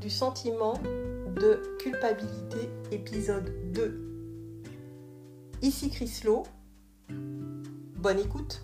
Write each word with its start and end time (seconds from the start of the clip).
du 0.00 0.08
sentiment 0.08 0.74
de 1.36 1.76
culpabilité, 1.78 2.70
épisode 2.90 3.52
2. 3.72 4.62
Ici 5.60 5.90
Chrislot. 5.90 6.44
Bonne 7.08 8.18
écoute. 8.18 8.62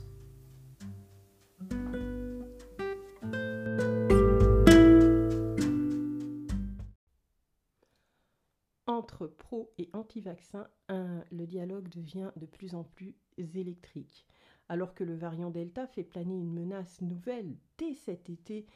Entre 8.87 9.27
pro 9.27 9.71
et 9.77 9.91
anti-vaccin, 9.93 10.69
le 10.89 11.47
dialogue 11.47 11.91
devient 11.91 12.31
de 12.37 12.47
plus 12.47 12.75
en 12.75 12.85
plus 12.85 13.15
électrique. 13.55 14.27
Alors 14.69 14.95
que 14.95 15.05
le 15.05 15.15
variant 15.15 15.51
Delta 15.51 15.87
fait 15.87 16.03
planer 16.03 16.35
une 16.35 16.53
menace 16.53 17.03
nouvelle 17.03 17.55
dès 17.79 17.95
cet 17.95 18.31
été 18.31 18.67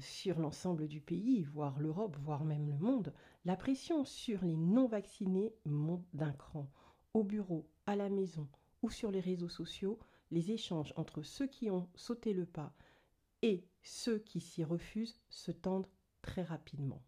sur 0.00 0.38
l'ensemble 0.40 0.88
du 0.88 1.00
pays, 1.00 1.44
voire 1.44 1.78
l'Europe, 1.78 2.16
voire 2.20 2.44
même 2.44 2.66
le 2.66 2.76
monde, 2.76 3.12
la 3.44 3.56
pression 3.56 4.04
sur 4.04 4.44
les 4.44 4.56
non-vaccinés 4.56 5.54
monte 5.64 6.04
d'un 6.14 6.32
cran. 6.32 6.70
Au 7.14 7.24
bureau, 7.24 7.68
à 7.86 7.96
la 7.96 8.08
maison 8.08 8.48
ou 8.82 8.90
sur 8.90 9.10
les 9.10 9.20
réseaux 9.20 9.48
sociaux, 9.48 9.98
les 10.30 10.50
échanges 10.50 10.92
entre 10.96 11.22
ceux 11.22 11.46
qui 11.46 11.70
ont 11.70 11.88
sauté 11.94 12.32
le 12.32 12.44
pas 12.44 12.74
et 13.42 13.64
ceux 13.82 14.18
qui 14.18 14.40
s'y 14.40 14.64
refusent 14.64 15.20
se 15.30 15.52
tendent 15.52 15.88
très 16.22 16.42
rapidement. 16.42 17.02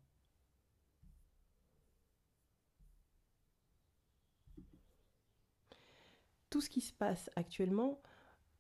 Tout 6.49 6.61
ce 6.61 6.71
qui 6.71 6.81
se 6.81 6.93
passe 6.93 7.31
actuellement 7.37 8.01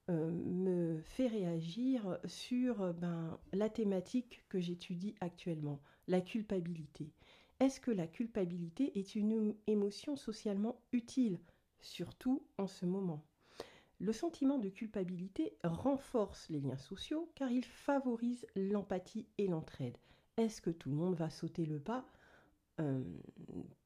euh, 0.08 0.30
me 0.30 1.00
fait 1.02 1.28
réagir 1.28 2.18
sur 2.24 2.82
euh, 2.82 2.92
ben, 2.92 3.38
la 3.52 3.68
thématique 3.68 4.42
que 4.48 4.58
j'étudie 4.58 5.14
actuellement, 5.20 5.80
la 6.08 6.20
culpabilité. 6.20 7.12
Est-ce 7.60 7.80
que 7.80 7.90
la 7.90 8.06
culpabilité 8.06 8.98
est 8.98 9.14
une 9.14 9.54
émotion 9.66 10.16
socialement 10.16 10.80
utile, 10.92 11.38
surtout 11.80 12.42
en 12.56 12.66
ce 12.66 12.86
moment? 12.86 13.24
Le 13.98 14.14
sentiment 14.14 14.58
de 14.58 14.70
culpabilité 14.70 15.58
renforce 15.62 16.48
les 16.48 16.60
liens 16.60 16.78
sociaux 16.78 17.30
car 17.34 17.50
il 17.50 17.64
favorise 17.64 18.46
l'empathie 18.56 19.26
et 19.36 19.46
l'entraide. 19.46 19.98
Est-ce 20.38 20.62
que 20.62 20.70
tout 20.70 20.88
le 20.88 20.96
monde 20.96 21.16
va 21.16 21.28
sauter 21.28 21.66
le 21.66 21.78
pas 21.78 22.06
euh, 22.80 23.04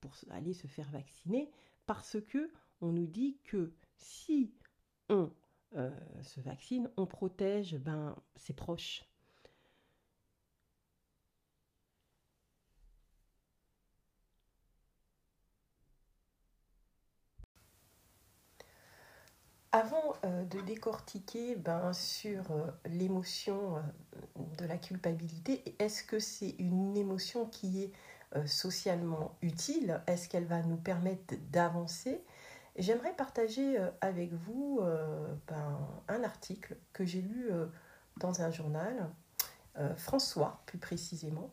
pour 0.00 0.14
aller 0.31 0.53
se 0.53 0.69
faire 0.69 0.88
vacciner? 0.91 1.50
Parce 1.84 2.16
que 2.28 2.53
on 2.81 2.92
nous 2.92 3.08
dit 3.08 3.38
que 3.42 3.72
si 3.97 4.55
on 5.08 5.33
euh, 5.77 5.91
se 6.22 6.41
vaccine, 6.41 6.91
on 6.97 7.06
protège 7.06 7.77
ben, 7.77 8.17
ses 8.36 8.53
proches. 8.55 9.05
Avant 19.72 20.14
euh, 20.25 20.44
de 20.44 20.61
décortiquer 20.61 21.56
ben, 21.56 21.92
sur 21.92 22.50
euh, 22.53 22.66
l'émotion 22.86 23.75
de 24.59 24.64
la 24.66 24.78
culpabilité, 24.78 25.75
est-ce 25.78 26.03
que 26.05 26.19
c'est 26.19 26.55
une 26.59 26.97
émotion 26.97 27.47
qui 27.47 27.83
est 27.83 27.92
socialement 28.47 29.36
utile? 29.42 30.00
Est-ce 30.09 30.28
qu'elle 30.28 30.47
va 30.47 30.61
nous 30.62 30.77
permettre 30.77 31.34
d'avancer? 31.53 32.20
J'aimerais 32.77 33.14
partager 33.14 33.78
euh, 33.78 33.89
avec 34.00 34.33
vous 34.33 34.80
euh, 34.83 35.33
ben, 35.47 35.78
un 36.08 36.25
article 36.25 36.77
que 36.92 37.05
j'ai 37.05 37.22
lu 37.22 37.47
euh, 37.50 37.66
dans 38.19 38.42
un 38.42 38.50
journal, 38.50 39.11
François 39.97 40.62
plus 40.66 40.78
précisément, 40.78 41.50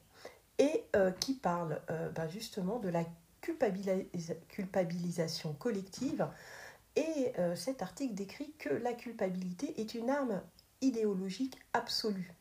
et 0.59 0.85
qui 1.19 1.33
parle 1.33 1.81
ben, 2.13 2.27
justement 2.27 2.77
de 2.77 2.87
la 2.87 3.03
culpabilisation 3.41 5.53
collective. 5.53 6.27
Et 6.95 7.33
cet 7.55 7.81
article 7.81 8.13
décrit 8.13 8.53
que 8.59 8.69
la 8.69 8.93
culpabilité 8.93 9.81
est 9.81 9.95
une 9.95 10.11
arme 10.11 10.39
idéologique 10.81 11.57
absolue. 11.73 12.35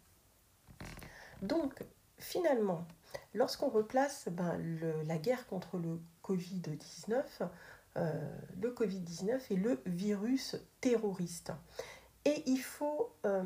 Donc, 1.40 1.82
finalement, 2.18 2.86
lorsqu'on 3.32 3.68
replace 3.68 4.28
ben, 4.30 4.58
la 5.06 5.18
guerre 5.18 5.46
contre 5.46 5.78
le 5.78 6.00
Covid-19 6.22 7.22
euh, 7.40 7.46
le 7.96 8.70
Covid-19 8.70 9.52
est 9.52 9.56
le 9.56 9.82
virus 9.86 10.56
terroriste. 10.80 11.52
Et 12.24 12.42
il 12.46 12.58
faut 12.58 13.12
euh, 13.24 13.42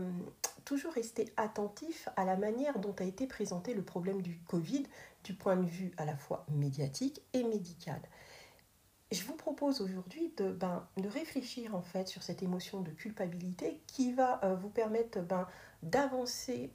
toujours 0.64 0.92
rester 0.92 1.32
attentif 1.36 2.08
à 2.16 2.24
la 2.24 2.36
manière 2.36 2.78
dont 2.80 2.94
a 2.98 3.04
été 3.04 3.26
présenté 3.26 3.72
le 3.72 3.82
problème 3.82 4.20
du 4.20 4.38
Covid 4.48 4.84
du 5.22 5.34
point 5.34 5.56
de 5.56 5.66
vue 5.66 5.92
à 5.96 6.04
la 6.04 6.16
fois 6.16 6.44
médiatique 6.52 7.22
et 7.32 7.44
médical. 7.44 8.00
Je 9.12 9.22
vous 9.22 9.34
propose 9.34 9.80
aujourd'hui 9.80 10.32
de, 10.36 10.50
ben, 10.50 10.88
de 10.96 11.08
réfléchir 11.08 11.76
en 11.76 11.82
fait 11.82 12.08
sur 12.08 12.24
cette 12.24 12.42
émotion 12.42 12.80
de 12.80 12.90
culpabilité 12.90 13.80
qui 13.86 14.12
va 14.12 14.40
euh, 14.42 14.56
vous 14.56 14.70
permettre 14.70 15.20
ben, 15.20 15.46
d'avancer 15.84 16.72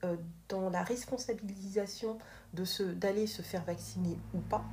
dans 0.47 0.69
la 0.69 0.83
responsabilisation 0.83 2.19
d'aller 2.53 3.25
se 3.25 3.41
faire 3.41 3.65
vacciner 3.65 4.17
ou 4.35 4.39
pas, 4.39 4.63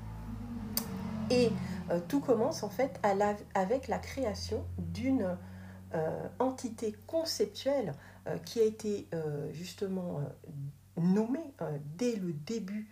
et 1.31 1.51
euh, 1.91 2.01
tout 2.09 2.21
commence 2.21 2.63
en 2.63 2.69
fait 2.69 3.01
avec 3.55 3.89
la 3.89 3.99
création 3.99 4.65
d'une 4.79 5.37
euh, 5.95 6.29
entité 6.39 6.97
conceptuelle 7.07 7.95
euh, 8.27 8.39
qui 8.39 8.61
a 8.61 8.65
été 8.65 9.09
justement 9.53 10.21
nommée 10.97 11.53
dès 11.97 12.17
le 12.17 12.33
début 12.33 12.89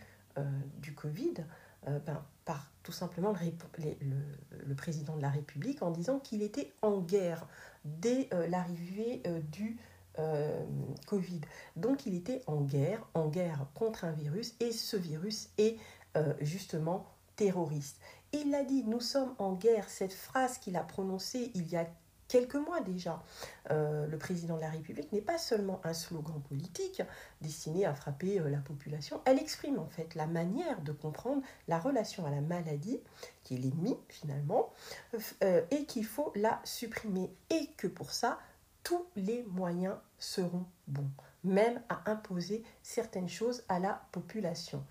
du 0.79 0.95
Covid 0.95 1.35
ben, 1.87 2.23
par 2.45 2.71
tout 2.83 2.93
simplement 2.93 3.33
le, 3.33 4.75
président 4.75 5.17
de 5.17 5.23
la 5.23 5.31
République 5.31 5.83
en 5.83 5.91
disant 5.91 6.19
qu'il 6.19 6.43
était 6.43 6.73
en 6.83 7.01
guerre 7.01 7.47
dès 7.85 8.29
l'arrivée 8.49 9.23
du 9.51 9.79
Covid. 11.07 11.41
Donc 11.77 12.05
il 12.07 12.15
était 12.15 12.43
en 12.47 12.61
guerre, 12.61 13.07
en 13.15 13.29
guerre 13.29 13.67
contre 13.75 14.05
un 14.05 14.13
virus, 14.13 14.55
et 14.61 14.73
ce 14.73 14.97
virus 14.97 15.51
est 15.57 15.79
justement 16.41 17.14
terroriste. 17.37 17.99
Il 18.33 18.51
l'a 18.51 18.65
dit, 18.65 18.85
nous 18.85 19.01
sommes 19.01 19.35
en 19.39 19.53
guerre. 19.53 19.89
Cette 19.89 20.13
phrase 20.13 20.59
qu'il 20.59 20.77
a 20.77 20.83
prononcée 20.83 21.51
il 21.55 21.69
y 21.69 21.77
a 21.77 21.87
quelques 22.29 22.57
mois 22.57 22.81
déjà, 22.81 23.23
euh, 23.71 24.07
le 24.07 24.19
président 24.19 24.57
de 24.57 24.61
la 24.61 24.71
République 24.71 25.13
n'est 25.13 25.21
pas 25.21 25.39
seulement 25.39 25.81
un 25.85 25.95
slogan 25.95 26.41
politique 26.49 27.03
destiné 27.41 27.85
à 27.87 27.95
frapper 27.95 28.41
euh, 28.41 28.49
la 28.49 28.59
population, 28.59 29.21
elle 29.25 29.39
exprime 29.39 29.79
en 29.79 29.87
fait 29.87 30.15
la 30.15 30.27
manière 30.27 30.81
de 30.81 30.93
comprendre 30.93 31.43
la 31.69 31.79
relation 31.79 32.27
à 32.27 32.31
la 32.31 32.41
maladie, 32.41 33.01
qui 33.43 33.55
est 33.55 33.59
l'ennemi 33.59 33.97
finalement, 34.09 34.73
euh, 35.43 35.63
et 35.71 35.85
qu'il 35.85 36.05
faut 36.05 36.33
la 36.35 36.61
supprimer, 36.65 37.31
et 37.51 37.69
que 37.77 37.87
pour 37.87 38.11
ça, 38.11 38.39
tous 38.83 39.07
les 39.17 39.45
moyens 39.45 39.95
seront 40.19 40.67
bons, 40.89 41.11
même 41.43 41.81
à 41.89 42.11
imposer 42.11 42.65
certaines 42.83 43.29
choses 43.29 43.63
à 43.69 43.79
la 43.79 44.03
population. 44.13 44.85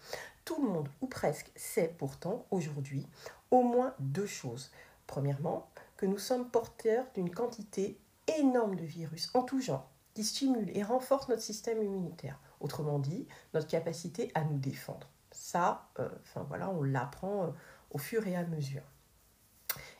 Tout 0.46 0.62
le 0.62 0.70
monde, 0.70 0.90
ou 1.02 1.08
presque, 1.08 1.52
sait 1.56 1.94
pourtant 1.98 2.46
aujourd'hui 2.52 3.08
au 3.52 3.64
moins 3.64 3.94
deux 4.00 4.26
choses. 4.26 4.72
Premièrement, 5.08 5.70
que 5.96 6.06
nous 6.06 6.18
sommes 6.18 6.50
porteurs 6.50 7.06
d'une 7.16 7.30
quantité 7.30 7.98
énorme 8.40 8.76
de 8.76 8.84
virus 8.84 9.30
en 9.34 9.44
tout 9.44 9.62
genre 9.62 9.90
qui 10.14 10.24
stimulent 10.24 10.76
et 10.76 10.84
renforcent 10.84 11.30
notre 11.30 11.42
système 11.42 11.82
immunitaire. 11.82 12.40
Autrement 12.60 13.00
dit, 13.00 13.28
notre 13.54 13.68
capacité 13.68 14.32
à 14.36 14.44
nous 14.44 14.58
défendre. 14.58 15.10
Ça, 15.32 15.90
euh, 16.00 16.10
voilà, 16.48 16.70
on 16.70 16.84
l'apprend 16.84 17.46
euh, 17.46 17.52
au 17.92 17.98
fur 17.98 18.28
et 18.28 18.36
à 18.36 18.46
mesure. 18.46 18.84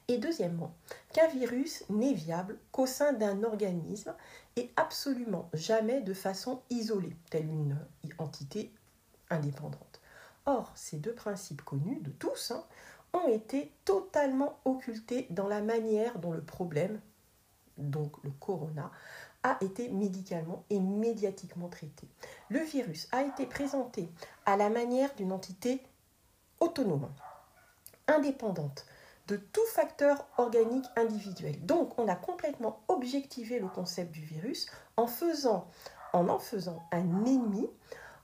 Et 0.08 0.18
deuxièmement, 0.18 0.76
qu'un 1.14 1.28
virus 1.28 1.84
n'est 1.90 2.14
viable 2.14 2.60
qu'au 2.72 2.86
sein 2.86 3.14
d'un 3.14 3.44
organisme 3.44 4.14
et 4.56 4.72
absolument 4.76 5.50
jamais 5.54 6.02
de 6.02 6.14
façon 6.14 6.62
isolée, 6.70 7.16
telle 7.30 7.48
une 7.48 7.78
entité 8.18 8.72
indépendante. 9.30 9.93
Or, 10.46 10.72
ces 10.76 10.98
deux 10.98 11.14
principes 11.14 11.62
connus 11.62 12.00
de 12.02 12.12
tous 12.12 12.52
hein, 12.52 12.64
ont 13.14 13.28
été 13.30 13.72
totalement 13.86 14.60
occultés 14.66 15.28
dans 15.30 15.48
la 15.48 15.62
manière 15.62 16.20
dont 16.20 16.32
le 16.32 16.42
problème, 16.42 17.00
donc 17.78 18.22
le 18.24 18.32
corona, 18.32 18.92
a 19.44 19.58
été 19.62 19.90
médicalement 19.90 20.64
et 20.70 20.80
médiatiquement 20.80 21.70
traité. 21.70 22.08
Le 22.50 22.60
virus 22.60 23.08
a 23.12 23.24
été 23.24 23.46
présenté 23.46 24.10
à 24.46 24.58
la 24.58 24.70
manière 24.70 25.14
d'une 25.16 25.32
entité 25.32 25.82
autonome, 26.60 27.10
indépendante 28.08 28.86
de 29.28 29.38
tout 29.38 29.66
facteur 29.74 30.26
organique 30.38 30.86
individuel. 30.96 31.66
Donc 31.66 31.98
on 32.00 32.08
a 32.08 32.16
complètement 32.16 32.82
objectivé 32.88 33.60
le 33.60 33.68
concept 33.68 34.12
du 34.12 34.22
virus 34.22 34.68
en 34.98 35.04
en 36.14 36.40
faisant 36.40 36.84
un 36.92 37.26
ennemi 37.26 37.70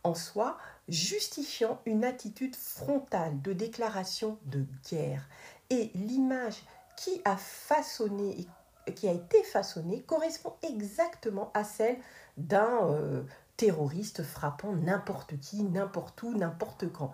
en 0.04 0.14
soi 0.14 0.58
justifiant 0.90 1.80
une 1.86 2.04
attitude 2.04 2.56
frontale 2.56 3.42
de 3.42 3.54
déclaration 3.54 4.38
de 4.46 4.66
guerre. 4.90 5.28
Et 5.70 5.92
l'image 5.96 6.62
qui 6.96 7.22
a 7.26 7.38
façonné 7.38 8.48
qui 8.96 9.08
a 9.08 9.12
été 9.12 9.44
façonnée 9.44 10.02
correspond 10.02 10.54
exactement 10.64 11.52
à 11.54 11.64
celle 11.64 11.98
d'un 12.38 12.88
euh, 12.88 13.24
terroriste 13.58 14.24
frappant 14.24 14.74
n'importe 14.74 15.40
qui, 15.40 15.64
n'importe 15.64 16.24
où, 16.24 16.34
n'importe 16.34 16.92
quand. 16.92 17.14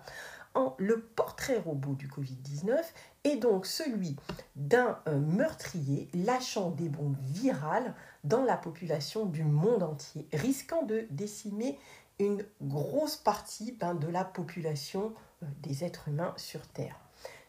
le 0.78 1.00
portrait 1.00 1.58
robot 1.58 1.94
du 1.94 2.08
Covid-19 2.08 2.78
est 3.24 3.36
donc 3.36 3.66
celui 3.66 4.16
d'un 4.54 4.98
euh, 5.08 5.18
meurtrier 5.18 6.08
lâchant 6.14 6.70
des 6.70 6.88
bombes 6.88 7.18
virales 7.20 7.94
dans 8.24 8.44
la 8.44 8.56
population 8.56 9.26
du 9.26 9.44
monde 9.44 9.82
entier, 9.82 10.28
risquant 10.32 10.82
de 10.84 11.06
décimer 11.10 11.78
une 12.18 12.44
grosse 12.62 13.16
partie 13.16 13.72
ben, 13.72 13.94
de 13.94 14.08
la 14.08 14.24
population 14.24 15.12
euh, 15.42 15.46
des 15.62 15.84
êtres 15.84 16.08
humains 16.08 16.34
sur 16.36 16.66
Terre. 16.68 16.98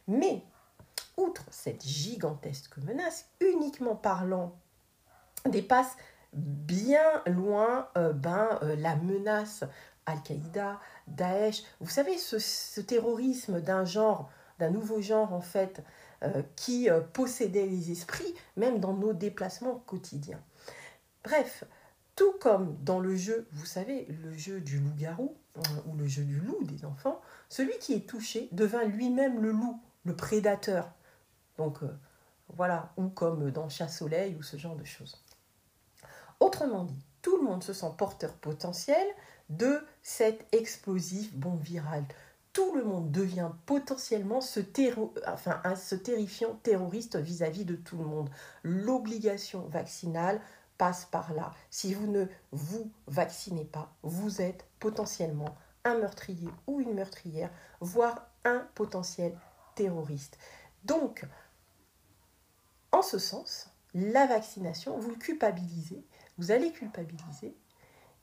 Mais, 0.08 0.44
outre 1.16 1.44
cette 1.52 1.86
gigantesque 1.86 2.78
menace, 2.78 3.30
uniquement 3.40 3.96
parlant, 3.96 4.56
dépasse 5.46 5.96
bien 6.34 7.24
loin 7.26 7.88
euh, 7.98 8.14
ben, 8.14 8.60
euh, 8.62 8.76
la 8.76 8.96
menace 8.96 9.64
Al-Qaïda, 10.06 10.80
Daesh. 11.08 11.64
Vous 11.80 11.90
savez, 11.90 12.18
ce, 12.18 12.82
terrorisme 12.82 13.62
d'un 13.62 13.86
genre, 13.86 14.30
d'un 14.60 14.70
nouveau 14.70 15.02
genre 15.02 15.34
en 15.34 15.42
fait, 15.42 15.84
qui 16.56 16.90
possédait 17.14 17.68
les 17.68 17.92
esprits, 17.92 18.34
même 18.56 18.80
dans 18.80 18.94
nos 18.94 19.14
déplacements 19.14 19.84
quotidiens. 19.86 20.42
Bref, 21.24 21.64
tout 22.18 22.34
comme 22.42 22.76
dans 22.84 23.00
le 23.00 23.16
jeu, 23.16 23.48
vous 23.54 23.66
savez, 23.66 24.06
le 24.24 24.36
jeu 24.36 24.60
du 24.60 24.80
loup-garou, 24.80 25.38
euh, 25.58 25.62
ou 25.86 25.96
le 25.96 26.08
jeu 26.08 26.24
du 26.24 26.40
loup 26.40 26.64
des 26.64 26.84
enfants, 26.84 27.22
celui 27.48 27.78
qui 27.80 27.94
est 27.94 28.10
touché 28.10 28.50
devint 28.52 28.84
lui-même 28.84 29.40
le 29.40 29.52
loup, 29.52 29.80
le 30.04 30.16
prédateur. 30.16 30.92
Donc 31.58 31.84
euh, 31.84 31.96
voilà, 32.50 32.92
ou 32.98 33.08
comme 33.08 33.52
dans 33.52 33.70
Chat-Soleil, 33.70 34.36
ou 34.36 34.42
ce 34.42 34.58
genre 34.58 34.76
de 34.76 34.84
choses. 34.84 35.24
Autrement 36.40 36.86
dit, 36.86 37.06
tout 37.22 37.38
le 37.38 37.44
monde 37.44 37.64
se 37.64 37.72
sent 37.72 37.92
porteur 37.98 38.34
potentiel 38.34 39.08
de 39.50 39.80
cette 40.02 40.44
explosive 40.54 41.38
bombe 41.38 41.62
virale. 41.62 42.06
Tout 42.52 42.74
le 42.74 42.84
monde 42.84 43.12
devient 43.12 43.52
potentiellement 43.68 44.42
ce, 44.42 44.60
terrifiant 44.60 46.56
terroriste 46.64 47.18
vis 47.18 47.44
à 47.44 47.50
-vis 47.52 47.66
de 47.66 47.76
tout 47.76 47.98
le 47.98 48.06
monde. 48.06 48.32
L'obligation 48.64 49.68
vaccinale 49.68 50.42
passe 50.78 51.06
par 51.06 51.34
là. 51.34 51.52
Si 51.70 51.94
vous 51.94 52.08
ne 52.08 52.26
vous 52.52 52.92
vaccinez 53.08 53.66
pas, 53.66 53.94
vous 54.04 54.42
êtes 54.42 54.66
potentiellement 54.80 55.56
un 55.84 55.98
meurtrier 55.98 56.50
ou 56.68 56.82
une 56.82 56.94
meurtrière, 56.94 57.52
voire 57.80 58.28
un 58.44 58.68
potentiel 58.76 59.38
terroriste. 59.76 60.38
Donc, 60.84 61.26
en 62.92 63.02
ce 63.02 63.20
sens, 63.20 63.70
la 63.94 64.26
vaccination, 64.28 64.98
vous 65.00 65.10
le 65.10 65.16
culpabilisez, 65.16 66.06
vous 66.38 66.52
allez 66.52 66.72
culpabiliser 66.72 67.56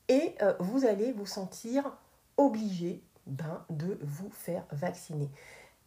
et 0.08 0.34
euh, 0.42 0.54
vous 0.60 0.84
allez 0.84 1.12
vous 1.12 1.26
sentir 1.26 1.96
obligé 2.36 3.02
ben, 3.26 3.64
de 3.70 3.98
vous 4.02 4.30
faire 4.30 4.66
vacciner. 4.70 5.30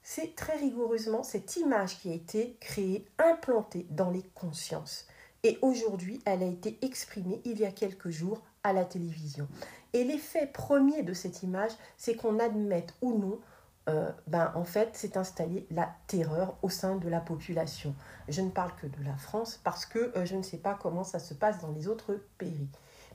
C'est 0.02 0.36
très 0.36 0.56
rigoureusement 0.58 1.24
cette 1.24 1.58
image 1.58 2.00
qui 2.00 2.10
a 2.10 2.14
été 2.14 2.58
créée, 2.60 3.06
implantée 3.18 3.86
dans 3.90 4.10
les 4.10 4.24
consciences. 4.34 5.08
Et 5.48 5.58
aujourd'hui, 5.62 6.20
elle 6.26 6.44
a 6.44 6.46
été 6.46 6.78
exprimée 6.82 7.42
il 7.46 7.58
y 7.58 7.66
a 7.66 7.72
quelques 7.72 8.10
jours 8.10 8.42
à 8.66 8.74
la 8.74 8.84
télévision. 8.84 9.48
Et 9.94 10.04
l'effet 10.04 10.46
premier 10.46 11.04
de 11.04 11.14
cette 11.14 11.42
image, 11.42 11.72
c'est 11.96 12.16
qu'on 12.16 12.40
admette 12.40 12.94
ou 13.02 13.18
non, 13.18 13.40
euh, 13.88 14.12
ben, 14.28 14.52
en 14.56 14.66
fait, 14.66 14.90
c'est 14.92 15.16
installé 15.16 15.66
la 15.72 15.90
terreur 16.08 16.58
au 16.64 16.70
sein 16.70 16.98
de 16.98 17.08
la 17.08 17.22
population. 17.22 17.96
Je 18.28 18.42
ne 18.42 18.50
parle 18.50 18.76
que 18.76 18.88
de 18.88 19.02
la 19.06 19.16
France 19.16 19.58
parce 19.64 19.86
que 19.86 20.12
euh, 20.18 20.26
je 20.26 20.36
ne 20.36 20.44
sais 20.44 20.58
pas 20.58 20.74
comment 20.74 21.06
ça 21.06 21.20
se 21.20 21.34
passe 21.34 21.62
dans 21.62 21.72
les 21.72 21.88
autres 21.88 22.20
pays. 22.38 22.68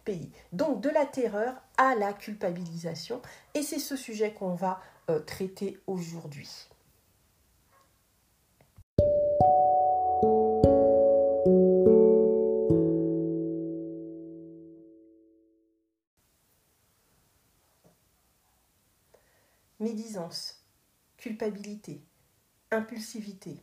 pays. 0.06 0.30
Donc 0.52 0.80
de 0.80 0.88
la 0.88 1.04
terreur 1.04 1.52
à 1.76 1.94
la 1.96 2.14
culpabilisation. 2.14 3.20
Et 3.52 3.60
c'est 3.60 3.78
ce 3.78 3.94
sujet 3.94 4.32
qu'on 4.32 4.54
va 4.54 4.80
euh, 5.10 5.18
traiter 5.18 5.78
aujourd'hui. 5.86 6.48
Médisance, 19.92 20.64
culpabilité, 21.18 22.00
impulsivité. 22.70 23.62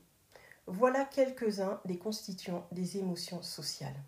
Voilà 0.68 1.04
quelques-uns 1.06 1.82
des 1.86 1.98
constituants 1.98 2.68
des 2.72 2.98
émotions 2.98 3.42
sociales. 3.42 4.00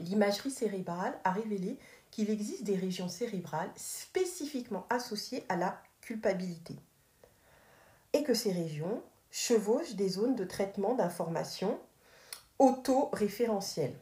L'imagerie 0.00 0.50
cérébrale 0.50 1.20
a 1.24 1.32
révélé 1.32 1.78
qu'il 2.10 2.30
existe 2.30 2.64
des 2.64 2.76
régions 2.76 3.10
cérébrales 3.10 3.70
spécifiquement 3.76 4.86
associées 4.88 5.44
à 5.50 5.56
la 5.56 5.82
culpabilité 6.00 6.76
et 8.14 8.22
que 8.22 8.32
ces 8.32 8.52
régions 8.52 9.02
chevauchent 9.30 9.94
des 9.94 10.08
zones 10.08 10.34
de 10.34 10.44
traitement 10.44 10.94
d'informations 10.94 11.78
auto-référentielles. 12.58 13.98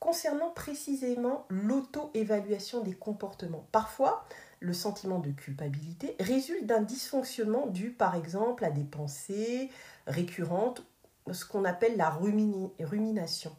Concernant 0.00 0.50
précisément 0.50 1.44
l'auto-évaluation 1.50 2.80
des 2.80 2.94
comportements, 2.94 3.66
parfois 3.72 4.26
le 4.60 4.72
sentiment 4.72 5.18
de 5.18 5.30
culpabilité 5.30 6.16
résulte 6.20 6.66
d'un 6.66 6.82
dysfonctionnement 6.82 7.66
dû 7.66 7.90
par 7.90 8.14
exemple 8.14 8.64
à 8.64 8.70
des 8.70 8.84
pensées 8.84 9.70
récurrentes, 10.06 10.84
ce 11.30 11.44
qu'on 11.44 11.64
appelle 11.64 11.96
la 11.96 12.10
rumination. 12.10 13.54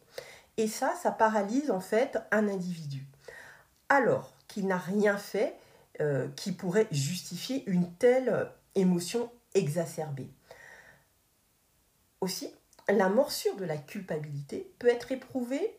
Et 0.56 0.68
ça, 0.68 0.94
ça 1.00 1.10
paralyse 1.10 1.70
en 1.70 1.80
fait 1.80 2.18
un 2.30 2.48
individu. 2.48 3.06
Alors 3.88 4.32
qu'il 4.48 4.66
n'a 4.66 4.78
rien 4.78 5.16
fait 5.16 5.56
euh, 6.00 6.28
qui 6.36 6.52
pourrait 6.52 6.88
justifier 6.90 7.64
une 7.66 7.92
telle 7.94 8.50
émotion 8.74 9.30
exacerbée. 9.54 10.30
Aussi, 12.20 12.52
la 12.88 13.08
morsure 13.08 13.56
de 13.56 13.64
la 13.64 13.76
culpabilité 13.76 14.70
peut 14.78 14.88
être 14.88 15.12
éprouvée 15.12 15.76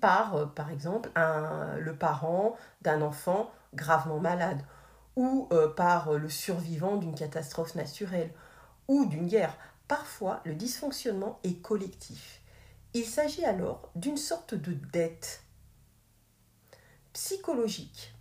par, 0.00 0.36
euh, 0.36 0.46
par 0.46 0.70
exemple, 0.70 1.10
le 1.14 1.94
parent 1.94 2.56
d'un 2.82 3.02
enfant 3.02 3.50
gravement 3.74 4.20
malade, 4.20 4.62
ou 5.16 5.48
euh, 5.52 5.68
par 5.68 6.12
le 6.14 6.28
survivant 6.28 6.96
d'une 6.96 7.14
catastrophe 7.14 7.74
naturelle, 7.74 8.32
ou 8.88 9.06
d'une 9.06 9.26
guerre. 9.26 9.56
Parfois, 9.88 10.40
le 10.44 10.54
dysfonctionnement 10.54 11.40
est 11.42 11.60
collectif. 11.60 12.40
Il 12.94 13.04
s'agit 13.04 13.44
alors 13.44 13.90
d'une 13.94 14.16
sorte 14.16 14.54
de 14.54 14.72
dette 14.72 15.44
psychologique 17.12 18.14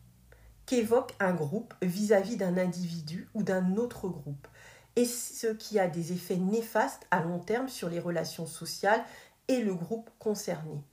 qu'évoque 0.65 1.15
un 1.19 1.33
groupe 1.33 1.74
vis-à-vis 1.81 2.38
d'un 2.38 2.57
individu 2.57 3.27
ou 3.33 3.43
d'un 3.43 3.75
autre 3.75 4.07
groupe, 4.07 4.47
et 4.95 5.05
ce 5.05 5.47
qui 5.47 5.79
a 5.79 5.88
des 5.88 6.13
effets 6.13 6.38
néfastes 6.38 7.07
à 7.09 7.21
long 7.21 7.39
terme 7.39 7.69
sur 7.69 7.89
les 7.89 8.00
relations 8.00 8.45
sociales 8.45 9.03
et 9.47 9.62
le 9.62 9.74
groupe 9.74 10.09
concerné. 10.19 10.83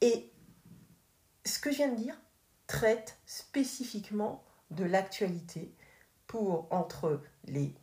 Et 0.00 0.30
ce 1.44 1.58
que 1.58 1.72
je 1.72 1.76
viens 1.78 1.88
de 1.88 1.96
dire 1.96 2.20
traite 2.68 3.18
spécifiquement 3.26 4.44
de 4.70 4.84
l'actualité 4.84 5.74
pour 6.28 6.68
entre 6.70 7.20
les 7.46 7.74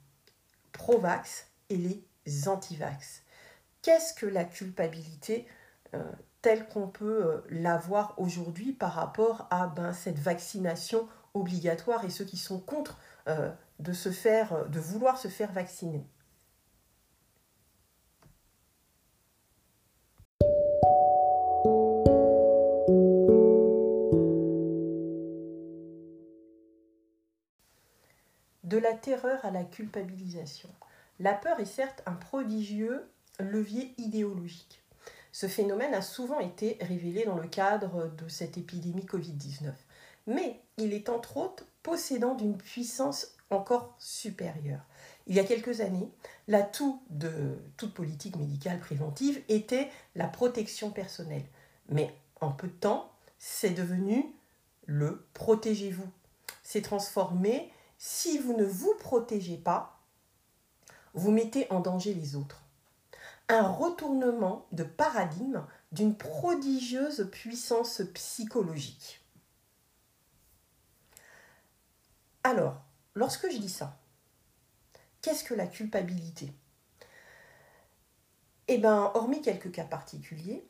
pro-vax 0.71 1.47
et 1.69 1.77
les 1.77 2.47
anti-vax. 2.47 3.23
Qu'est-ce 3.81 4.13
que 4.13 4.25
la 4.25 4.45
culpabilité 4.45 5.45
euh, 5.93 6.03
telle 6.41 6.67
qu'on 6.67 6.87
peut 6.87 7.25
euh, 7.25 7.41
la 7.49 7.77
voir 7.77 8.13
aujourd'hui 8.17 8.71
par 8.71 8.93
rapport 8.93 9.47
à 9.49 9.67
ben, 9.67 9.93
cette 9.93 10.19
vaccination 10.19 11.07
obligatoire 11.33 12.05
et 12.05 12.09
ceux 12.09 12.25
qui 12.25 12.37
sont 12.37 12.59
contre 12.59 12.99
euh, 13.27 13.51
de 13.79 13.93
se 13.93 14.11
faire, 14.11 14.69
de 14.69 14.79
vouloir 14.79 15.17
se 15.17 15.27
faire 15.27 15.51
vacciner? 15.51 16.07
La 28.85 28.93
terreur 28.93 29.43
à 29.43 29.49
la 29.49 29.63
culpabilisation. 29.63 30.69
La 31.19 31.33
peur 31.33 31.59
est 31.59 31.65
certes 31.65 32.03
un 32.05 32.13
prodigieux 32.13 33.09
levier 33.39 33.95
idéologique. 33.97 34.83
Ce 35.31 35.47
phénomène 35.47 35.95
a 35.95 36.03
souvent 36.03 36.39
été 36.39 36.77
révélé 36.81 37.25
dans 37.25 37.39
le 37.39 37.47
cadre 37.47 38.11
de 38.15 38.27
cette 38.27 38.59
épidémie 38.59 39.05
Covid-19. 39.05 39.71
Mais 40.27 40.61
il 40.77 40.93
est 40.93 41.09
entre 41.09 41.37
autres 41.37 41.65
possédant 41.81 42.35
d'une 42.35 42.57
puissance 42.57 43.35
encore 43.49 43.95
supérieure. 43.97 44.85
Il 45.25 45.35
y 45.35 45.39
a 45.39 45.43
quelques 45.43 45.81
années, 45.81 46.11
l'atout 46.47 47.01
de 47.09 47.57
toute 47.77 47.93
politique 47.93 48.35
médicale 48.35 48.79
préventive 48.79 49.41
était 49.49 49.89
la 50.13 50.27
protection 50.27 50.91
personnelle. 50.91 51.45
Mais 51.89 52.15
en 52.39 52.51
peu 52.51 52.67
de 52.67 52.73
temps, 52.73 53.11
c'est 53.39 53.71
devenu 53.71 54.25
le 54.85 55.27
protégez-vous. 55.33 56.07
C'est 56.61 56.83
transformé 56.83 57.71
si 58.07 58.37
vous 58.37 58.53
ne 58.53 58.63
vous 58.63 58.93
protégez 58.99 59.57
pas, 59.57 59.99
vous 61.15 61.31
mettez 61.31 61.65
en 61.71 61.79
danger 61.79 62.13
les 62.13 62.35
autres. 62.35 62.61
Un 63.49 63.67
retournement 63.67 64.67
de 64.71 64.83
paradigme 64.83 65.65
d'une 65.91 66.15
prodigieuse 66.15 67.27
puissance 67.31 68.03
psychologique. 68.13 69.25
Alors, 72.43 72.79
lorsque 73.15 73.51
je 73.51 73.57
dis 73.57 73.69
ça, 73.69 73.97
qu'est-ce 75.23 75.43
que 75.43 75.55
la 75.55 75.65
culpabilité? 75.65 76.53
Eh 78.67 78.77
bien, 78.77 79.11
hormis 79.15 79.41
quelques 79.41 79.71
cas 79.71 79.83
particuliers, 79.83 80.63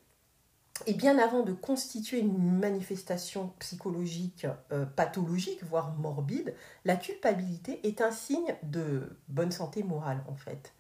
et 0.88 0.94
bien 0.94 1.18
avant 1.18 1.42
de 1.42 1.54
constituer 1.54 2.20
une 2.20 2.60
manifestation 2.60 3.54
psychologique 3.60 4.46
euh, 4.72 4.86
pathologique, 4.86 5.64
voire 5.64 5.94
morbide, 5.94 6.54
la 6.84 6.98
culpabilité 6.98 7.80
est 7.88 8.02
un 8.02 8.12
signe 8.12 8.56
de 8.64 9.18
bonne 9.30 9.52
santé 9.52 9.84
morale, 9.84 10.22
en 10.28 10.36
fait, 10.36 10.74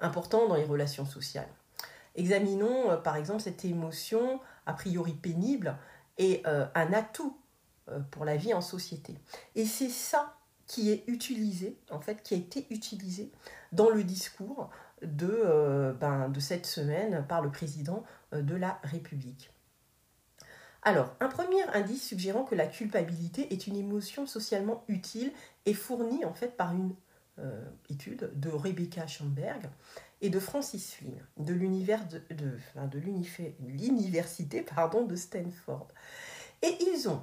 important 0.00 0.48
dans 0.48 0.56
les 0.56 0.64
relations 0.64 1.06
sociales. 1.06 1.48
Examinons 2.16 2.90
euh, 2.90 2.96
par 2.96 3.16
exemple 3.16 3.40
cette 3.40 3.64
émotion 3.64 4.40
a 4.66 4.72
priori 4.72 5.12
pénible 5.12 5.76
et 6.18 6.42
euh, 6.46 6.66
un 6.74 6.92
atout 6.92 7.36
pour 8.10 8.24
la 8.24 8.36
vie 8.36 8.52
en 8.52 8.60
société. 8.60 9.14
Et 9.54 9.64
c'est 9.64 9.90
ça 9.90 10.34
qui 10.66 10.90
est 10.90 11.04
utilisé, 11.06 11.78
en 11.92 12.00
fait, 12.00 12.20
qui 12.24 12.34
a 12.34 12.36
été 12.36 12.66
utilisé 12.70 13.30
dans 13.70 13.90
le 13.90 14.02
discours 14.02 14.70
de, 15.02 15.94
ben, 16.00 16.28
de 16.28 16.40
cette 16.40 16.66
semaine 16.66 17.24
par 17.28 17.42
le 17.42 17.50
président 17.52 18.02
de 18.42 18.54
la 18.54 18.80
République. 18.82 19.50
Alors, 20.82 21.14
un 21.20 21.28
premier 21.28 21.62
indice 21.74 22.06
suggérant 22.06 22.44
que 22.44 22.54
la 22.54 22.66
culpabilité 22.66 23.52
est 23.52 23.66
une 23.66 23.76
émotion 23.76 24.26
socialement 24.26 24.84
utile 24.86 25.32
est 25.64 25.74
fourni 25.74 26.24
en 26.24 26.32
fait 26.32 26.56
par 26.56 26.72
une 26.72 26.94
euh, 27.38 27.64
étude 27.90 28.30
de 28.34 28.48
Rebecca 28.48 29.06
Schomberg 29.06 29.68
et 30.20 30.30
de 30.30 30.38
Francis 30.38 30.94
Flynn 30.94 31.18
de 31.36 31.52
l'université 31.52 32.34
de, 32.34 32.58
de 35.06 35.16
Stanford. 35.16 35.88
Et 36.62 36.78
ils 36.80 37.08
ont 37.08 37.22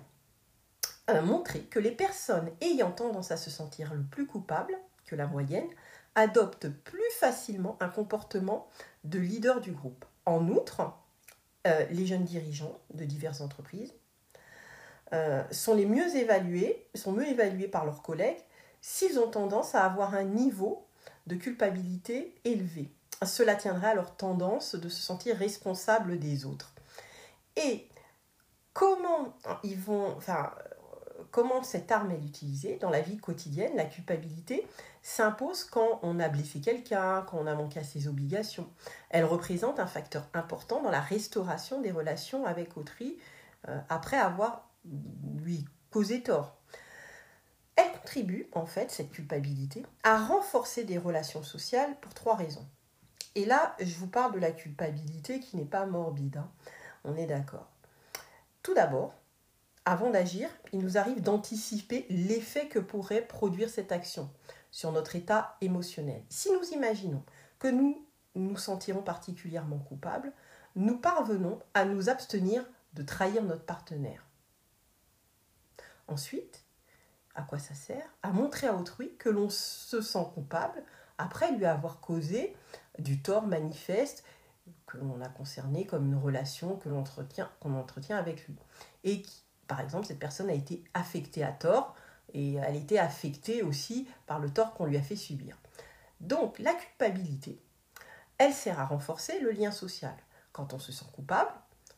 euh, 1.09 1.21
montré 1.21 1.61
que 1.61 1.79
les 1.79 1.91
personnes 1.91 2.51
ayant 2.61 2.91
tendance 2.91 3.31
à 3.31 3.37
se 3.37 3.49
sentir 3.49 3.93
le 3.93 4.03
plus 4.03 4.27
coupables 4.27 4.77
que 5.05 5.15
la 5.15 5.25
moyenne 5.25 5.69
adoptent 6.15 6.69
plus 6.69 7.11
facilement 7.17 7.77
un 7.79 7.89
comportement 7.89 8.67
de 9.03 9.19
leader 9.19 9.61
du 9.61 9.71
groupe. 9.71 10.05
En 10.25 10.47
outre, 10.47 10.93
euh, 11.65 11.85
les 11.91 12.05
jeunes 12.05 12.25
dirigeants 12.25 12.77
de 12.93 13.05
diverses 13.05 13.41
entreprises 13.41 13.93
euh, 15.13 15.43
sont 15.51 15.75
les 15.75 15.85
mieux 15.85 16.15
évalués, 16.15 16.85
sont 16.95 17.11
mieux 17.11 17.27
évalués 17.27 17.67
par 17.67 17.85
leurs 17.85 18.01
collègues 18.01 18.41
s'ils 18.81 19.19
ont 19.19 19.29
tendance 19.29 19.75
à 19.75 19.85
avoir 19.85 20.13
un 20.13 20.23
niveau 20.23 20.85
de 21.27 21.35
culpabilité 21.35 22.35
élevé. 22.43 22.91
Cela 23.25 23.55
tiendrait 23.55 23.91
à 23.91 23.95
leur 23.95 24.15
tendance 24.17 24.75
de 24.75 24.89
se 24.89 25.01
sentir 25.01 25.37
responsable 25.37 26.19
des 26.19 26.45
autres. 26.45 26.73
Et 27.55 27.87
comment 28.73 29.37
ils 29.63 29.79
vont, 29.79 30.17
comment 31.33 31.63
cette 31.63 31.91
arme 31.91 32.11
est 32.11 32.23
utilisée 32.23 32.77
dans 32.77 32.91
la 32.91 33.01
vie 33.01 33.17
quotidienne, 33.17 33.75
la 33.75 33.85
culpabilité 33.85 34.65
s'impose 35.01 35.63
quand 35.63 35.99
on 36.03 36.19
a 36.19 36.29
blessé 36.29 36.61
quelqu'un, 36.61 37.23
quand 37.23 37.39
on 37.39 37.47
a 37.47 37.55
manqué 37.55 37.79
à 37.79 37.83
ses 37.83 38.07
obligations. 38.07 38.69
Elle 39.09 39.25
représente 39.25 39.79
un 39.79 39.87
facteur 39.87 40.29
important 40.35 40.83
dans 40.83 40.91
la 40.91 41.01
restauration 41.01 41.81
des 41.81 41.91
relations 41.91 42.45
avec 42.45 42.77
autrui 42.77 43.17
euh, 43.67 43.79
après 43.89 44.17
avoir 44.17 44.69
lui 45.43 45.65
causé 45.89 46.21
tort. 46.21 46.55
Elle 47.75 47.91
contribue, 47.93 48.47
en 48.51 48.67
fait, 48.67 48.91
cette 48.91 49.11
culpabilité, 49.11 49.83
à 50.03 50.23
renforcer 50.23 50.83
des 50.83 50.99
relations 50.99 51.41
sociales 51.41 51.95
pour 51.99 52.13
trois 52.13 52.35
raisons. 52.35 52.67
Et 53.33 53.45
là, 53.45 53.75
je 53.79 53.95
vous 53.95 54.07
parle 54.07 54.33
de 54.33 54.39
la 54.39 54.51
culpabilité 54.51 55.39
qui 55.39 55.57
n'est 55.57 55.65
pas 55.65 55.87
morbide, 55.87 56.37
hein. 56.37 56.51
on 57.03 57.15
est 57.15 57.25
d'accord. 57.25 57.71
Tout 58.61 58.75
d'abord, 58.75 59.15
avant 59.85 60.09
d'agir, 60.09 60.49
il 60.71 60.79
nous 60.79 60.97
arrive 60.97 61.21
d'anticiper 61.21 62.05
l'effet 62.09 62.67
que 62.67 62.79
pourrait 62.79 63.27
produire 63.27 63.69
cette 63.69 63.91
action 63.91 64.29
sur 64.71 64.91
notre 64.91 65.15
état 65.15 65.57
émotionnel. 65.61 66.23
Si 66.29 66.51
nous 66.51 66.69
imaginons 66.73 67.23
que 67.59 67.67
nous 67.67 68.05
nous 68.35 68.57
sentirons 68.57 69.03
particulièrement 69.03 69.77
coupables, 69.77 70.31
nous 70.75 70.97
parvenons 70.97 71.59
à 71.73 71.85
nous 71.85 72.09
abstenir 72.09 72.65
de 72.93 73.03
trahir 73.03 73.43
notre 73.43 73.65
partenaire. 73.65 74.25
Ensuite, 76.07 76.63
à 77.35 77.43
quoi 77.43 77.59
ça 77.59 77.73
sert? 77.73 78.07
À 78.23 78.31
montrer 78.31 78.67
à 78.67 78.75
autrui 78.75 79.15
que 79.17 79.29
l'on 79.29 79.49
se 79.49 80.01
sent 80.01 80.25
coupable 80.33 80.83
après 81.17 81.51
lui 81.51 81.65
avoir 81.65 81.99
causé 81.99 82.55
du 82.99 83.21
tort 83.21 83.47
manifeste 83.47 84.23
que 84.87 84.97
l'on 84.97 85.21
a 85.21 85.29
concerné 85.29 85.85
comme 85.85 86.07
une 86.07 86.17
relation 86.17 86.77
que 86.77 86.89
l'on 86.89 87.03
qu'on 87.59 87.73
entretient 87.75 88.17
avec 88.17 88.47
lui. 88.47 88.55
Et 89.03 89.21
qui, 89.21 89.42
par 89.73 89.81
exemple, 89.81 90.05
cette 90.05 90.19
personne 90.19 90.51
a 90.51 90.53
été 90.53 90.83
affectée 90.93 91.43
à 91.43 91.51
tort 91.51 91.95
et 92.31 92.57
elle 92.57 92.75
était 92.75 92.99
affectée 92.99 93.63
aussi 93.63 94.07
par 94.27 94.37
le 94.37 94.51
tort 94.51 94.75
qu'on 94.75 94.85
lui 94.85 94.97
a 94.97 95.01
fait 95.01 95.15
subir. 95.15 95.57
Donc 96.19 96.59
la 96.59 96.75
culpabilité, 96.75 97.59
elle 98.37 98.53
sert 98.53 98.79
à 98.79 98.85
renforcer 98.85 99.39
le 99.39 99.49
lien 99.49 99.71
social. 99.71 100.13
Quand 100.51 100.73
on 100.73 100.77
se 100.77 100.91
sent 100.91 101.07
coupable, 101.13 101.49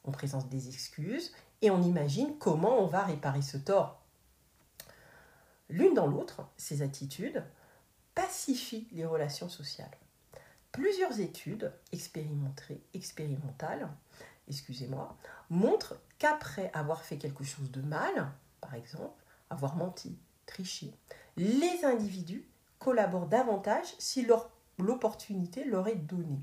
on 0.06 0.12
présente 0.12 0.48
des 0.48 0.70
excuses 0.70 1.34
et 1.62 1.70
on 1.70 1.82
imagine 1.82 2.38
comment 2.38 2.80
on 2.80 2.86
va 2.86 3.04
réparer 3.04 3.42
ce 3.42 3.58
tort. 3.58 4.00
L'une 5.68 5.96
dans 5.96 6.08
l'autre, 6.08 6.48
ces 6.56 6.82
attitudes 6.82 7.44
pacifient 8.14 8.88
les 8.94 9.04
relations 9.04 9.50
sociales. 9.50 9.98
Plusieurs 10.72 11.20
études 11.20 11.74
expérimentales 11.92 13.90
excusez-moi, 14.48 15.16
montrent 15.50 16.00
qu'après 16.18 16.72
avoir 16.74 17.04
fait 17.04 17.18
quelque 17.18 17.44
chose 17.44 17.72
de 17.72 17.82
mal, 17.82 18.32
par 18.62 18.74
exemple, 18.76 19.24
avoir 19.50 19.76
menti, 19.76 20.18
triché, 20.46 20.94
les 21.38 21.84
individus 21.84 22.48
collaborent 22.80 23.28
davantage 23.28 23.96
si 24.00 24.28
l'opportunité 24.78 25.66
leur 25.66 25.88
est 25.88 25.96
donnée. 25.96 26.42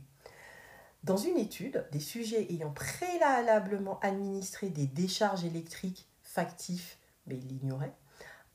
Dans 1.05 1.17
une 1.17 1.37
étude, 1.37 1.87
des 1.91 2.01
sujets 2.01 2.47
ayant 2.53 2.71
préalablement 2.71 3.99
administré 4.01 4.69
des 4.69 4.87
décharges 4.87 5.45
électriques 5.45 6.07
factifs, 6.23 6.99
mais 7.27 7.37
ils 7.37 7.49
l'ignoraient, 7.49 7.95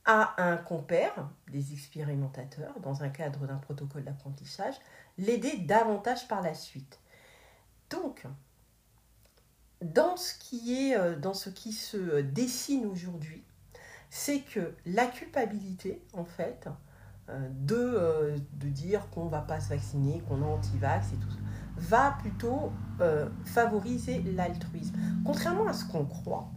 à 0.05 0.41
un 0.41 0.55
compère 0.55 1.29
des 1.50 1.74
expérimentateurs, 1.74 2.79
dans 2.79 3.03
un 3.03 3.09
cadre 3.09 3.45
d'un 3.45 3.57
protocole 3.57 4.05
d'apprentissage, 4.05 4.75
l'aider 5.17 5.57
davantage 5.57 6.29
par 6.29 6.41
la 6.41 6.53
suite. 6.53 7.00
Donc, 7.89 8.25
dans 9.81 10.17
ce 10.17 10.34
qui 10.34 10.89
est 10.89 10.98
euh, 10.98 11.15
dans 11.15 11.34
ce 11.34 11.50
qui 11.50 11.72
se 11.72 12.22
dessine 12.22 12.86
aujourd'hui, 12.86 13.43
c'est 14.10 14.39
que 14.39 14.74
la 14.86 15.05
culpabilité, 15.05 16.01
en 16.13 16.25
fait, 16.25 16.67
euh, 17.29 17.48
de, 17.51 17.75
euh, 17.75 18.38
de 18.53 18.69
dire 18.69 19.10
qu'on 19.10 19.25
ne 19.25 19.29
va 19.29 19.41
pas 19.41 19.60
se 19.60 19.69
vacciner, 19.69 20.22
qu'on 20.27 20.41
est 20.41 20.46
anti-vax 20.46 21.13
et 21.13 21.17
tout 21.17 21.29
ça, 21.29 21.38
va 21.79 22.17
plutôt 22.22 22.72
favoriser 23.46 24.24
l'altruisme. 24.24 24.98
Contrairement 25.24 25.67
à 25.67 25.74
ce 25.74 25.86
qu'on 25.86 26.05
croit, 26.05 26.50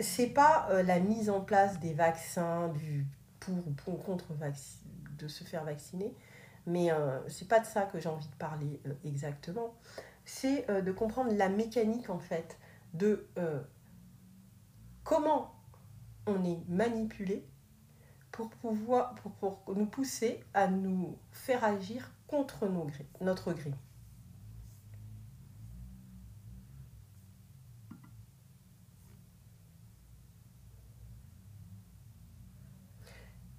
c'est 0.00 0.26
pas 0.26 0.66
la 0.82 0.98
mise 0.98 1.30
en 1.30 1.40
place 1.40 1.78
des 1.78 1.94
vaccins 1.94 2.66
du, 2.70 3.06
pour 3.38 3.94
ou 3.94 3.96
contre 3.98 4.26
de 5.18 5.28
se 5.28 5.44
faire 5.44 5.62
vacciner, 5.62 6.12
mais 6.66 6.90
c'est 7.28 7.46
pas 7.46 7.60
de 7.60 7.66
ça 7.66 7.82
que 7.82 8.00
j'ai 8.00 8.08
envie 8.08 8.26
de 8.26 8.34
parler 8.34 8.80
exactement 9.04 9.72
c'est 10.26 10.68
euh, 10.68 10.82
de 10.82 10.92
comprendre 10.92 11.32
la 11.32 11.48
mécanique 11.48 12.10
en 12.10 12.18
fait 12.18 12.58
de 12.92 13.26
euh, 13.38 13.62
comment 15.04 15.54
on 16.26 16.44
est 16.44 16.58
manipulé 16.68 17.46
pour 18.32 18.50
pouvoir 18.50 19.14
pour, 19.14 19.62
nous 19.74 19.86
pousser 19.86 20.44
à 20.52 20.66
nous 20.68 21.16
faire 21.30 21.64
agir 21.64 22.10
contre 22.26 22.68
notre 23.20 23.52
gré. 23.52 23.72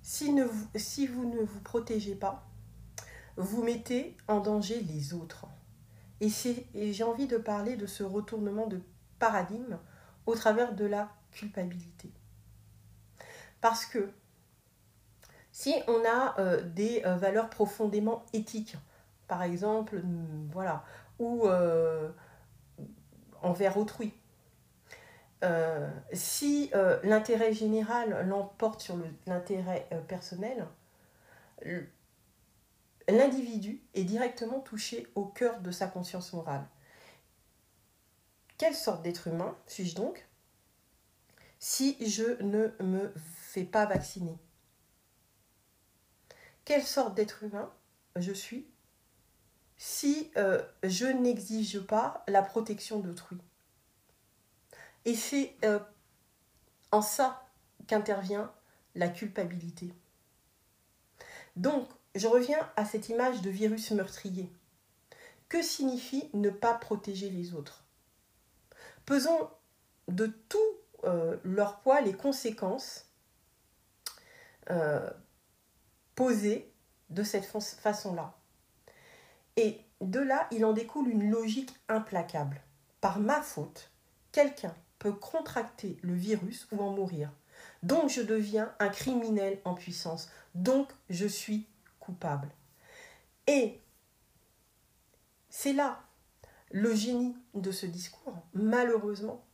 Si, 0.01 0.35
si 0.75 1.07
vous 1.07 1.29
ne 1.29 1.39
vous 1.39 1.59
protégez 1.61 2.15
pas, 2.15 2.47
vous 3.37 3.63
mettez 3.63 4.17
en 4.27 4.39
danger 4.41 4.81
les 4.81 5.13
autres. 5.13 5.47
Et, 6.19 6.29
j'ai 6.93 7.03
envie 7.03 7.27
de 7.27 7.37
parler 7.37 7.75
de 7.75 7.85
ce 7.85 8.03
retournement 8.03 8.67
de 8.67 8.81
paradigme 9.19 9.77
au 10.25 10.35
travers 10.35 10.73
de 10.73 10.85
la 10.85 11.09
culpabilité. 11.31 12.11
Parce 13.61 13.85
que 13.85 14.09
si 15.51 15.75
on 15.87 16.03
a 16.05 16.39
euh, 16.39 16.61
des 16.61 17.01
euh, 17.05 17.15
valeurs 17.15 17.49
profondément 17.49 18.25
éthiques, 18.33 18.77
par 19.27 19.43
exemple, 19.43 19.99
mm, 19.99 20.49
voilà, 20.51 20.83
ou 21.19 21.47
euh, 21.47 22.09
envers 23.41 23.77
autrui, 23.77 24.13
si 26.13 26.71
l'intérêt 27.03 27.53
général 27.53 28.27
l'emporte 28.27 28.81
sur 28.81 28.97
l'intérêt 29.27 29.87
personnel, 30.07 30.65
l'individu 33.07 33.81
est 33.93 34.03
directement 34.03 34.59
touché 34.59 35.07
au 35.15 35.25
cœur 35.25 35.61
de 35.61 35.71
sa 35.71 35.87
conscience 35.87 36.33
morale. 36.33 36.67
Quelle 38.57 38.75
sorte 38.75 39.03
d'être 39.03 39.27
humain 39.27 39.55
suis-je 39.67 39.95
donc 39.95 40.27
si 41.59 41.97
je 42.05 42.41
ne 42.43 42.71
me 42.83 43.13
fais 43.15 43.63
pas 43.63 43.85
vacciner? 43.85 44.37
Quelle 46.65 46.83
sorte 46.83 47.15
d'être 47.15 47.43
humain 47.43 47.71
je 48.15 48.31
suis 48.31 48.67
si 49.77 50.31
euh, 50.37 50.61
je 50.83 51.05
n'exige 51.05 51.79
pas 51.79 52.23
la 52.27 52.41
protection 52.41 52.99
d'autrui? 52.99 53.37
Et 55.05 55.15
c'est 55.15 55.55
euh, 55.63 55.79
en 56.91 57.01
ça 57.01 57.47
qu'intervient 57.87 58.51
la 58.95 59.07
culpabilité. 59.07 59.93
Donc, 61.55 61.87
je 62.17 62.27
reviens 62.27 62.59
à 62.75 62.85
cette 62.85 63.09
image 63.09 63.41
de 63.41 63.49
virus 63.49 63.91
meurtrier. 63.91 64.51
Que 65.49 65.61
signifie 65.61 66.29
ne 66.33 66.49
pas 66.49 66.73
protéger 66.73 67.29
les 67.29 67.53
autres? 67.53 67.83
Pesons 69.05 69.49
de 70.07 70.27
tout 70.49 70.57
euh, 71.03 71.37
leur 71.43 71.79
poids 71.79 72.01
les 72.01 72.13
conséquences 72.13 73.05
posées 76.15 76.69
de 77.09 77.23
cette 77.23 77.45
façon-là. 77.45 78.33
Et 79.55 79.79
de 80.01 80.19
là, 80.19 80.47
il 80.51 80.65
en 80.65 80.73
découle 80.73 81.09
une 81.09 81.31
logique 81.31 81.73
implacable. 81.87 82.61
Par 83.01 83.19
ma 83.19 83.41
faute, 83.41 83.91
quelqu'un 84.31 84.75
peut 84.99 85.13
contracter 85.13 85.97
le 86.01 86.13
virus 86.13 86.67
ou 86.71 86.81
en 86.81 86.91
mourir. 86.91 87.31
Donc 87.83 88.09
je 88.09 88.21
deviens 88.21 88.73
un 88.79 88.89
criminel 88.89 89.59
en 89.65 89.73
puissance. 89.73 90.29
Donc 90.55 90.89
je 91.09 91.25
suis 91.25 91.65
coupable. 92.07 92.49
Et 93.47 93.81
c'est 95.49 95.73
là 95.73 96.01
le 96.71 96.95
génie 96.95 97.35
de 97.53 97.71
ce 97.71 97.85
discours, 97.85 98.35
malheureusement, 98.53 99.45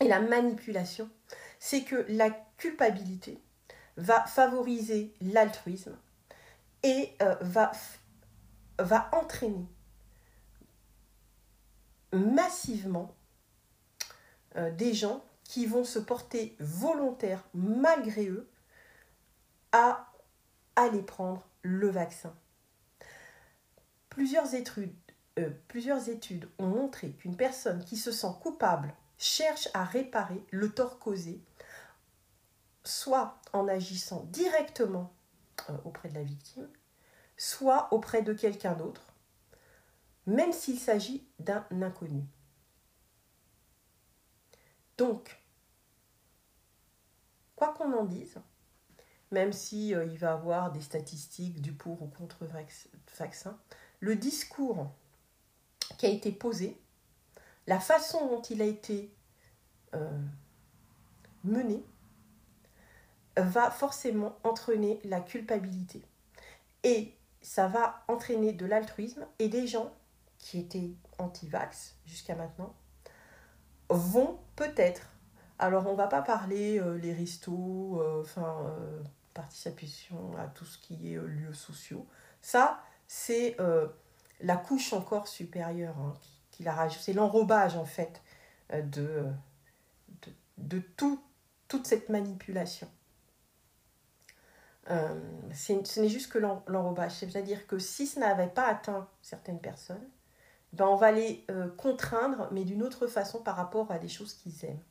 et 0.00 0.08
la 0.08 0.20
manipulation, 0.20 1.10
c'est 1.58 1.84
que 1.84 2.06
la 2.08 2.30
culpabilité 2.56 3.42
va 3.98 4.24
favoriser 4.24 5.14
l'altruisme 5.20 5.96
et 6.82 7.14
euh, 7.22 7.34
va 7.40 7.72
va 8.78 9.08
entraîner 9.12 9.66
massivement 12.12 13.14
euh, 14.56 14.70
des 14.70 14.92
gens 14.92 15.24
qui 15.44 15.64
vont 15.64 15.84
se 15.84 15.98
porter 15.98 16.54
volontaires 16.60 17.42
malgré 17.54 18.28
eux 18.28 18.50
à 19.72 20.12
aller 20.76 21.02
prendre 21.02 21.48
le 21.66 21.88
vaccin. 21.88 22.34
Plusieurs 24.08 24.54
études, 24.54 24.94
euh, 25.38 25.50
plusieurs 25.68 26.08
études 26.08 26.48
ont 26.58 26.68
montré 26.68 27.10
qu'une 27.10 27.36
personne 27.36 27.84
qui 27.84 27.96
se 27.96 28.12
sent 28.12 28.32
coupable 28.40 28.94
cherche 29.18 29.68
à 29.74 29.84
réparer 29.84 30.44
le 30.50 30.70
tort 30.70 30.98
causé, 30.98 31.42
soit 32.84 33.40
en 33.52 33.66
agissant 33.66 34.24
directement 34.30 35.12
euh, 35.68 35.76
auprès 35.84 36.08
de 36.08 36.14
la 36.14 36.22
victime, 36.22 36.68
soit 37.36 37.92
auprès 37.92 38.22
de 38.22 38.32
quelqu'un 38.32 38.74
d'autre, 38.74 39.12
même 40.26 40.52
s'il 40.52 40.78
s'agit 40.78 41.26
d'un 41.40 41.66
inconnu. 41.82 42.24
Donc, 44.96 45.42
quoi 47.54 47.74
qu'on 47.74 47.92
en 47.92 48.04
dise, 48.04 48.38
même 49.30 49.52
si 49.52 49.94
euh, 49.94 50.04
il 50.04 50.18
va 50.18 50.32
avoir 50.32 50.72
des 50.72 50.80
statistiques 50.80 51.60
du 51.60 51.72
pour 51.72 52.02
ou 52.02 52.06
contre 52.06 52.46
vaccin, 53.18 53.58
le 54.00 54.16
discours 54.16 54.90
qui 55.98 56.06
a 56.06 56.10
été 56.10 56.32
posé, 56.32 56.78
la 57.66 57.80
façon 57.80 58.26
dont 58.28 58.42
il 58.42 58.62
a 58.62 58.66
été 58.66 59.12
euh, 59.94 60.20
mené, 61.44 61.82
va 63.36 63.70
forcément 63.70 64.36
entraîner 64.44 65.00
la 65.04 65.20
culpabilité. 65.20 66.02
Et 66.84 67.14
ça 67.42 67.68
va 67.68 68.02
entraîner 68.08 68.52
de 68.52 68.66
l'altruisme 68.66 69.26
et 69.38 69.48
des 69.48 69.66
gens 69.66 69.92
qui 70.38 70.58
étaient 70.58 70.90
anti-vax 71.18 71.96
jusqu'à 72.06 72.34
maintenant 72.34 72.74
vont 73.88 74.38
peut-être, 74.56 75.10
alors 75.58 75.86
on 75.86 75.94
va 75.94 76.08
pas 76.08 76.22
parler 76.22 76.80
euh, 76.80 76.98
les 76.98 77.12
restos, 77.12 78.00
euh, 78.00 78.22
enfin 78.22 78.74
participation 79.36 80.36
à 80.38 80.46
tout 80.46 80.64
ce 80.64 80.78
qui 80.78 81.12
est 81.12 81.16
lieux 81.16 81.54
sociaux, 81.54 82.06
ça 82.40 82.82
c'est 83.06 83.56
la 84.40 84.56
couche 84.56 84.92
encore 84.92 85.28
supérieure 85.28 85.96
hein, 85.98 86.14
qui, 86.50 86.62
la 86.64 86.72
rajoute, 86.72 87.00
c'est 87.00 87.12
l'enrobage 87.12 87.76
en 87.76 87.84
fait 87.84 88.20
de, 88.72 89.30
de, 90.58 90.78
tout, 90.78 91.22
toute 91.68 91.86
cette 91.86 92.08
manipulation. 92.08 92.88
Euh, 94.90 95.20
ce 95.52 96.00
n'est 96.00 96.08
juste 96.08 96.32
que 96.32 96.38
l'enrobage. 96.38 97.12
C'est-à-dire 97.12 97.66
que 97.66 97.78
si 97.78 98.06
ce 98.06 98.20
n'avait 98.20 98.48
pas 98.48 98.66
atteint 98.66 99.08
certaines 99.22 99.60
personnes, 99.60 100.08
ben 100.72 100.86
on 100.86 100.96
va 100.96 101.12
les 101.12 101.44
euh, 101.50 101.68
contraindre, 101.76 102.48
mais 102.52 102.64
d'une 102.64 102.82
autre 102.82 103.06
façon 103.06 103.42
par 103.42 103.56
rapport 103.56 103.90
à 103.90 103.98
des 103.98 104.08
choses 104.08 104.34
qu'ils 104.34 104.64
aiment. 104.64 104.82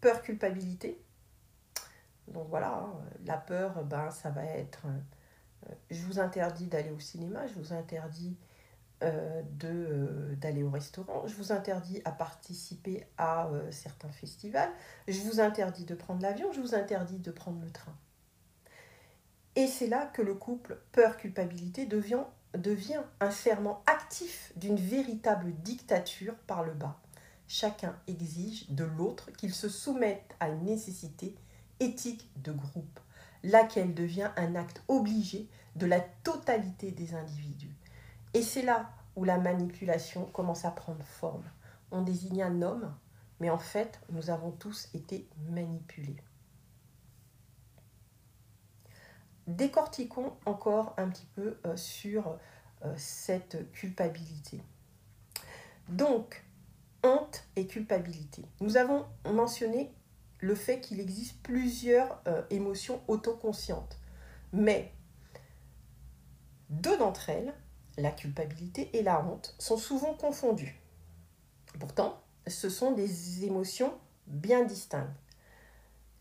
Peur-culpabilité, 0.00 1.04
donc 2.28 2.48
voilà, 2.48 2.72
hein, 2.72 2.94
la 3.26 3.36
peur, 3.36 3.84
ben, 3.84 4.10
ça 4.10 4.30
va 4.30 4.44
être... 4.44 4.86
Euh, 4.86 5.74
je 5.90 6.02
vous 6.04 6.18
interdis 6.18 6.66
d'aller 6.66 6.90
au 6.90 6.98
cinéma, 6.98 7.46
je 7.46 7.54
vous 7.54 7.72
interdis 7.72 8.36
euh, 9.02 9.42
euh, 9.64 10.34
d'aller 10.36 10.62
au 10.62 10.70
restaurant, 10.70 11.26
je 11.26 11.34
vous 11.34 11.52
interdis 11.52 12.00
à 12.04 12.12
participer 12.12 13.06
à 13.18 13.50
certains 13.70 14.10
festivals, 14.10 14.70
je 15.08 15.20
vous 15.20 15.40
interdis 15.40 15.84
de 15.84 15.94
prendre 15.94 16.22
l'avion, 16.22 16.52
je 16.52 16.60
vous 16.60 16.74
interdis 16.74 17.18
de 17.18 17.30
prendre 17.30 17.60
le 17.62 17.70
train. 17.70 17.94
Et 19.56 19.66
c'est 19.66 19.86
là 19.86 20.06
que 20.06 20.22
le 20.22 20.34
couple 20.34 20.80
peur-culpabilité 20.92 21.86
devient, 21.86 22.24
devient 22.54 23.02
un 23.20 23.30
serment 23.30 23.82
actif 23.86 24.52
d'une 24.56 24.76
véritable 24.76 25.52
dictature 25.52 26.34
par 26.46 26.64
le 26.64 26.72
bas. 26.72 27.00
Chacun 27.46 27.96
exige 28.06 28.70
de 28.70 28.84
l'autre 28.84 29.30
qu'il 29.32 29.52
se 29.52 29.68
soumette 29.68 30.34
à 30.40 30.48
une 30.48 30.64
nécessité 30.64 31.36
éthique 31.80 32.30
de 32.42 32.52
groupe, 32.52 33.00
laquelle 33.42 33.94
devient 33.94 34.30
un 34.36 34.54
acte 34.54 34.82
obligé 34.88 35.48
de 35.76 35.86
la 35.86 36.00
totalité 36.00 36.90
des 36.90 37.14
individus. 37.14 37.76
Et 38.32 38.42
c'est 38.42 38.62
là 38.62 38.90
où 39.16 39.24
la 39.24 39.38
manipulation 39.38 40.26
commence 40.26 40.64
à 40.64 40.70
prendre 40.70 41.04
forme. 41.04 41.44
On 41.90 42.02
désigne 42.02 42.42
un 42.42 42.62
homme, 42.62 42.92
mais 43.40 43.50
en 43.50 43.58
fait, 43.58 44.00
nous 44.10 44.30
avons 44.30 44.50
tous 44.50 44.88
été 44.94 45.28
manipulés. 45.50 46.16
Décortiquons 49.46 50.32
encore 50.46 50.94
un 50.96 51.08
petit 51.10 51.26
peu 51.34 51.58
euh, 51.66 51.76
sur 51.76 52.38
euh, 52.84 52.94
cette 52.96 53.70
culpabilité. 53.72 54.62
Donc, 55.88 56.43
honte 57.04 57.44
et 57.54 57.66
culpabilité. 57.66 58.44
Nous 58.60 58.76
avons 58.76 59.06
mentionné 59.30 59.94
le 60.40 60.54
fait 60.54 60.80
qu'il 60.80 61.00
existe 61.00 61.40
plusieurs 61.42 62.20
euh, 62.26 62.42
émotions 62.50 63.00
autoconscientes. 63.06 63.98
Mais 64.52 64.92
deux 66.70 66.96
d'entre 66.98 67.30
elles, 67.30 67.54
la 67.96 68.10
culpabilité 68.10 68.90
et 68.96 69.02
la 69.02 69.24
honte, 69.24 69.54
sont 69.58 69.76
souvent 69.76 70.14
confondues. 70.14 70.80
Pourtant, 71.78 72.20
ce 72.46 72.68
sont 72.68 72.92
des 72.92 73.44
émotions 73.44 73.92
bien 74.26 74.64
distinctes. 74.64 75.10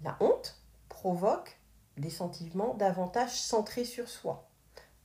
La 0.01 0.17
honte 0.19 0.61
provoque 0.89 1.57
des 1.97 2.09
sentiments 2.09 2.73
davantage 2.73 3.39
centrés 3.39 3.85
sur 3.85 4.07
soi, 4.09 4.49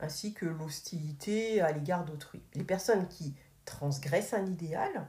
ainsi 0.01 0.33
que 0.33 0.47
l'hostilité 0.47 1.61
à 1.61 1.73
l'égard 1.73 2.05
d'autrui. 2.05 2.43
Les 2.55 2.65
personnes 2.65 3.09
qui 3.09 3.35
transgressent 3.65 4.35
un 4.35 4.47
idéal 4.47 5.09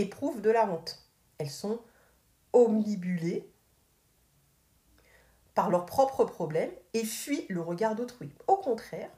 éprouvent 0.00 0.40
de 0.40 0.50
la 0.50 0.68
honte. 0.68 1.06
Elles 1.38 1.50
sont 1.50 1.80
omnibulés 2.52 3.50
par 5.54 5.70
leurs 5.70 5.86
propres 5.86 6.24
problèmes 6.24 6.72
et 6.94 7.04
fuient 7.04 7.46
le 7.48 7.60
regard 7.60 7.94
d'autrui. 7.94 8.30
Au 8.46 8.56
contraire, 8.56 9.10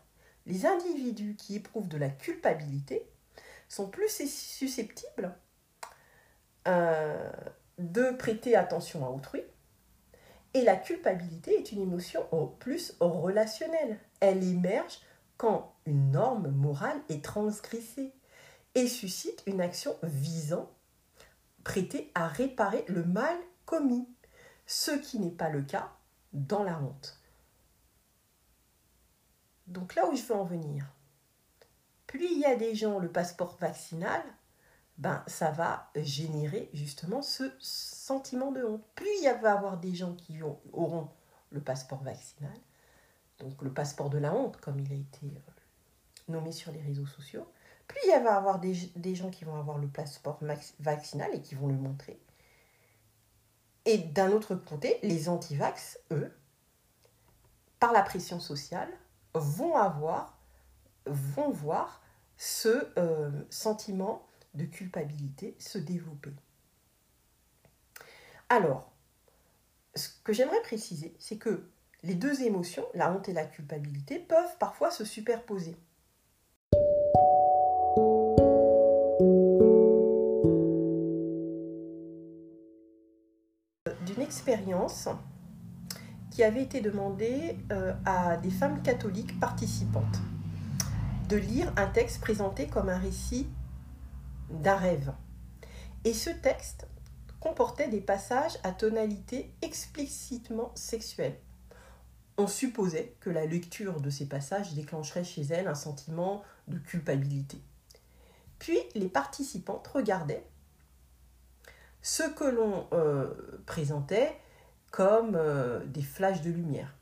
les 0.46 0.66
individus 0.66 1.36
qui 1.36 1.56
éprouvent 1.56 1.88
de 1.88 1.98
la 1.98 2.08
culpabilité 2.08 3.06
sont 3.68 3.88
plus 3.88 4.08
susceptibles 4.26 5.34
euh, 6.68 7.30
de 7.78 8.10
prêter 8.10 8.56
attention 8.56 9.06
à 9.06 9.10
autrui. 9.10 9.42
Et 10.54 10.62
la 10.62 10.76
culpabilité 10.76 11.54
est 11.54 11.72
une 11.72 11.80
émotion 11.80 12.26
plus 12.58 12.94
relationnelle. 13.00 13.98
Elle 14.20 14.44
émerge 14.44 15.00
quand 15.38 15.74
une 15.86 16.10
norme 16.10 16.48
morale 16.50 17.00
est 17.08 17.24
transgressée 17.24 18.12
et 18.74 18.88
suscite 18.88 19.42
une 19.46 19.60
action 19.60 19.96
visant 20.02 20.70
prêter 21.64 22.10
à 22.14 22.28
réparer 22.28 22.84
le 22.88 23.04
mal 23.04 23.36
commis, 23.66 24.08
ce 24.66 24.90
qui 24.90 25.18
n'est 25.18 25.30
pas 25.30 25.48
le 25.48 25.62
cas 25.62 25.92
dans 26.32 26.62
la 26.62 26.78
honte. 26.78 27.20
Donc 29.66 29.94
là 29.94 30.08
où 30.08 30.16
je 30.16 30.22
veux 30.22 30.34
en 30.34 30.44
venir, 30.44 30.86
plus 32.06 32.26
il 32.30 32.40
y 32.40 32.44
a 32.44 32.56
des 32.56 32.74
gens 32.74 32.98
le 32.98 33.10
passeport 33.10 33.56
vaccinal, 33.60 34.22
ben 34.98 35.24
ça 35.26 35.50
va 35.50 35.90
générer 35.96 36.68
justement 36.74 37.22
ce 37.22 37.50
sentiment 37.58 38.52
de 38.52 38.62
honte. 38.62 38.84
Plus 38.94 39.08
il 39.20 39.24
va 39.24 39.30
y 39.30 39.52
avoir 39.52 39.78
des 39.78 39.94
gens 39.94 40.14
qui 40.14 40.40
auront 40.42 41.08
le 41.50 41.60
passeport 41.60 42.02
vaccinal, 42.02 42.56
donc 43.38 43.62
le 43.62 43.72
passeport 43.72 44.10
de 44.10 44.18
la 44.18 44.34
honte 44.34 44.58
comme 44.58 44.78
il 44.78 44.92
a 44.92 44.96
été 44.96 45.26
euh, 45.26 45.52
nommé 46.28 46.52
sur 46.52 46.72
les 46.72 46.80
réseaux 46.80 47.06
sociaux, 47.06 47.46
plus 47.86 48.00
il 48.04 48.10
va 48.10 48.16
y 48.16 48.34
avoir 48.34 48.58
des, 48.60 49.14
gens 49.14 49.30
qui 49.30 49.44
vont 49.44 49.56
avoir 49.56 49.78
le 49.78 49.88
passeport 49.88 50.38
vaccinal 50.80 51.30
et 51.34 51.42
qui 51.42 51.54
vont 51.54 51.68
le 51.68 51.74
montrer. 51.74 52.18
Et 53.84 53.98
d'un 53.98 54.30
autre 54.30 54.54
côté, 54.54 54.98
les 55.02 55.28
antivax, 55.28 55.98
eux, 56.12 56.32
par 57.80 57.92
la 57.92 58.02
pression 58.02 58.38
sociale, 58.38 58.90
vont 59.34 59.74
voir 61.50 62.02
ce 62.36 62.88
euh, 62.98 63.30
sentiment 63.50 64.26
de 64.54 64.64
culpabilité 64.64 65.56
se 65.58 65.78
développer. 65.78 66.32
Alors, 68.48 68.92
ce 69.94 70.08
que 70.24 70.32
j'aimerais 70.32 70.60
préciser, 70.62 71.14
c'est 71.18 71.38
que 71.38 71.68
les 72.02 72.14
deux 72.14 72.42
émotions, 72.42 72.86
la 72.94 73.12
honte 73.12 73.28
et 73.28 73.32
la 73.32 73.46
culpabilité, 73.46 74.18
peuvent 74.18 74.58
parfois 74.58 74.90
se 74.90 75.04
superposer. 75.04 75.76
Expérience 84.42 85.08
qui 86.32 86.42
avait 86.42 86.64
été 86.64 86.80
demandée 86.80 87.56
euh, 87.70 87.94
à 88.04 88.36
des 88.38 88.50
femmes 88.50 88.82
catholiques 88.82 89.38
participantes 89.38 90.18
de 91.28 91.36
lire 91.36 91.72
un 91.76 91.86
texte 91.86 92.20
présenté 92.20 92.66
comme 92.66 92.88
un 92.88 92.98
récit 92.98 93.46
d'un 94.50 94.74
rêve. 94.74 95.12
Et 96.04 96.12
ce 96.12 96.30
texte 96.30 96.88
comportait 97.38 97.86
des 97.86 98.00
passages 98.00 98.58
à 98.64 98.72
tonalité 98.72 99.54
explicitement 99.62 100.72
sexuelle. 100.74 101.38
On 102.36 102.48
supposait 102.48 103.14
que 103.20 103.30
la 103.30 103.46
lecture 103.46 104.00
de 104.00 104.10
ces 104.10 104.26
passages 104.26 104.74
déclencherait 104.74 105.22
chez 105.22 105.42
elle 105.42 105.68
un 105.68 105.76
sentiment 105.76 106.42
de 106.66 106.78
culpabilité. 106.78 107.62
Puis 108.58 108.78
les 108.96 109.08
participantes 109.08 109.86
regardaient 109.86 110.44
ce 112.02 112.24
que 112.24 112.44
l'on 112.44 112.86
euh, 112.92 113.32
présentait 113.64 114.36
comme 114.90 115.36
euh, 115.36 115.84
des 115.86 116.02
flashs 116.02 116.42
de 116.42 116.50
lumière, 116.50 116.94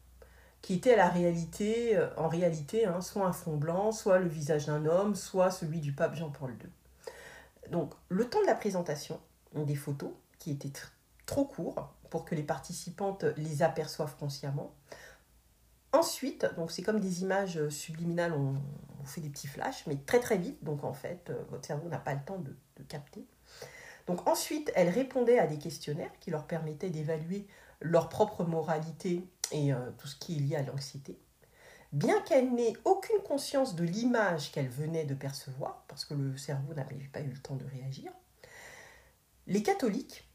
qui 0.62 0.74
étaient 0.74 0.94
la 0.94 1.08
réalité, 1.08 1.96
euh, 1.96 2.08
en 2.16 2.28
réalité 2.28 2.84
hein, 2.84 3.00
soit 3.00 3.26
un 3.26 3.32
fond 3.32 3.56
blanc, 3.56 3.90
soit 3.90 4.18
le 4.18 4.28
visage 4.28 4.66
d'un 4.66 4.86
homme, 4.86 5.16
soit 5.16 5.50
celui 5.50 5.80
du 5.80 5.92
pape 5.92 6.14
Jean-Paul 6.14 6.52
II. 6.52 7.70
Donc, 7.70 7.94
le 8.08 8.28
temps 8.28 8.40
de 8.42 8.46
la 8.46 8.54
présentation 8.54 9.18
des 9.54 9.74
photos, 9.74 10.12
qui 10.38 10.52
était 10.52 10.72
trop 11.26 11.44
court 11.44 11.92
pour 12.10 12.24
que 12.24 12.34
les 12.34 12.42
participantes 12.42 13.24
les 13.36 13.62
aperçoivent 13.62 14.16
consciemment. 14.16 14.74
Ensuite, 15.92 16.46
c'est 16.68 16.82
comme 16.82 17.00
des 17.00 17.22
images 17.22 17.68
subliminales, 17.68 18.32
on, 18.32 18.54
fait 19.04 19.20
des 19.20 19.28
petits 19.28 19.46
flashs, 19.46 19.86
mais 19.86 19.96
très 19.96 20.20
très 20.20 20.36
vite, 20.36 20.62
donc 20.62 20.84
en 20.84 20.92
fait, 20.92 21.32
votre 21.50 21.66
cerveau 21.66 21.88
n'a 21.88 21.98
pas 21.98 22.14
le 22.14 22.20
temps 22.24 22.38
de 22.38 22.82
capter. 22.84 23.26
Ensuite, 24.26 24.72
elles 24.74 24.88
répondaient 24.88 25.38
à 25.38 25.46
des 25.46 25.58
questionnaires 25.58 26.12
qui 26.20 26.30
leur 26.30 26.46
permettaient 26.46 26.90
d'évaluer 26.90 27.46
leur 27.80 28.08
propre 28.08 28.44
moralité 28.44 29.24
et 29.52 29.72
euh, 29.72 29.90
tout 29.98 30.06
ce 30.06 30.16
qui 30.16 30.36
est 30.36 30.40
lié 30.40 30.56
à 30.56 30.62
l'anxiété. 30.62 31.18
Bien 31.92 32.20
qu'elle 32.22 32.52
n'ait 32.52 32.74
aucune 32.84 33.20
conscience 33.22 33.74
de 33.74 33.84
l'image 33.84 34.52
qu'elle 34.52 34.68
venait 34.68 35.04
de 35.04 35.14
percevoir, 35.14 35.84
parce 35.88 36.04
que 36.04 36.14
le 36.14 36.36
cerveau 36.36 36.72
n'avait 36.74 36.96
pas 37.12 37.20
eu 37.20 37.30
le 37.30 37.38
temps 37.38 37.56
de 37.56 37.64
réagir, 37.64 38.12
les 39.46 39.62
catholiques, 39.62 40.28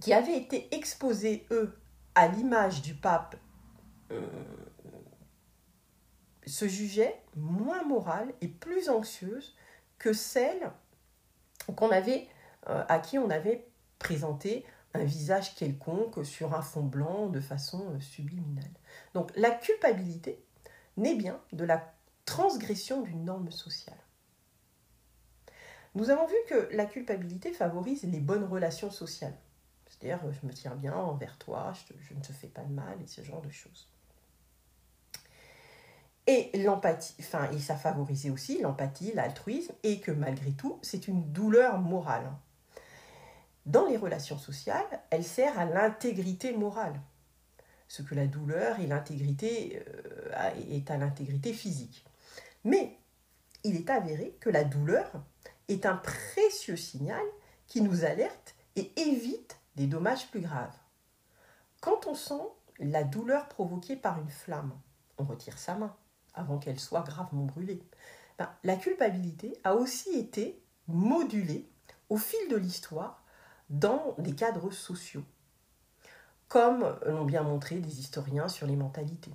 qui 0.00 0.12
avaient 0.12 0.36
été 0.36 0.74
exposés, 0.74 1.46
eux, 1.50 1.76
à 2.14 2.28
l'image 2.28 2.82
du 2.82 2.94
pape, 2.94 3.36
euh, 4.12 4.20
se 6.46 6.68
jugeaient 6.68 7.20
moins 7.36 7.82
morales 7.84 8.32
et 8.40 8.48
plus 8.48 8.88
anxieuses 8.88 9.56
que 9.98 10.12
celles 10.12 10.70
qu'on 11.76 11.90
avait, 11.90 12.28
à 12.66 12.98
qui 13.00 13.18
on 13.18 13.30
avait 13.30 13.66
présenté 13.98 14.64
un 14.94 15.04
visage 15.04 15.54
quelconque 15.54 16.24
sur 16.24 16.54
un 16.54 16.62
fond 16.62 16.82
blanc 16.82 17.28
de 17.28 17.40
façon 17.40 17.90
euh, 17.90 18.00
subliminale. 18.00 18.70
Donc 19.14 19.32
la 19.36 19.50
culpabilité 19.50 20.44
n'est 20.96 21.14
bien 21.14 21.40
de 21.52 21.64
la 21.64 21.92
transgression 22.24 23.02
d'une 23.02 23.24
norme 23.24 23.50
sociale. 23.50 23.96
Nous 25.94 26.10
avons 26.10 26.26
vu 26.26 26.36
que 26.48 26.68
la 26.72 26.86
culpabilité 26.86 27.52
favorise 27.52 28.04
les 28.04 28.20
bonnes 28.20 28.44
relations 28.44 28.90
sociales. 28.90 29.36
C'est-à-dire, 29.86 30.20
je 30.32 30.46
me 30.46 30.52
tiens 30.52 30.74
bien 30.74 30.94
envers 30.94 31.36
toi, 31.38 31.72
je, 31.74 32.14
ne 32.14 32.20
te 32.20 32.32
fais 32.32 32.46
pas 32.48 32.62
de 32.62 32.72
mal 32.72 32.96
et 33.02 33.06
ce 33.06 33.22
genre 33.22 33.42
de 33.42 33.50
choses. 33.50 33.88
Et 36.26 36.50
l'empathie, 36.62 37.14
enfin, 37.20 37.50
et 37.50 37.58
ça 37.58 37.76
favorisait 37.76 38.30
aussi 38.30 38.60
l'empathie, 38.60 39.12
l'altruisme, 39.12 39.74
et 39.82 40.00
que 40.00 40.12
malgré 40.12 40.52
tout, 40.52 40.78
c'est 40.80 41.08
une 41.08 41.30
douleur 41.32 41.78
morale. 41.78 42.32
Dans 43.66 43.86
les 43.86 43.96
relations 43.96 44.38
sociales, 44.38 45.02
elle 45.10 45.24
sert 45.24 45.58
à 45.58 45.64
l'intégrité 45.64 46.52
morale 46.52 47.00
ce 47.92 48.02
que 48.02 48.14
la 48.14 48.26
douleur 48.26 48.80
et 48.80 48.86
l'intégrité 48.86 49.84
euh, 49.86 50.50
est 50.70 50.90
à 50.90 50.96
l'intégrité 50.96 51.52
physique. 51.52 52.06
Mais 52.64 52.96
il 53.64 53.76
est 53.76 53.90
avéré 53.90 54.34
que 54.40 54.48
la 54.48 54.64
douleur 54.64 55.12
est 55.68 55.84
un 55.84 55.96
précieux 55.96 56.76
signal 56.76 57.22
qui 57.66 57.82
nous 57.82 58.04
alerte 58.04 58.54
et 58.76 58.92
évite 58.98 59.58
des 59.76 59.86
dommages 59.86 60.28
plus 60.28 60.40
graves. 60.40 60.74
Quand 61.80 62.06
on 62.06 62.14
sent 62.14 62.42
la 62.78 63.04
douleur 63.04 63.48
provoquée 63.48 63.96
par 63.96 64.18
une 64.20 64.30
flamme, 64.30 64.72
on 65.18 65.24
retire 65.24 65.58
sa 65.58 65.74
main 65.74 65.94
avant 66.34 66.58
qu'elle 66.58 66.80
soit 66.80 67.02
gravement 67.02 67.44
brûlée. 67.44 67.82
Ben, 68.38 68.50
la 68.64 68.76
culpabilité 68.76 69.58
a 69.64 69.74
aussi 69.74 70.18
été 70.18 70.62
modulée 70.88 71.68
au 72.08 72.16
fil 72.16 72.48
de 72.50 72.56
l'histoire 72.56 73.21
dans 73.72 74.14
des 74.18 74.34
cadres 74.34 74.70
sociaux 74.70 75.24
comme 76.52 76.98
l'ont 77.06 77.24
bien 77.24 77.42
montré 77.42 77.76
des 77.76 78.00
historiens 78.00 78.46
sur 78.46 78.66
les 78.66 78.76
mentalités. 78.76 79.32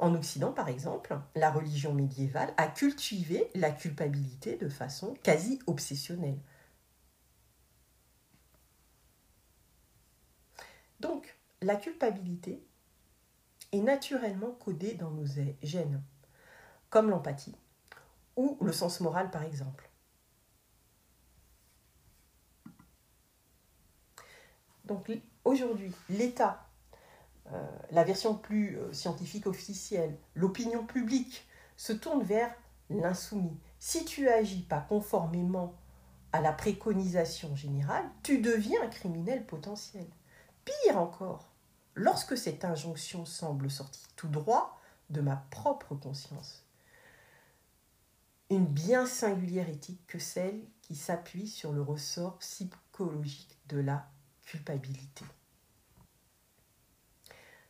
En 0.00 0.16
Occident, 0.16 0.50
par 0.50 0.68
exemple, 0.68 1.16
la 1.36 1.52
religion 1.52 1.94
médiévale 1.94 2.52
a 2.56 2.66
cultivé 2.66 3.48
la 3.54 3.70
culpabilité 3.70 4.56
de 4.56 4.68
façon 4.68 5.14
quasi 5.22 5.60
obsessionnelle. 5.68 6.40
Donc, 10.98 11.36
la 11.60 11.76
culpabilité 11.76 12.66
est 13.70 13.80
naturellement 13.80 14.50
codée 14.50 14.94
dans 14.94 15.10
nos 15.10 15.26
gènes, 15.62 16.02
comme 16.88 17.10
l'empathie 17.10 17.54
ou 18.34 18.58
le 18.62 18.72
sens 18.72 19.00
moral, 19.00 19.30
par 19.30 19.44
exemple. 19.44 19.89
Donc, 24.90 25.08
Aujourd'hui, 25.44 25.92
l'État, 26.08 26.66
euh, 27.52 27.66
la 27.92 28.02
version 28.02 28.34
plus 28.34 28.76
euh, 28.76 28.92
scientifique 28.92 29.46
officielle, 29.46 30.18
l'opinion 30.34 30.84
publique 30.84 31.48
se 31.76 31.92
tourne 31.92 32.24
vers 32.24 32.52
l'insoumis. 32.90 33.56
Si 33.78 34.04
tu 34.04 34.28
agis 34.28 34.62
pas 34.62 34.80
conformément 34.80 35.74
à 36.32 36.40
la 36.40 36.52
préconisation 36.52 37.54
générale, 37.54 38.04
tu 38.24 38.38
deviens 38.38 38.82
un 38.82 38.88
criminel 38.88 39.46
potentiel. 39.46 40.06
Pire 40.64 40.98
encore, 40.98 41.48
lorsque 41.94 42.36
cette 42.36 42.64
injonction 42.64 43.24
semble 43.24 43.70
sortie 43.70 44.08
tout 44.16 44.28
droit 44.28 44.80
de 45.08 45.20
ma 45.20 45.36
propre 45.50 45.94
conscience. 45.94 46.66
Une 48.50 48.66
bien 48.66 49.06
singulière 49.06 49.68
éthique 49.68 50.04
que 50.08 50.18
celle 50.18 50.60
qui 50.82 50.96
s'appuie 50.96 51.46
sur 51.46 51.72
le 51.72 51.80
ressort 51.80 52.38
psychologique 52.38 53.56
de 53.68 53.78
la 53.78 54.10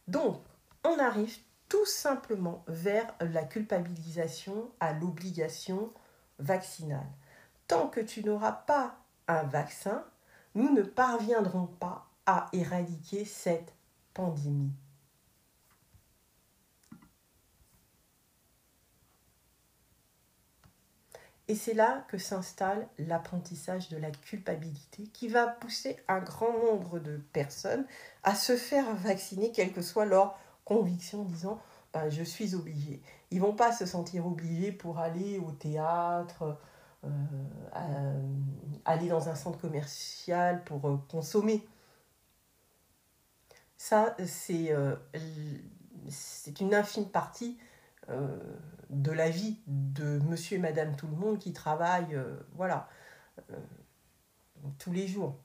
Donc, 0.08 0.42
on 0.84 0.98
arrive 0.98 1.36
tout 1.68 1.86
simplement 1.86 2.64
vers 2.66 3.14
la 3.20 3.44
culpabilisation 3.44 4.72
à 4.80 4.92
l'obligation 4.92 5.92
vaccinale. 6.38 7.06
Tant 7.68 7.88
que 7.88 8.00
tu 8.00 8.24
n'auras 8.24 8.52
pas 8.52 8.96
un 9.28 9.44
vaccin, 9.44 10.04
nous 10.54 10.72
ne 10.72 10.82
parviendrons 10.82 11.66
pas 11.66 12.08
à 12.26 12.48
éradiquer 12.52 13.24
cette 13.24 13.72
pandémie. 14.14 14.72
Et 21.50 21.56
c'est 21.56 21.74
là 21.74 22.04
que 22.06 22.16
s'installe 22.16 22.86
l'apprentissage 22.96 23.88
de 23.88 23.96
la 23.96 24.12
culpabilité 24.12 25.08
qui 25.12 25.26
va 25.26 25.48
pousser 25.48 25.98
un 26.06 26.20
grand 26.20 26.52
nombre 26.52 27.00
de 27.00 27.16
personnes 27.32 27.84
à 28.22 28.36
se 28.36 28.56
faire 28.56 28.94
vacciner, 28.94 29.50
quelle 29.50 29.72
que 29.72 29.82
soit 29.82 30.04
leur 30.04 30.38
conviction, 30.64 31.24
disant 31.24 31.60
ben, 31.92 32.08
je 32.08 32.22
suis 32.22 32.54
obligé. 32.54 33.02
Ils 33.32 33.40
vont 33.40 33.56
pas 33.56 33.72
se 33.72 33.84
sentir 33.84 34.28
obligés 34.28 34.70
pour 34.70 35.00
aller 35.00 35.40
au 35.40 35.50
théâtre, 35.50 36.56
euh, 37.02 38.22
aller 38.84 39.08
dans 39.08 39.28
un 39.28 39.34
centre 39.34 39.58
commercial 39.58 40.62
pour 40.62 40.88
euh, 40.88 40.98
consommer. 41.10 41.66
Ça, 43.76 44.14
euh, 44.20 44.94
c'est 46.08 46.60
une 46.60 46.74
infime 46.76 47.08
partie 47.08 47.58
de 48.90 49.12
la 49.12 49.30
vie 49.30 49.60
de 49.66 50.18
monsieur 50.20 50.56
et 50.56 50.60
madame 50.60 50.96
tout 50.96 51.06
le 51.06 51.16
monde 51.16 51.38
qui 51.38 51.52
travaillent, 51.52 52.18
voilà, 52.54 52.88
tous 54.78 54.92
les 54.92 55.06
jours. 55.06 55.38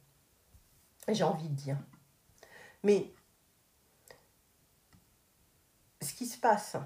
J'ai 1.08 1.24
envie 1.24 1.50
de 1.50 1.54
dire. 1.54 1.78
Mais 2.84 3.14
ce 6.02 6.14
qui 6.14 6.26
se 6.26 6.38
passe 6.38 6.78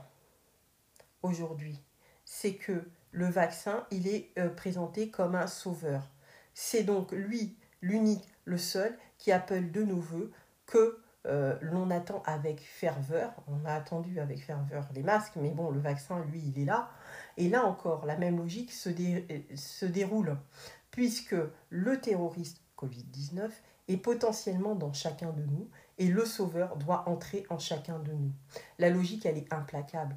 aujourd'hui, 1.21 1.79
c'est 2.25 2.55
que 2.55 2.89
le 3.11 3.25
vaccin, 3.25 3.85
il 3.91 4.07
est 4.07 4.31
euh, 4.37 4.49
présenté 4.49 5.09
comme 5.09 5.35
un 5.35 5.47
sauveur. 5.47 6.07
C'est 6.53 6.83
donc 6.83 7.11
lui, 7.11 7.57
l'unique, 7.81 8.27
le 8.45 8.57
seul, 8.57 8.97
qui 9.17 9.31
appelle 9.31 9.71
de 9.71 9.83
nos 9.83 9.99
voeux 9.99 10.31
que 10.65 11.01
euh, 11.27 11.57
l'on 11.61 11.89
attend 11.91 12.23
avec 12.25 12.61
ferveur. 12.61 13.33
On 13.47 13.65
a 13.65 13.73
attendu 13.73 14.19
avec 14.19 14.43
ferveur 14.43 14.87
les 14.93 15.03
masques, 15.03 15.35
mais 15.35 15.51
bon, 15.51 15.69
le 15.69 15.79
vaccin, 15.79 16.23
lui, 16.25 16.41
il 16.41 16.61
est 16.61 16.65
là. 16.65 16.89
Et 17.37 17.49
là 17.49 17.65
encore, 17.65 18.05
la 18.05 18.17
même 18.17 18.37
logique 18.37 18.71
se, 18.71 18.89
se 19.55 19.85
déroule, 19.85 20.37
puisque 20.91 21.35
le 21.69 21.99
terroriste 21.99 22.61
Covid-19 22.77 23.49
est 23.89 23.97
potentiellement 23.97 24.75
dans 24.75 24.93
chacun 24.93 25.31
de 25.31 25.43
nous, 25.43 25.69
et 25.97 26.07
le 26.07 26.25
sauveur 26.25 26.77
doit 26.77 27.07
entrer 27.09 27.45
en 27.49 27.59
chacun 27.59 27.99
de 27.99 28.11
nous. 28.11 28.31
La 28.77 28.89
logique, 28.89 29.25
elle 29.25 29.37
est 29.37 29.51
implacable. 29.53 30.15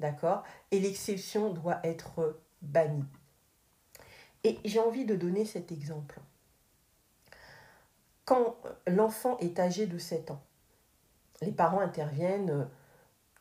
D'accord? 0.00 0.42
Et 0.72 0.80
l'exception 0.80 1.52
doit 1.52 1.78
être 1.84 2.40
bannie. 2.60 3.04
Et 4.42 4.58
j'ai 4.64 4.80
envie 4.80 5.04
de 5.04 5.14
donner 5.14 5.44
cet 5.44 5.70
exemple. 5.70 6.20
Quand 8.24 8.56
l'enfant 8.86 9.36
est 9.38 9.58
âgé 9.58 9.86
de 9.86 9.98
7 9.98 10.30
ans, 10.30 10.42
les 11.42 11.52
parents 11.52 11.80
interviennent 11.80 12.68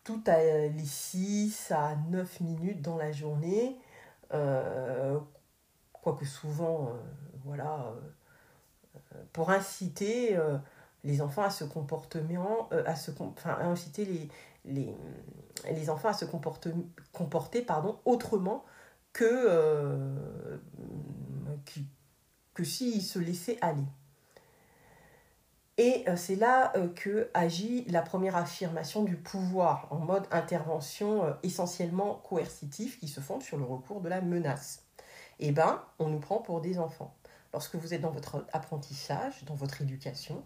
tout 0.03 0.21
à 0.27 0.37
les 0.67 0.85
6 0.85 1.71
à 1.71 1.95
9 2.09 2.41
minutes 2.41 2.81
dans 2.81 2.97
la 2.97 3.11
journée, 3.11 3.77
euh, 4.33 5.17
quoique 5.93 6.25
souvent, 6.25 6.87
euh, 6.87 6.91
voilà, 7.45 7.93
euh, 9.15 9.23
pour 9.31 9.51
inciter 9.51 10.37
les 11.03 11.21
enfants 11.21 11.43
à 11.43 11.49
se 11.49 11.63
comportement, 11.63 12.69
à 12.85 12.95
se, 12.95 13.11
enfin, 13.19 13.57
inciter 13.61 14.05
les, 14.05 14.29
les, 14.65 14.95
les 15.71 15.89
enfants 15.89 16.09
à 16.09 16.13
se 16.13 16.25
comporter, 16.25 16.71
comporter 17.11 17.61
pardon, 17.61 17.99
autrement 18.05 18.63
que, 19.11 19.23
euh, 19.25 20.57
que 22.53 22.63
s'ils 22.63 23.01
se 23.01 23.19
laissaient 23.19 23.57
aller. 23.61 23.85
Et 25.77 26.03
euh, 26.07 26.15
c'est 26.15 26.35
là 26.35 26.71
euh, 26.75 26.87
que 26.89 27.29
agit 27.33 27.85
la 27.85 28.01
première 28.01 28.35
affirmation 28.35 29.03
du 29.03 29.15
pouvoir 29.15 29.87
en 29.91 29.99
mode 29.99 30.25
intervention 30.31 31.35
essentiellement 31.43 32.21
coercitif 32.27 32.99
qui 32.99 33.07
se 33.07 33.19
fonde 33.19 33.41
sur 33.41 33.57
le 33.57 33.63
recours 33.63 34.01
de 34.01 34.09
la 34.09 34.21
menace. 34.21 34.83
Eh 35.39 35.51
bien, 35.51 35.83
on 35.99 36.07
nous 36.07 36.19
prend 36.19 36.37
pour 36.37 36.61
des 36.61 36.79
enfants. 36.79 37.15
Lorsque 37.53 37.75
vous 37.75 37.93
êtes 37.93 38.01
dans 38.01 38.11
votre 38.11 38.45
apprentissage, 38.53 39.43
dans 39.45 39.55
votre 39.55 39.81
éducation, 39.81 40.43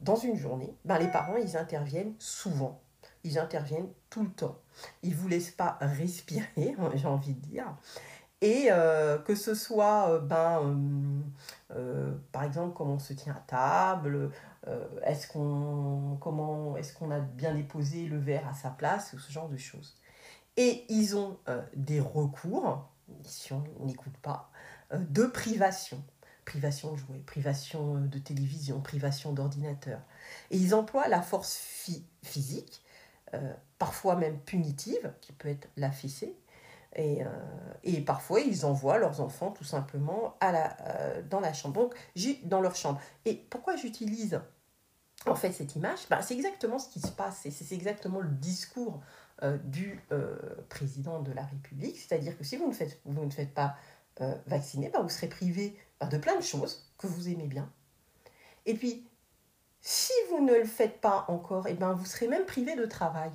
dans 0.00 0.16
une 0.16 0.36
journée, 0.36 0.74
ben, 0.84 0.98
les 0.98 1.08
parents, 1.08 1.36
ils 1.36 1.56
interviennent 1.56 2.14
souvent 2.18 2.80
ils 3.24 3.38
interviennent 3.38 3.88
tout 4.10 4.22
le 4.22 4.30
temps. 4.30 4.58
Ils 5.02 5.10
ne 5.10 5.16
vous 5.16 5.28
laissent 5.28 5.50
pas 5.50 5.78
respirer, 5.80 6.76
j'ai 6.94 7.06
envie 7.06 7.34
de 7.34 7.40
dire. 7.40 7.74
Et 8.40 8.66
euh, 8.70 9.18
que 9.18 9.34
ce 9.34 9.54
soit, 9.54 10.10
euh, 10.10 10.18
ben, 10.20 10.76
euh, 11.74 12.14
par 12.32 12.44
exemple, 12.44 12.74
comment 12.74 12.94
on 12.94 12.98
se 12.98 13.12
tient 13.12 13.34
à 13.34 13.42
table, 13.46 14.30
est-ce 15.02 15.28
qu'on 15.28 16.16
comment 16.20 16.76
est-ce 16.76 16.94
qu'on 16.94 17.10
a 17.10 17.20
bien 17.20 17.54
déposé 17.54 18.06
le 18.06 18.18
verre 18.18 18.48
à 18.48 18.54
sa 18.54 18.70
place, 18.70 19.14
ce 19.16 19.32
genre 19.32 19.48
de 19.48 19.58
choses. 19.58 19.94
Et 20.56 20.86
ils 20.88 21.16
ont 21.16 21.36
des 21.74 22.00
recours, 22.00 22.88
si 23.24 23.52
on 23.52 23.62
n'écoute 23.80 24.16
pas, 24.22 24.50
de 24.96 25.24
privation. 25.26 26.02
Privation 26.46 26.92
de 26.92 26.96
jouets, 26.96 27.18
privation 27.26 27.94
de 27.94 28.18
télévision, 28.18 28.80
privation 28.80 29.32
d'ordinateur. 29.32 30.00
Et 30.50 30.56
ils 30.56 30.74
emploient 30.74 31.08
la 31.08 31.20
force 31.20 31.56
physique 32.22 32.84
euh, 33.34 33.52
parfois 33.78 34.16
même 34.16 34.38
punitive, 34.38 35.12
qui 35.20 35.32
peut 35.32 35.48
être 35.48 35.68
la 35.76 35.90
fessée. 35.90 36.36
Et, 36.96 37.24
euh, 37.24 37.28
et, 37.82 38.00
parfois, 38.00 38.40
ils 38.40 38.64
envoient 38.64 38.98
leurs 38.98 39.20
enfants 39.20 39.50
tout 39.50 39.64
simplement 39.64 40.36
euh, 40.42 41.22
dans 41.28 41.40
la 41.40 41.52
chambre, 41.52 41.74
donc 41.74 41.94
dans 42.44 42.60
leur 42.60 42.74
chambre. 42.74 43.00
Et 43.24 43.34
pourquoi 43.34 43.76
j'utilise 43.76 44.40
en 45.26 45.34
fait 45.34 45.52
cette 45.52 45.74
image? 45.76 46.00
Ben, 46.08 46.22
C'est 46.22 46.34
exactement 46.34 46.78
ce 46.78 46.88
qui 46.88 47.00
se 47.00 47.12
passe, 47.12 47.46
et 47.46 47.50
c'est 47.50 47.74
exactement 47.74 48.20
le 48.20 48.30
discours 48.30 49.00
du 49.64 50.00
président 50.68 51.20
de 51.20 51.32
la 51.32 51.42
République. 51.42 51.98
C'est-à-dire 51.98 52.38
que 52.38 52.44
si 52.44 52.56
vous 52.56 52.68
ne 52.68 52.72
faites, 52.72 53.52
pas 53.52 53.76
vacciner, 54.46 54.88
ben, 54.90 55.02
vous 55.02 55.08
serez 55.08 55.28
privé 55.28 55.76
ben, 56.00 56.08
de 56.08 56.18
plein 56.18 56.36
de 56.36 56.42
choses 56.42 56.92
que 56.98 57.08
vous 57.08 57.28
aimez 57.28 57.48
bien. 57.48 57.70
Et 58.66 58.74
puis, 58.74 59.06
si 59.86 60.12
vous 60.30 60.42
ne 60.42 60.54
le 60.54 60.64
faites 60.64 61.00
pas 61.00 61.26
encore, 61.28 61.68
eh 61.68 61.74
ben, 61.74 61.92
vous 61.92 62.06
serez 62.06 62.26
même 62.26 62.46
privé 62.46 62.74
de 62.74 62.86
travail. 62.86 63.30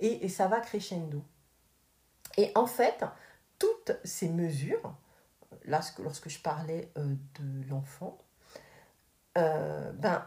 Et, 0.00 0.28
ça 0.28 0.48
va 0.48 0.60
crescendo. 0.60 1.22
Et 2.38 2.52
en 2.54 2.66
fait, 2.66 3.04
toutes 3.58 3.92
ces 4.04 4.28
mesures, 4.28 4.94
lorsque 5.64 6.28
je 6.28 6.38
parlais 6.38 6.90
euh, 6.96 7.16
de 7.40 7.68
l'enfant, 7.68 8.16
euh, 9.36 9.92
ben, 9.92 10.24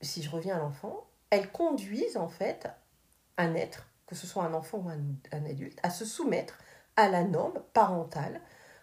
si 0.00 0.22
je 0.22 0.30
reviens 0.30 0.54
à 0.54 0.60
l'enfant, 0.60 1.08
elles 1.30 1.50
conduisent 1.50 2.16
en 2.16 2.28
fait 2.28 2.68
un 3.38 3.54
être, 3.54 3.88
que 4.06 4.14
ce 4.14 4.28
soit 4.28 4.44
un 4.44 4.54
enfant 4.54 4.78
ou 4.78 4.88
un, 4.88 5.00
un 5.32 5.44
adulte, 5.44 5.78
à 5.82 5.90
se 5.90 6.04
soumettre 6.04 6.56
à 6.96 7.08
la 7.08 7.24
norme 7.24 7.60
parentale 7.72 8.40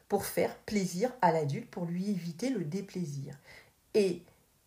pour 0.10 0.26
faire 0.26 0.54
plaisir 0.60 1.12
à 1.22 1.32
l'adulte, 1.32 1.72
pour 1.72 1.86
lui 1.86 2.10
éviter 2.10 2.50
le 2.50 2.66
déplaisir. 2.66 3.38
Et 3.94 4.22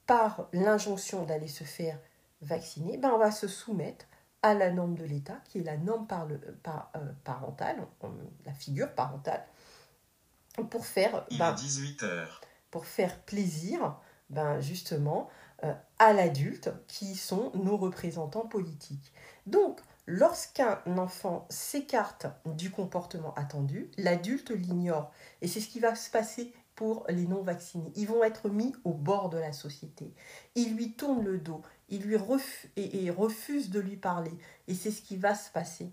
par 0.07 0.49
l'injonction 0.55 1.25
d'aller 1.25 1.49
se 1.49 1.65
faire 1.65 1.99
vacciner, 2.41 2.97
ben 2.97 3.11
on 3.11 3.19
va 3.19 3.31
se 3.31 3.49
soumettre 3.49 4.07
à 4.43 4.55
la 4.55 4.71
norme 4.71 4.95
de 4.95 5.05
l'État, 5.05 5.41
qui 5.49 5.59
est 5.59 5.63
la 5.63 5.77
norme 5.77 6.07
par 6.07 6.27
le, 6.27 6.39
par, 6.39 6.91
euh, 6.97 7.13
parentale, 7.25 7.87
la 8.45 8.53
figure 8.53 8.95
parentale, 8.95 9.45
pour 10.71 10.87
faire, 10.87 11.27
ben, 11.39 11.53
18 11.53 12.03
heures. 12.03 12.41
pour 12.71 12.87
faire 12.87 13.19
plaisir 13.21 13.97
ben, 14.31 14.61
justement 14.61 15.29
euh, 15.65 15.75
à 15.99 16.13
l'adulte 16.13 16.71
qui 16.87 17.17
sont 17.17 17.53
nos 17.55 17.77
représentants 17.77 18.47
politiques. 18.47 19.13
Donc, 19.47 19.81
lorsqu'un 20.07 20.81
enfant 20.87 21.47
s'écarte 21.51 22.27
du 22.47 22.71
comportement 22.71 23.35
attendu, 23.35 23.91
l'adulte 23.99 24.51
l'ignore. 24.51 25.13
Et 25.43 25.49
c'est 25.49 25.61
ce 25.61 25.69
qui 25.69 25.81
va 25.81 25.95
se 25.95 26.11
passer 26.11 26.55
pour 26.75 27.05
les 27.11 27.27
non-vaccinés. 27.27 27.93
Ils 27.95 28.07
vont 28.07 28.25
être 28.25 28.49
mis 28.49 28.75
au 28.85 28.95
bord 28.95 29.29
de 29.29 29.37
la 29.37 29.53
société. 29.53 30.15
Ils 30.55 30.75
lui 30.75 30.93
tournent 30.93 31.25
le 31.25 31.39
dos, 31.39 31.61
ils 31.91 32.03
lui 32.03 32.17
et, 32.77 33.11
refusent 33.11 33.71
de 33.71 33.81
lui 33.81 33.97
parler. 33.97 34.33
Et 34.69 34.75
c'est 34.75 34.91
ce 34.91 35.03
qui 35.03 35.17
va 35.17 35.35
se 35.35 35.51
passer. 35.51 35.91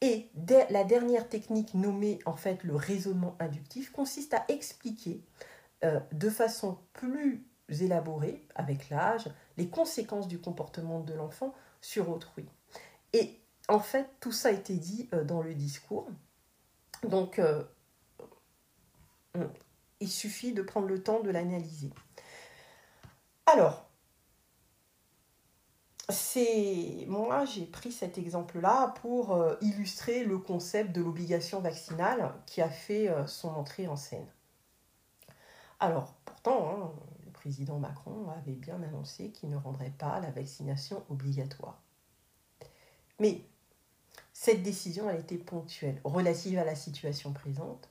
Et 0.00 0.28
la 0.70 0.84
dernière 0.84 1.28
technique 1.28 1.74
nommée 1.74 2.18
en 2.26 2.36
fait 2.36 2.62
le 2.64 2.74
raisonnement 2.74 3.36
inductif 3.38 3.90
consiste 3.90 4.34
à 4.34 4.44
expliquer 4.48 5.22
euh, 5.84 6.00
de 6.12 6.28
façon 6.28 6.78
plus 6.92 7.46
élaborée, 7.68 8.42
avec 8.54 8.90
l'âge, 8.90 9.28
les 9.56 9.68
conséquences 9.68 10.28
du 10.28 10.38
comportement 10.38 11.00
de 11.00 11.14
l'enfant 11.14 11.54
sur 11.80 12.10
autrui. 12.10 12.46
Et 13.12 13.38
en 13.68 13.80
fait, 13.80 14.08
tout 14.20 14.32
ça 14.32 14.48
a 14.48 14.52
été 14.52 14.74
dit 14.74 15.08
euh, 15.14 15.24
dans 15.24 15.42
le 15.42 15.54
discours. 15.54 16.08
Donc, 17.02 17.38
euh, 17.38 17.62
il 20.00 20.10
suffit 20.10 20.52
de 20.52 20.62
prendre 20.62 20.86
le 20.86 21.02
temps 21.02 21.20
de 21.20 21.30
l'analyser. 21.30 21.90
Alors, 23.46 23.88
c'est 26.10 27.06
moi 27.08 27.44
j'ai 27.46 27.64
pris 27.64 27.90
cet 27.90 28.18
exemple-là 28.18 28.94
pour 29.00 29.32
euh, 29.32 29.56
illustrer 29.62 30.24
le 30.24 30.38
concept 30.38 30.92
de 30.92 31.00
l'obligation 31.00 31.60
vaccinale 31.60 32.34
qui 32.46 32.60
a 32.60 32.68
fait 32.68 33.08
euh, 33.08 33.26
son 33.26 33.48
entrée 33.48 33.88
en 33.88 33.96
scène. 33.96 34.26
Alors, 35.80 36.14
pourtant, 36.24 36.70
hein, 36.70 36.92
le 37.24 37.30
président 37.32 37.78
Macron 37.78 38.28
avait 38.30 38.52
bien 38.54 38.82
annoncé 38.82 39.30
qu'il 39.30 39.50
ne 39.50 39.56
rendrait 39.56 39.92
pas 39.98 40.20
la 40.20 40.30
vaccination 40.30 41.04
obligatoire. 41.10 41.82
Mais 43.20 43.42
cette 44.32 44.62
décision 44.62 45.08
a 45.08 45.14
été 45.14 45.38
ponctuelle, 45.38 46.00
relative 46.04 46.58
à 46.58 46.64
la 46.64 46.74
situation 46.74 47.32
présente, 47.32 47.88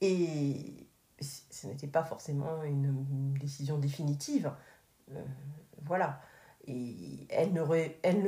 et 0.00 0.86
ce 1.20 1.66
n'était 1.66 1.86
pas 1.86 2.04
forcément 2.04 2.62
une 2.62 3.34
décision 3.34 3.78
définitive. 3.78 4.52
Euh, 5.10 5.24
voilà. 5.82 6.20
Et 6.68 7.26
elle 7.30 7.52
ne, 7.52 7.60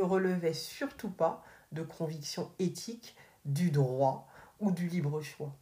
relevait 0.02 0.54
surtout 0.54 1.10
pas 1.10 1.44
de 1.72 1.82
convictions 1.82 2.50
éthiques 2.58 3.14
du 3.44 3.70
droit 3.70 4.26
ou 4.60 4.70
du 4.72 4.88
libre 4.88 5.20
choix. 5.20 5.54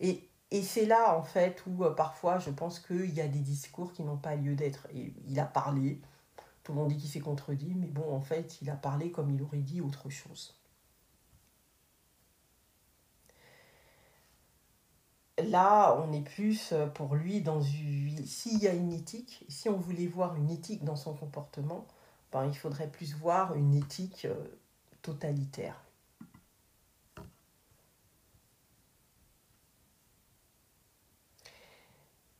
Et, 0.00 0.28
et 0.50 0.62
c'est 0.62 0.84
là, 0.86 1.16
en 1.16 1.22
fait, 1.22 1.62
où 1.66 1.84
euh, 1.84 1.90
parfois 1.90 2.38
je 2.38 2.50
pense 2.50 2.78
qu'il 2.78 3.12
y 3.12 3.20
a 3.20 3.28
des 3.28 3.40
discours 3.40 3.92
qui 3.92 4.02
n'ont 4.02 4.18
pas 4.18 4.36
lieu 4.36 4.54
d'être. 4.54 4.86
Et 4.94 5.14
il 5.26 5.40
a 5.40 5.46
parlé, 5.46 6.00
tout 6.62 6.72
le 6.72 6.78
monde 6.78 6.88
dit 6.88 6.98
qu'il 6.98 7.10
s'est 7.10 7.20
contredit, 7.20 7.74
mais 7.74 7.88
bon, 7.88 8.14
en 8.14 8.20
fait, 8.20 8.60
il 8.60 8.70
a 8.70 8.76
parlé 8.76 9.10
comme 9.10 9.30
il 9.30 9.42
aurait 9.42 9.58
dit 9.58 9.80
autre 9.80 10.10
chose. 10.10 10.54
Là, 15.38 15.98
on 16.06 16.12
est 16.12 16.20
plus 16.20 16.72
euh, 16.72 16.86
pour 16.86 17.14
lui 17.14 17.40
dans 17.40 17.62
une... 17.62 18.24
S'il 18.26 18.58
y 18.58 18.68
a 18.68 18.74
une 18.74 18.92
éthique, 18.92 19.44
si 19.48 19.68
on 19.68 19.78
voulait 19.78 20.06
voir 20.06 20.36
une 20.36 20.50
éthique 20.50 20.84
dans 20.84 20.96
son 20.96 21.14
comportement, 21.14 21.86
ben, 22.32 22.46
il 22.46 22.56
faudrait 22.56 22.88
plus 22.88 23.14
voir 23.14 23.54
une 23.54 23.74
éthique 23.74 24.24
euh, 24.24 24.34
totalitaire. 25.02 25.76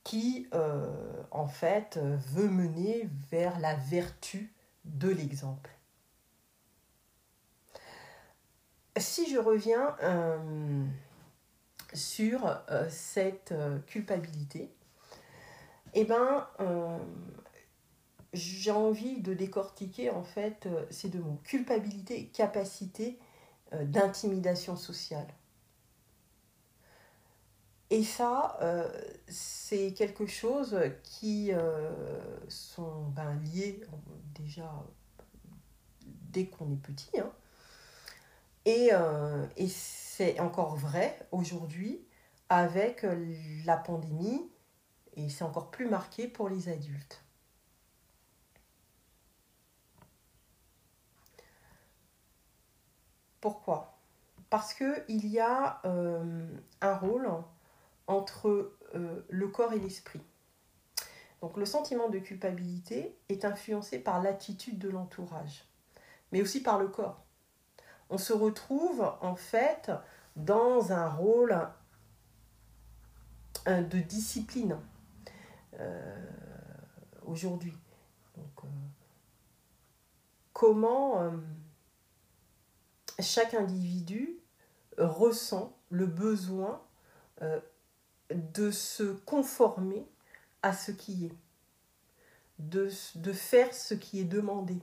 qui, 0.05 0.47
euh, 0.53 1.23
en 1.31 1.47
fait, 1.47 1.97
veut 1.97 2.49
mener 2.49 3.09
vers 3.31 3.59
la 3.61 3.75
vertu 3.77 4.53
de 4.85 5.09
l'exemple. 5.09 5.71
Si 8.99 9.33
je 9.33 9.39
reviens 9.39 9.97
euh, 10.03 10.85
sur 11.95 12.63
cette 12.91 13.55
culpabilité, 13.87 14.71
eh 15.95 16.05
ben, 16.05 16.47
j'ai 18.33 18.71
envie 18.71 19.21
de 19.21 19.35
décortiquer 19.35 20.11
en 20.11 20.25
fait 20.25 20.69
ces 20.91 21.09
deux 21.09 21.21
mots 21.21 21.41
culpabilité 21.45 22.21
et 22.21 22.27
capacité 22.27 23.19
d'intimidation 23.73 24.77
sociale. 24.77 25.29
Et 27.93 28.05
ça, 28.05 28.57
euh, 28.63 28.89
c'est 29.29 29.93
quelque 29.93 30.25
chose 30.25 30.81
qui 31.03 31.53
euh, 31.53 31.91
sont 32.49 33.03
ben, 33.09 33.39
liés 33.53 33.83
déjà 34.35 34.83
dès 36.01 36.47
qu'on 36.47 36.73
est 36.73 36.81
petit. 36.81 37.21
Hein. 37.21 37.31
Euh, 38.67 39.47
et, 39.59 39.69
c'est 39.69 40.41
encore 40.41 40.75
vrai 40.77 41.19
aujourd'hui 41.33 42.03
avec 42.49 43.05
la 43.67 43.77
pandémie, 43.77 44.51
et 45.17 45.29
c'est 45.29 45.45
encore 45.45 45.71
plus 45.71 45.87
marqué 45.87 46.29
pour 46.29 46.49
les 46.49 46.71
adultes. 46.71 47.22
Pourquoi? 53.43 53.99
Parce 54.49 54.73
qu'il 54.73 55.27
y 55.27 55.39
a 55.41 55.83
un 55.85 56.95
rôle 56.97 57.29
entre 58.07 58.73
euh, 58.95 59.27
le 59.29 59.49
corps 59.49 59.73
et 59.73 59.79
l'esprit. 59.79 60.21
Donc 61.41 61.57
le 61.57 61.65
sentiment 61.65 62.09
de 62.09 62.19
culpabilité 62.19 63.17
est 63.29 63.45
influencé 63.45 63.99
par 63.99 64.23
l'attitude 64.23 64.79
de 64.79 64.89
l'entourage, 64.89 65.65
mais 66.31 66.41
aussi 66.41 66.63
par 66.63 66.79
le 66.79 66.89
corps. 66.89 67.25
On 68.11 68.19
se 68.19 68.33
retrouve 68.33 69.13
en 69.21 69.35
fait 69.35 69.91
dans 70.37 70.93
un 70.93 71.09
rôle 71.09 71.69
euh, 73.67 73.83
de 73.83 73.99
discipline 73.99 74.79
euh, 75.81 76.31
aujourd'hui. 77.25 77.77
Donc, 78.37 78.71
comment 80.53 81.33
chaque 83.23 83.55
individu 83.55 84.39
ressent 84.99 85.77
le 85.91 86.07
besoin 86.07 86.83
de 88.31 88.71
se 88.71 89.03
conformer 89.03 90.07
à 90.63 90.73
ce 90.73 90.93
qui 90.93 91.27
est, 91.27 91.37
de, 92.59 92.91
de 93.17 93.33
faire 93.33 93.75
ce 93.75 93.95
qui 93.95 94.21
est 94.21 94.25
demandé. 94.25 94.79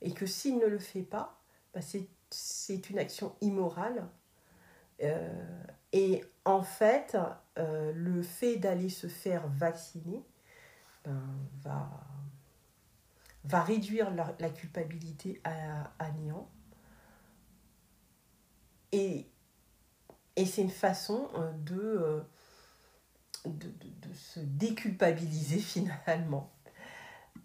Et 0.00 0.12
que 0.12 0.26
s'il 0.26 0.58
ne 0.58 0.66
le 0.66 0.78
fait 0.78 1.02
pas, 1.02 1.40
bah, 1.74 1.80
c'est 2.30 2.90
une 2.90 2.98
action 2.98 3.34
immorale. 3.40 4.08
Euh, 5.02 5.64
et 5.92 6.24
en 6.44 6.62
fait, 6.62 7.16
euh, 7.58 7.92
le 7.94 8.22
fait 8.22 8.56
d'aller 8.56 8.88
se 8.88 9.06
faire 9.06 9.48
vacciner 9.48 10.24
ben, 11.04 11.22
va, 11.62 11.90
va 13.44 13.62
réduire 13.62 14.10
la, 14.14 14.34
la 14.38 14.50
culpabilité 14.50 15.40
à, 15.44 15.92
à 15.98 16.10
néant. 16.12 16.48
Et 18.92 19.26
et 20.36 20.46
c'est 20.46 20.62
une 20.62 20.70
façon 20.70 21.28
euh, 21.36 21.52
euh, 21.72 22.20
de, 23.44 23.68
de, 23.68 24.14
se 24.14 24.40
déculpabiliser 24.40 25.58
finalement. 25.60 26.50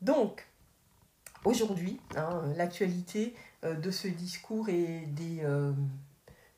Donc, 0.02 0.48
aujourd'hui, 1.44 2.00
hein, 2.16 2.44
l'actualité 2.56 3.36
euh, 3.64 3.76
de 3.76 3.92
ce 3.92 4.08
discours 4.08 4.70
et 4.70 5.06
des, 5.08 5.44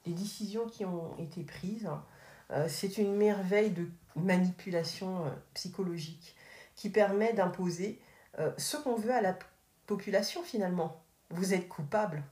des, 0.05 0.13
décisions 0.13 0.67
qui 0.67 0.85
ont 0.85 1.15
été 1.17 1.43
prises, 1.43 1.89
c'est 2.67 2.97
une 2.97 3.15
merveille 3.15 3.69
de 3.69 3.87
manipulation 4.15 5.31
psychologique 5.53 6.35
qui 6.75 6.89
permet 6.89 7.31
d'imposer 7.33 8.01
ce 8.57 8.75
qu'on 8.77 8.95
veut 8.95 9.13
à 9.13 9.21
la 9.21 9.37
population 9.85 10.41
finalement. 10.41 10.99
Vous 11.29 11.53
êtes 11.53 11.67
coupable. 11.67 12.23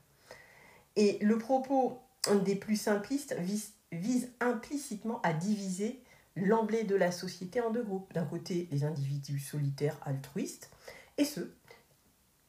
Et 0.96 1.18
le 1.20 1.38
propos 1.38 2.02
des 2.44 2.56
plus 2.56 2.76
simplistes 2.76 3.34
vise 3.38 3.72
vise 3.92 4.32
implicitement 4.40 5.20
à 5.22 5.32
diviser 5.32 6.02
l'emblée 6.36 6.84
de 6.84 6.94
la 6.94 7.10
société 7.10 7.60
en 7.60 7.70
deux 7.70 7.82
groupes. 7.82 8.12
D'un 8.12 8.24
côté, 8.24 8.68
les 8.70 8.84
individus 8.84 9.40
solitaires 9.40 9.98
altruistes 10.04 10.70
et 11.16 11.24
ceux 11.24 11.54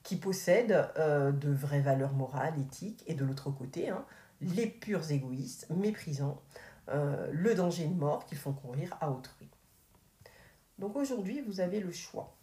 qui 0.03 0.15
possèdent 0.15 0.89
euh, 0.97 1.31
de 1.31 1.51
vraies 1.51 1.81
valeurs 1.81 2.13
morales, 2.13 2.59
éthiques, 2.59 3.03
et 3.07 3.13
de 3.13 3.25
l'autre 3.25 3.51
côté, 3.51 3.89
hein, 3.89 4.05
les 4.41 4.67
purs 4.67 5.11
égoïstes, 5.11 5.69
méprisant 5.69 6.41
euh, 6.89 7.27
le 7.31 7.53
danger 7.55 7.85
de 7.85 7.93
mort 7.93 8.25
qu'ils 8.25 8.37
font 8.37 8.53
courir 8.53 8.97
à 9.01 9.11
autrui. 9.11 9.49
Donc 10.77 10.95
aujourd'hui, 10.95 11.41
vous 11.41 11.59
avez 11.59 11.79
le 11.79 11.91
choix. 11.91 12.35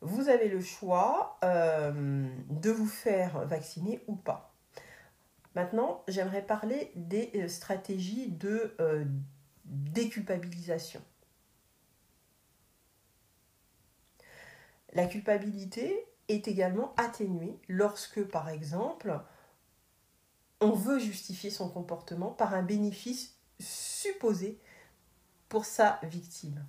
Vous 0.00 0.28
avez 0.28 0.48
le 0.48 0.60
choix 0.60 1.38
euh, 1.44 2.28
de 2.50 2.70
vous 2.70 2.86
faire 2.86 3.46
vacciner 3.46 4.02
ou 4.06 4.16
pas. 4.16 4.47
Maintenant, 5.58 6.04
j'aimerais 6.06 6.46
parler 6.46 6.92
des 6.94 7.32
euh, 7.34 7.48
stratégies 7.48 8.28
de 8.28 8.76
euh, 8.78 9.04
déculpabilisation. 9.64 11.02
La 14.92 15.06
culpabilité 15.06 16.06
est 16.28 16.46
également 16.46 16.94
atténuée 16.96 17.58
lorsque, 17.66 18.22
par 18.22 18.48
exemple, 18.48 19.20
on 20.60 20.70
veut 20.70 21.00
justifier 21.00 21.50
son 21.50 21.68
comportement 21.68 22.30
par 22.30 22.54
un 22.54 22.62
bénéfice 22.62 23.34
supposé 23.58 24.60
pour 25.48 25.64
sa 25.64 25.98
victime. 26.04 26.64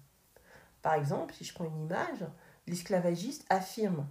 Par 0.82 0.96
exemple, 0.96 1.36
si 1.36 1.44
je 1.44 1.54
prends 1.54 1.66
une 1.66 1.84
image, 1.84 2.26
l'esclavagiste 2.66 3.46
affirme 3.50 4.10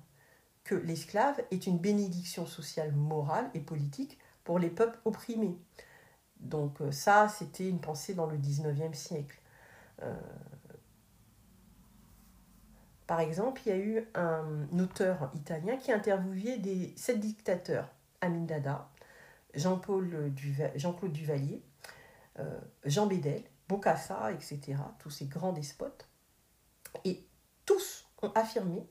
que 0.62 0.76
l'esclave 0.76 1.42
est 1.50 1.66
une 1.66 1.78
bénédiction 1.78 2.46
sociale, 2.46 2.92
morale 2.92 3.50
et 3.54 3.60
politique 3.60 4.20
les 4.56 4.70
peuples 4.70 4.98
opprimés. 5.04 5.58
Donc 6.40 6.80
euh, 6.80 6.92
ça, 6.92 7.28
c'était 7.28 7.68
une 7.68 7.80
pensée 7.80 8.14
dans 8.14 8.26
le 8.26 8.38
19e 8.38 8.94
siècle. 8.94 9.38
Euh, 10.02 10.14
par 13.06 13.20
exemple, 13.20 13.60
il 13.64 13.68
y 13.68 13.72
a 13.72 13.78
eu 13.78 14.08
un 14.14 14.66
auteur 14.78 15.30
italien 15.34 15.76
qui 15.76 15.92
interviewait 15.92 16.58
des 16.58 16.92
sept 16.96 17.18
dictateurs, 17.18 17.88
Amin 18.20 18.44
Dada, 18.44 18.88
Jean-Paul 19.54 20.32
Jean-Claude 20.76 21.12
Duvalier, 21.12 21.62
euh, 22.38 22.60
Jean 22.84 23.06
Bédel, 23.06 23.42
Bocassa, 23.68 24.30
etc., 24.32 24.76
tous 24.98 25.10
ces 25.10 25.26
grands 25.26 25.52
despotes. 25.52 26.06
Et 27.04 27.26
tous 27.64 28.06
ont 28.22 28.30
affirmé 28.34 28.86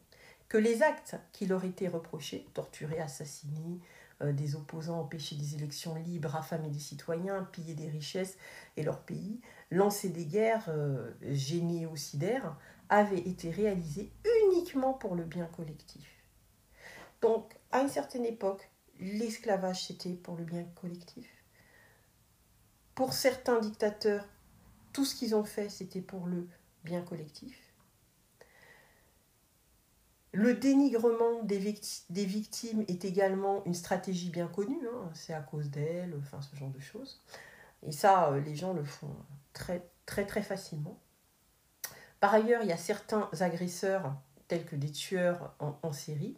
que 0.50 0.58
les 0.58 0.82
actes 0.82 1.16
qui 1.32 1.46
leur 1.46 1.64
étaient 1.64 1.88
reprochés, 1.88 2.48
torturés, 2.54 3.00
assassinés, 3.00 3.80
des 4.22 4.56
opposants, 4.56 5.00
empêcher 5.00 5.36
des 5.36 5.56
élections 5.56 5.96
libres, 5.96 6.36
affamer 6.36 6.70
des 6.70 6.80
citoyens, 6.80 7.44
piller 7.52 7.76
des 7.76 7.90
richesses 7.90 8.38
et 8.76 8.84
leur 8.84 9.02
pays, 9.02 9.40
lancer 9.72 10.10
des 10.10 10.26
guerres 10.26 10.66
euh, 10.70 11.12
géniocidaires, 11.22 12.58
avaient 12.90 13.20
été 13.20 13.52
réalisés 13.52 14.12
uniquement 14.46 14.94
pour 14.94 15.16
le 15.16 15.24
bien 15.24 15.46
collectif. 15.46 16.08
Donc, 17.22 17.54
à 17.72 17.82
une 17.82 17.90
certaine 17.90 18.26
époque, 18.26 18.70
l'esclavage, 19.00 19.88
c'était 19.88 20.14
pour 20.14 20.36
le 20.36 20.44
bien 20.44 20.64
collectif. 20.80 21.28
Pour 22.96 23.14
certains 23.14 23.60
dictateurs, 23.60 24.28
tout 24.94 25.06
ce 25.06 25.16
qu'ils 25.16 25.36
ont 25.36 25.44
fait, 25.44 25.70
c'était 25.70 26.02
pour 26.02 26.26
le 26.26 26.48
bien 26.84 27.02
collectif. 27.02 27.67
Le 30.34 30.54
dénigrement 30.54 31.44
des, 31.44 31.58
victimes 31.58 32.84
est 32.88 33.06
également 33.06 33.64
une 33.66 33.74
stratégie 33.74 34.30
bien 34.30 34.48
connue, 34.48 34.88
hein. 34.88 35.10
c'est 35.14 35.34
à 35.34 35.42
cause 35.42 35.70
d'elles, 35.70 36.14
enfin 36.20 36.42
ce 36.42 36.56
genre 36.56 36.70
de 36.70 36.80
choses. 36.80 37.22
Et 37.86 37.92
ça, 37.92 38.32
euh, 38.32 38.42
les 38.42 38.56
gens 38.56 38.74
le 38.74 38.84
font 38.84 39.16
très 39.54 39.84
très 40.06 40.42
facilement. 40.42 41.00
Par 42.20 42.34
ailleurs, 42.34 42.62
il 42.64 42.70
y 42.70 42.74
a 42.74 42.78
certains 42.78 43.30
agresseurs, 43.40 44.16
tels 44.48 44.66
que 44.66 44.76
des 44.76 44.92
tueurs 44.92 45.56
en, 45.60 45.94
série, 45.94 46.38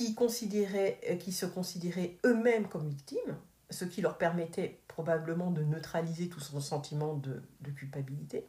euh, 0.00 1.16
qui 1.16 1.32
se 1.32 1.46
considéraient 1.46 2.18
eux-mêmes 2.24 2.68
comme 2.68 2.88
victimes, 2.88 3.36
ce 3.70 3.84
qui 3.84 4.02
leur 4.02 4.18
permettait 4.18 4.80
probablement 4.88 5.50
de 5.50 5.62
neutraliser 5.62 6.28
tout 6.28 6.40
son 6.40 6.60
sentiment 6.60 7.14
de 7.14 7.70
culpabilité. 7.70 8.46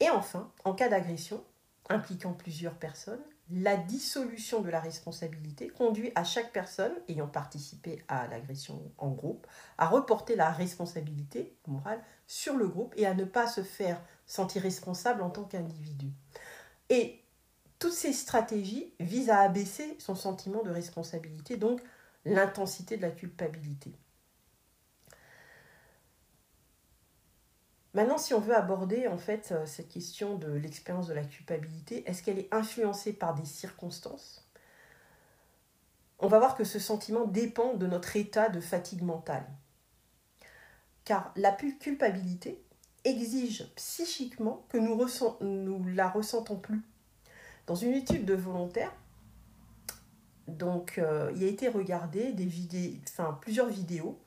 Et 0.00 0.10
enfin, 0.10 0.50
en 0.64 0.74
cas 0.74 0.88
d'agression, 0.88 1.44
impliquant 1.88 2.32
plusieurs 2.32 2.74
personnes, 2.74 3.22
la 3.50 3.76
dissolution 3.76 4.60
de 4.60 4.68
la 4.68 4.80
responsabilité 4.80 5.68
conduit 5.68 6.12
à 6.14 6.22
chaque 6.22 6.52
personne 6.52 6.92
ayant 7.08 7.26
participé 7.26 8.02
à 8.08 8.26
l'agression 8.26 8.92
en 8.98 9.08
groupe 9.08 9.46
à 9.78 9.86
reporter 9.86 10.36
la 10.36 10.50
responsabilité 10.50 11.56
morale 11.66 12.02
sur 12.26 12.56
le 12.56 12.68
groupe 12.68 12.92
et 12.96 13.06
à 13.06 13.14
ne 13.14 13.24
pas 13.24 13.46
se 13.46 13.62
faire 13.62 14.02
sentir 14.26 14.62
responsable 14.62 15.22
en 15.22 15.30
tant 15.30 15.44
qu'individu. 15.44 16.12
Et 16.90 17.22
toutes 17.78 17.92
ces 17.92 18.12
stratégies 18.12 18.92
visent 19.00 19.30
à 19.30 19.40
abaisser 19.40 19.96
son 19.98 20.14
sentiment 20.14 20.62
de 20.62 20.70
responsabilité, 20.70 21.56
donc 21.56 21.80
l'intensité 22.24 22.96
de 22.96 23.02
la 23.02 23.10
culpabilité. 23.10 23.92
Maintenant, 27.98 28.16
si 28.16 28.32
on 28.32 28.38
veut 28.38 28.54
aborder 28.54 29.08
en 29.08 29.18
fait 29.18 29.50
euh, 29.50 29.66
cette 29.66 29.88
question 29.88 30.36
de 30.38 30.52
l'expérience 30.52 31.08
de 31.08 31.14
la 31.14 31.24
culpabilité, 31.24 32.08
est-ce 32.08 32.22
qu'elle 32.22 32.38
est 32.38 32.54
influencée 32.54 33.12
par 33.12 33.34
des 33.34 33.44
circonstances? 33.44 34.48
On 36.20 36.28
va 36.28 36.38
voir 36.38 36.54
que 36.54 36.62
ce 36.62 36.78
sentiment 36.78 37.24
dépend 37.24 37.74
de 37.74 37.88
notre 37.88 38.14
état 38.14 38.50
de 38.50 38.60
fatigue 38.60 39.02
mentale. 39.02 39.44
Car 41.04 41.32
la 41.34 41.50
culpabilité 41.50 42.62
exige 43.02 43.66
psychiquement 43.74 44.64
que 44.68 44.78
nous, 44.78 44.96
nous 45.40 45.84
la 45.88 46.08
ressentons 46.08 46.56
plus. 46.56 46.84
Dans 47.66 47.74
une 47.74 47.94
étude 47.94 48.24
de 48.24 48.34
volontaires, 48.34 48.94
donc 50.46 50.98
euh, 50.98 51.32
il 51.34 51.42
a 51.42 51.48
été 51.48 51.66
regardé 51.66 52.32
des 52.32 52.48
plusieurs 53.40 53.66
vidéos 53.66 54.20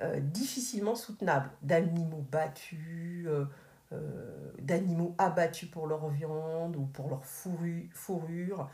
euh, 0.00 0.20
difficilement 0.20 0.94
soutenables, 0.94 1.50
d'animaux 1.62 2.24
battus, 2.30 3.26
euh, 3.26 3.46
euh, 3.92 4.52
d'animaux 4.60 5.16
abattus 5.18 5.68
pour 5.68 5.88
leur 5.88 6.08
viande 6.08 6.76
ou 6.76 6.86
pour 6.86 7.08
leur 7.08 7.24
fourrure, 7.24 8.70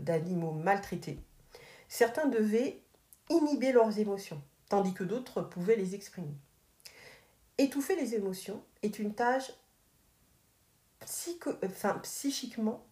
d'animaux 0.00 0.52
maltraités. 0.52 1.20
Certains 1.86 2.26
devaient 2.26 2.80
inhiber 3.28 3.72
leurs 3.72 3.98
émotions, 3.98 4.42
tandis 4.70 4.94
que 4.94 5.04
d'autres 5.04 5.42
pouvaient 5.42 5.76
les 5.76 5.94
exprimer. 5.94 6.34
Étouffer 7.58 7.94
les 7.94 8.14
émotions 8.14 8.62
est 8.82 8.98
une 8.98 9.14
tâche 9.14 9.52
psychiquement 12.02 12.86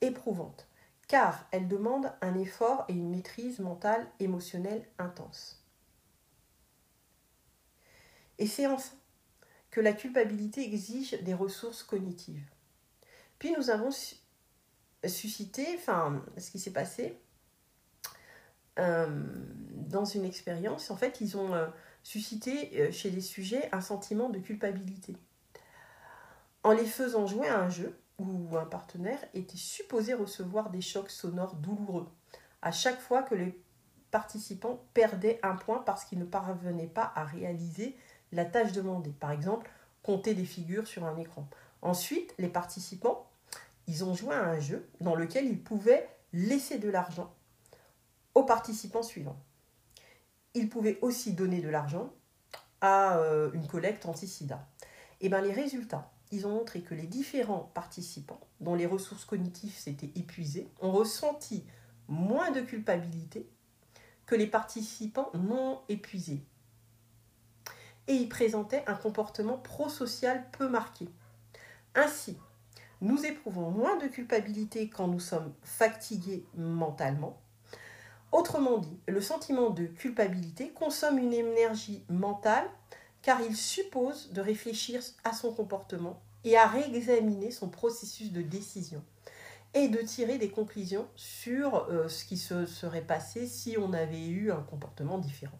éprouvante, 0.00 0.66
car 1.06 1.46
elle 1.52 1.68
demande 1.68 2.12
un 2.20 2.34
effort 2.36 2.84
et 2.88 2.92
une 2.94 3.10
maîtrise 3.10 3.60
mentale 3.60 4.06
émotionnelle 4.18 4.84
intense. 4.98 5.63
Et 8.38 8.46
c'est 8.46 8.66
enfin 8.66 8.96
que 9.70 9.80
la 9.80 9.92
culpabilité 9.92 10.62
exige 10.62 11.20
des 11.22 11.34
ressources 11.34 11.82
cognitives. 11.82 12.48
Puis 13.38 13.52
nous 13.58 13.70
avons 13.70 13.90
suscité, 15.04 15.66
enfin, 15.76 16.24
ce 16.38 16.50
qui 16.50 16.58
s'est 16.58 16.72
passé 16.72 17.18
euh, 18.78 19.06
dans 19.88 20.04
une 20.04 20.24
expérience, 20.24 20.90
en 20.90 20.96
fait, 20.96 21.20
ils 21.20 21.36
ont 21.36 21.54
euh, 21.54 21.66
suscité 22.02 22.70
euh, 22.80 22.92
chez 22.92 23.10
les 23.10 23.20
sujets 23.20 23.68
un 23.72 23.80
sentiment 23.80 24.28
de 24.28 24.38
culpabilité. 24.38 25.16
En 26.62 26.72
les 26.72 26.86
faisant 26.86 27.26
jouer 27.26 27.48
à 27.48 27.60
un 27.60 27.68
jeu 27.68 27.98
où 28.18 28.56
un 28.56 28.64
partenaire 28.64 29.18
était 29.34 29.56
supposé 29.56 30.14
recevoir 30.14 30.70
des 30.70 30.80
chocs 30.80 31.10
sonores 31.10 31.56
douloureux 31.56 32.08
à 32.62 32.72
chaque 32.72 33.00
fois 33.00 33.22
que 33.22 33.34
les 33.34 33.60
participants 34.10 34.82
perdaient 34.94 35.38
un 35.42 35.54
point 35.54 35.80
parce 35.80 36.04
qu'ils 36.04 36.18
ne 36.18 36.24
parvenaient 36.24 36.86
pas 36.86 37.12
à 37.14 37.24
réaliser 37.24 37.96
la 38.34 38.44
tâche 38.44 38.72
demandée. 38.72 39.12
Par 39.18 39.30
exemple, 39.30 39.70
compter 40.02 40.34
des 40.34 40.44
figures 40.44 40.86
sur 40.86 41.04
un 41.04 41.16
écran. 41.16 41.48
Ensuite, 41.82 42.34
les 42.38 42.48
participants, 42.48 43.26
ils 43.86 44.04
ont 44.04 44.14
joué 44.14 44.34
à 44.34 44.44
un 44.44 44.60
jeu 44.60 44.88
dans 45.00 45.14
lequel 45.14 45.46
ils 45.46 45.62
pouvaient 45.62 46.08
laisser 46.32 46.78
de 46.78 46.88
l'argent 46.88 47.32
aux 48.34 48.44
participants 48.44 49.02
suivants. 49.02 49.38
Ils 50.54 50.68
pouvaient 50.68 50.98
aussi 51.02 51.32
donner 51.32 51.60
de 51.60 51.68
l'argent 51.68 52.12
à 52.80 53.18
euh, 53.18 53.50
une 53.52 53.66
collecte 53.66 54.06
anti-sida. 54.06 54.66
Eh 55.20 55.28
bien 55.28 55.40
les 55.40 55.52
résultats, 55.52 56.10
ils 56.32 56.46
ont 56.46 56.50
montré 56.50 56.82
que 56.82 56.94
les 56.94 57.06
différents 57.06 57.70
participants, 57.74 58.40
dont 58.60 58.74
les 58.74 58.86
ressources 58.86 59.24
cognitives 59.24 59.76
s'étaient 59.76 60.12
épuisées, 60.16 60.68
ont 60.80 60.90
ressenti 60.90 61.64
moins 62.08 62.50
de 62.50 62.60
culpabilité 62.60 63.48
que 64.26 64.34
les 64.34 64.46
participants 64.46 65.30
non 65.34 65.80
épuisés 65.88 66.44
et 68.08 68.14
y 68.14 68.26
présentait 68.26 68.84
un 68.86 68.94
comportement 68.94 69.58
prosocial 69.58 70.44
peu 70.52 70.68
marqué. 70.68 71.08
Ainsi, 71.94 72.36
nous 73.00 73.24
éprouvons 73.26 73.70
moins 73.70 73.96
de 73.96 74.06
culpabilité 74.06 74.88
quand 74.88 75.08
nous 75.08 75.20
sommes 75.20 75.52
fatigués 75.62 76.44
mentalement. 76.56 77.38
Autrement 78.32 78.78
dit, 78.78 78.98
le 79.06 79.20
sentiment 79.20 79.70
de 79.70 79.86
culpabilité 79.86 80.70
consomme 80.70 81.18
une 81.18 81.32
énergie 81.32 82.02
mentale 82.08 82.68
car 83.22 83.40
il 83.40 83.56
suppose 83.56 84.32
de 84.32 84.40
réfléchir 84.40 85.00
à 85.22 85.32
son 85.32 85.52
comportement 85.52 86.20
et 86.44 86.56
à 86.56 86.66
réexaminer 86.66 87.50
son 87.50 87.68
processus 87.68 88.32
de 88.32 88.42
décision 88.42 89.02
et 89.74 89.88
de 89.88 89.98
tirer 89.98 90.38
des 90.38 90.50
conclusions 90.50 91.06
sur 91.16 91.86
euh, 91.90 92.08
ce 92.08 92.24
qui 92.24 92.36
se 92.36 92.66
serait 92.66 93.02
passé 93.02 93.46
si 93.46 93.76
on 93.78 93.92
avait 93.92 94.26
eu 94.26 94.52
un 94.52 94.62
comportement 94.62 95.18
différent. 95.18 95.58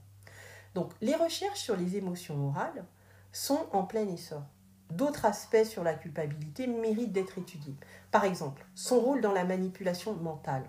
Donc 0.75 0.93
les 1.01 1.15
recherches 1.15 1.61
sur 1.61 1.77
les 1.77 1.97
émotions 1.97 2.37
morales 2.37 2.85
sont 3.33 3.67
en 3.73 3.85
plein 3.85 4.09
essor. 4.09 4.43
D'autres 4.91 5.25
aspects 5.25 5.65
sur 5.65 5.83
la 5.83 5.95
culpabilité 5.95 6.67
méritent 6.67 7.13
d'être 7.13 7.39
étudiés. 7.39 7.75
Par 8.11 8.25
exemple, 8.25 8.65
son 8.75 9.01
rôle 9.01 9.21
dans 9.21 9.33
la 9.33 9.45
manipulation 9.45 10.15
mentale. 10.15 10.65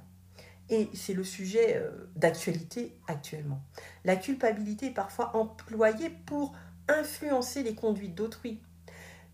Et 0.69 0.89
c'est 0.93 1.13
le 1.13 1.23
sujet 1.23 1.75
euh, 1.77 2.09
d'actualité 2.15 2.97
actuellement. 3.07 3.61
La 4.03 4.15
culpabilité 4.15 4.87
est 4.87 4.91
parfois 4.91 5.35
employée 5.35 6.09
pour 6.09 6.55
influencer 6.87 7.61
les 7.61 7.75
conduites 7.75 8.15
d'autrui. 8.15 8.61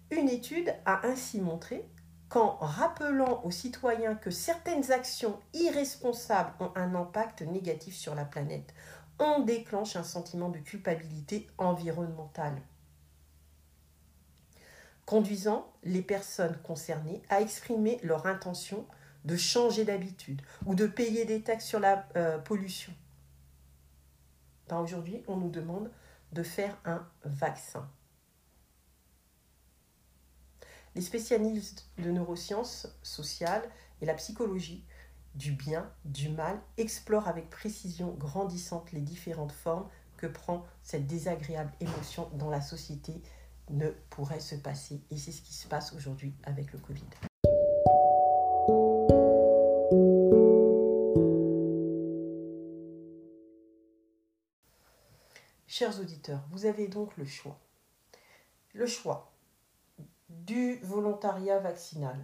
Une 0.09 0.27
étude 0.27 0.73
a 0.85 1.07
ainsi 1.07 1.39
montré 1.39 1.85
qu'en 2.27 2.55
rappelant 2.59 3.41
aux 3.43 3.51
citoyens 3.51 4.15
que 4.15 4.31
certaines 4.31 4.91
actions 4.91 5.39
irresponsables 5.53 6.53
ont 6.59 6.71
un 6.75 6.95
impact 6.95 7.41
négatif 7.41 7.95
sur 7.95 8.15
la 8.15 8.25
planète, 8.25 8.73
on 9.19 9.39
déclenche 9.39 9.95
un 9.95 10.03
sentiment 10.03 10.49
de 10.49 10.59
culpabilité 10.59 11.47
environnementale, 11.57 12.61
conduisant 15.05 15.71
les 15.83 16.01
personnes 16.01 16.57
concernées 16.63 17.21
à 17.29 17.41
exprimer 17.41 17.99
leur 18.03 18.25
intention 18.25 18.85
de 19.25 19.35
changer 19.35 19.85
d'habitude 19.85 20.41
ou 20.65 20.75
de 20.75 20.87
payer 20.87 21.25
des 21.25 21.41
taxes 21.41 21.67
sur 21.67 21.79
la 21.79 22.07
euh, 22.15 22.39
pollution. 22.39 22.93
Aujourd'hui, 24.79 25.21
on 25.27 25.35
nous 25.35 25.49
demande 25.49 25.91
de 26.31 26.43
faire 26.43 26.77
un 26.85 27.05
vaccin. 27.25 27.89
Les 30.95 31.01
spécialistes 31.01 31.89
de 31.97 32.09
neurosciences 32.11 32.87
sociales 33.03 33.63
et 34.01 34.05
la 34.05 34.13
psychologie 34.13 34.85
du 35.35 35.51
bien, 35.53 35.89
du 36.05 36.29
mal, 36.29 36.59
explore 36.77 37.27
avec 37.27 37.49
précision 37.49 38.11
grandissante 38.11 38.91
les 38.91 39.01
différentes 39.01 39.51
formes 39.51 39.87
que 40.17 40.27
prend 40.27 40.65
cette 40.83 41.07
désagréable 41.07 41.71
émotion 41.79 42.29
dans 42.33 42.49
la 42.49 42.61
société 42.61 43.21
ne 43.69 43.89
pourrait 44.09 44.39
se 44.39 44.55
passer. 44.55 45.01
Et 45.09 45.17
c'est 45.17 45.31
ce 45.31 45.41
qui 45.41 45.53
se 45.53 45.67
passe 45.67 45.93
aujourd'hui 45.93 46.33
avec 46.43 46.71
le 46.73 46.79
Covid. 46.79 47.03
Chers 55.67 55.99
auditeurs, 55.99 56.43
vous 56.51 56.65
avez 56.65 56.87
donc 56.87 57.15
le 57.17 57.25
choix. 57.25 57.57
Le 58.73 58.85
choix 58.85 59.31
du 60.29 60.77
volontariat 60.83 61.59
vaccinal. 61.59 62.17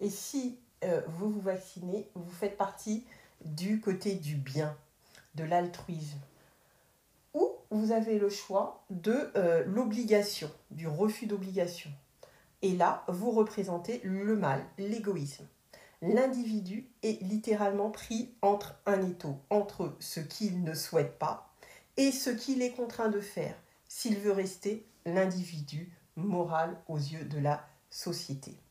Et 0.00 0.10
si 0.10 0.58
euh, 0.84 1.00
vous 1.06 1.30
vous 1.30 1.40
vaccinez, 1.40 2.08
vous 2.14 2.30
faites 2.30 2.56
partie 2.56 3.04
du 3.44 3.80
côté 3.80 4.14
du 4.14 4.36
bien, 4.36 4.76
de 5.34 5.44
l'altruisme. 5.44 6.18
Ou 7.34 7.50
vous 7.70 7.92
avez 7.92 8.18
le 8.18 8.28
choix 8.28 8.84
de 8.90 9.30
euh, 9.36 9.64
l'obligation, 9.66 10.50
du 10.70 10.86
refus 10.86 11.26
d'obligation. 11.26 11.90
Et 12.62 12.76
là, 12.76 13.04
vous 13.08 13.30
représentez 13.30 14.00
le 14.04 14.36
mal, 14.36 14.64
l'égoïsme. 14.78 15.46
l'individu 16.00 16.88
est 17.02 17.22
littéralement 17.22 17.90
pris 17.90 18.34
entre 18.42 18.74
un 18.86 19.02
étau, 19.06 19.36
entre 19.50 19.94
ce 20.00 20.20
qu'il 20.20 20.62
ne 20.62 20.74
souhaite 20.74 21.18
pas 21.18 21.52
et 21.96 22.12
ce 22.12 22.30
qu'il 22.30 22.62
est 22.62 22.72
contraint 22.72 23.08
de 23.08 23.20
faire 23.20 23.54
s'il 23.88 24.16
veut 24.18 24.32
rester 24.32 24.86
l'individu 25.04 25.92
moral 26.16 26.76
aux 26.88 26.96
yeux 26.96 27.24
de 27.24 27.38
la 27.38 27.66
société. 27.90 28.61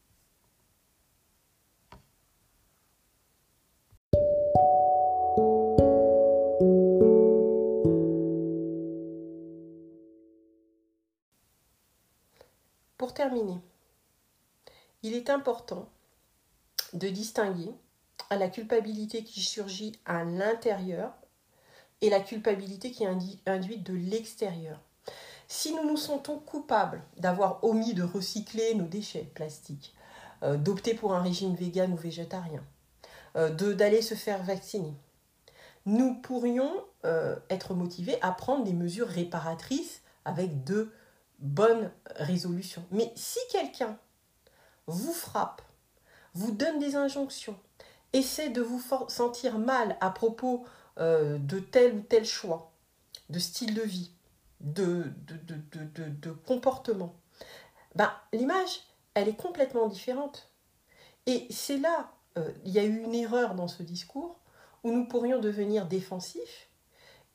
Il 15.03 15.13
est 15.13 15.29
important 15.29 15.89
de 16.93 17.07
distinguer 17.07 17.71
la 18.37 18.49
culpabilité 18.49 19.23
qui 19.23 19.41
surgit 19.41 19.93
à 20.05 20.23
l'intérieur 20.23 21.13
et 22.01 22.09
la 22.09 22.19
culpabilité 22.19 22.91
qui 22.91 23.03
est 23.03 23.07
induite 23.45 23.83
de 23.83 23.93
l'extérieur. 23.93 24.79
Si 25.47 25.73
nous 25.75 25.85
nous 25.87 25.97
sentons 25.97 26.39
coupables 26.39 27.03
d'avoir 27.17 27.63
omis 27.63 27.93
de 27.93 28.03
recycler 28.03 28.73
nos 28.75 28.85
déchets 28.85 29.29
plastiques, 29.35 29.93
euh, 30.43 30.57
d'opter 30.57 30.93
pour 30.93 31.13
un 31.13 31.21
régime 31.21 31.55
vegan 31.55 31.91
ou 31.93 31.97
végétarien, 31.97 32.63
euh, 33.35 33.49
d'aller 33.73 34.01
se 34.01 34.15
faire 34.15 34.43
vacciner, 34.43 34.93
nous 35.85 36.15
pourrions 36.15 36.71
euh, 37.05 37.35
être 37.49 37.73
motivés 37.73 38.17
à 38.21 38.31
prendre 38.31 38.63
des 38.63 38.73
mesures 38.73 39.07
réparatrices 39.07 40.01
avec 40.25 40.63
de 40.63 40.91
bonnes 41.41 41.91
résolutions. 42.15 42.85
Mais 42.91 43.11
si 43.15 43.39
quelqu'un 43.51 43.97
vous 44.87 45.13
frappe, 45.13 45.61
vous 46.33 46.51
donne 46.51 46.79
des 46.79 46.95
injonctions, 46.95 47.57
essaie 48.13 48.49
de 48.49 48.61
vous 48.61 48.81
sentir 49.07 49.57
mal 49.59 49.97
à 49.99 50.11
propos 50.11 50.65
euh, 50.97 51.37
de 51.37 51.59
tel 51.59 51.95
ou 51.95 52.01
tel 52.01 52.25
choix, 52.25 52.71
de 53.29 53.39
style 53.39 53.73
de 53.73 53.81
vie, 53.81 54.11
de, 54.59 55.11
de, 55.25 56.31
comportement, 56.31 57.15
ben, 57.95 58.11
l'image, 58.31 58.81
elle 59.13 59.27
est 59.27 59.35
complètement 59.35 59.87
différente. 59.87 60.51
Et 61.25 61.47
c'est 61.49 61.77
là, 61.77 62.11
euh, 62.37 62.51
il 62.65 62.71
y 62.71 62.79
a 62.79 62.83
eu 62.83 63.03
une 63.03 63.15
erreur 63.15 63.55
dans 63.55 63.67
ce 63.67 63.83
discours, 63.83 64.39
où 64.83 64.91
nous 64.91 65.05
pourrions 65.05 65.39
devenir 65.39 65.85
défensifs 65.85 66.70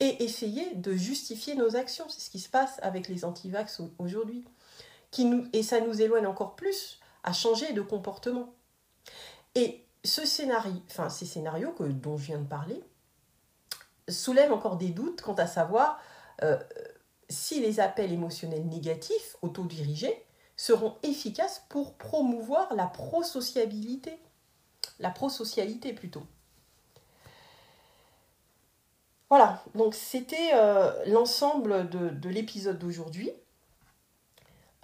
et 0.01 0.25
essayer 0.25 0.75
de 0.75 0.93
justifier 0.93 1.55
nos 1.55 1.77
actions. 1.77 2.07
C'est 2.09 2.21
ce 2.21 2.31
qui 2.31 2.41
se 2.41 2.49
passe 2.49 2.79
avec 2.83 3.09
les 3.09 3.25
antivax 3.25 3.81
aujourd'hui. 3.99 4.45
et 5.53 5.63
ça 5.63 5.81
nous 5.81 6.03
éloigne 6.03 6.27
encore 6.27 6.57
plus 6.57 7.01
à 7.25 7.33
changer 7.33 7.73
de 7.73 7.81
comportement. 7.81 8.55
Et 9.55 9.85
ce 10.05 10.27
scénario, 10.27 10.75
enfin 10.91 11.09
ces 11.09 11.27
scénarios 11.27 11.73
que, 11.73 11.85
dont 11.85 12.17
je 12.17 12.27
viens 12.27 12.39
de 12.39 12.47
parler, 12.47 12.83
soulèvent 14.09 14.53
encore 14.53 14.77
des 14.77 14.91
doutes 14.91 15.23
quant 15.23 15.35
à 15.35 15.47
savoir 15.47 15.99
euh, 16.43 16.59
si 17.29 17.61
les 17.61 17.81
appels 17.81 18.13
émotionnels 18.13 18.67
négatifs 18.67 19.37
autodirigés 19.43 20.25
seront 20.57 20.97
efficaces 21.03 21.65
pour 21.69 21.95
promouvoir 21.95 22.75
la 22.75 22.87
prosociabilité, 22.87 24.19
la 25.01 25.11
prosocialité 25.11 25.93
plutôt. 25.93 26.23
Voilà, 29.29 29.62
donc 29.74 29.95
c'était 29.95 30.51
euh, 30.55 30.93
l'ensemble 31.07 31.89
de, 31.89 32.29
l'épisode 32.29 32.79
d'aujourd'hui 32.79 33.31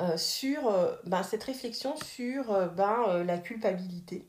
euh, 0.00 0.16
sur 0.16 0.62
ben, 1.04 1.22
cette 1.22 1.44
réflexion 1.44 1.94
sur 1.96 2.70
ben, 2.70 3.22
la 3.24 3.38
culpabilité 3.38 4.28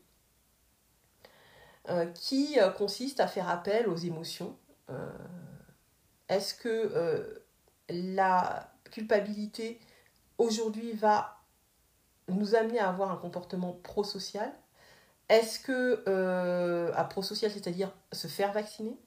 euh, 1.90 2.06
qui 2.06 2.58
euh, 2.62 2.70
consiste 2.70 3.20
à 3.20 3.28
faire 3.28 3.50
appel 3.50 3.90
aux 3.90 3.98
émotions. 3.98 4.58
Euh, 4.90 5.12
est-ce 6.30 6.56
que 6.56 7.44
la 7.90 8.72
culpabilité 8.90 9.82
aujourd'hui 10.38 10.94
va 10.94 11.42
nous 12.30 12.56
amener 12.56 12.80
à 12.80 12.88
avoir 12.88 13.12
un 13.12 13.18
comportement 13.18 13.74
prosocial? 13.84 14.54
Est-ce 15.28 15.60
que, 15.60 16.92
à 16.96 17.04
prosocial, 17.04 17.52
c'est-à-dire 17.52 17.92
se 18.14 18.28
faire 18.28 18.54
vacciner? 18.54 18.98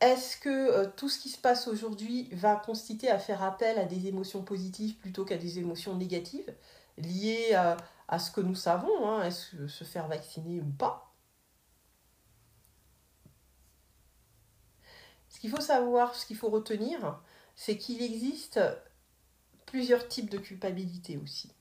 Est-ce 0.00 0.38
que 0.38 0.86
tout 0.96 1.08
ce 1.08 1.18
qui 1.18 1.28
se 1.28 1.38
passe 1.38 1.68
aujourd'hui 1.68 2.28
va 2.32 2.56
consister 2.56 3.10
à 3.10 3.18
faire 3.18 3.42
appel 3.42 3.78
à 3.78 3.84
des 3.84 4.06
émotions 4.06 4.42
positives 4.42 4.96
plutôt 4.96 5.24
qu'à 5.24 5.36
des 5.36 5.58
émotions 5.58 5.94
négatives 5.94 6.54
liées 6.96 7.54
à, 7.54 8.18
ce 8.18 8.30
que 8.30 8.40
nous 8.40 8.54
savons, 8.54 9.08
hein, 9.08 9.24
est-ce 9.24 9.66
se 9.66 9.84
faire 9.84 10.08
vacciner 10.08 10.60
ou 10.60 10.70
pas? 10.70 11.14
Ce 15.28 15.40
qu'il 15.40 15.50
faut 15.50 15.60
savoir, 15.60 16.14
ce 16.14 16.26
qu'il 16.26 16.36
faut 16.36 16.48
retenir, 16.48 17.20
c'est 17.54 17.76
qu'il 17.76 18.02
existe 18.02 18.60
plusieurs 19.66 20.08
types 20.08 20.30
de 20.30 20.38
culpabilité 20.38 21.18
aussi. 21.18 21.52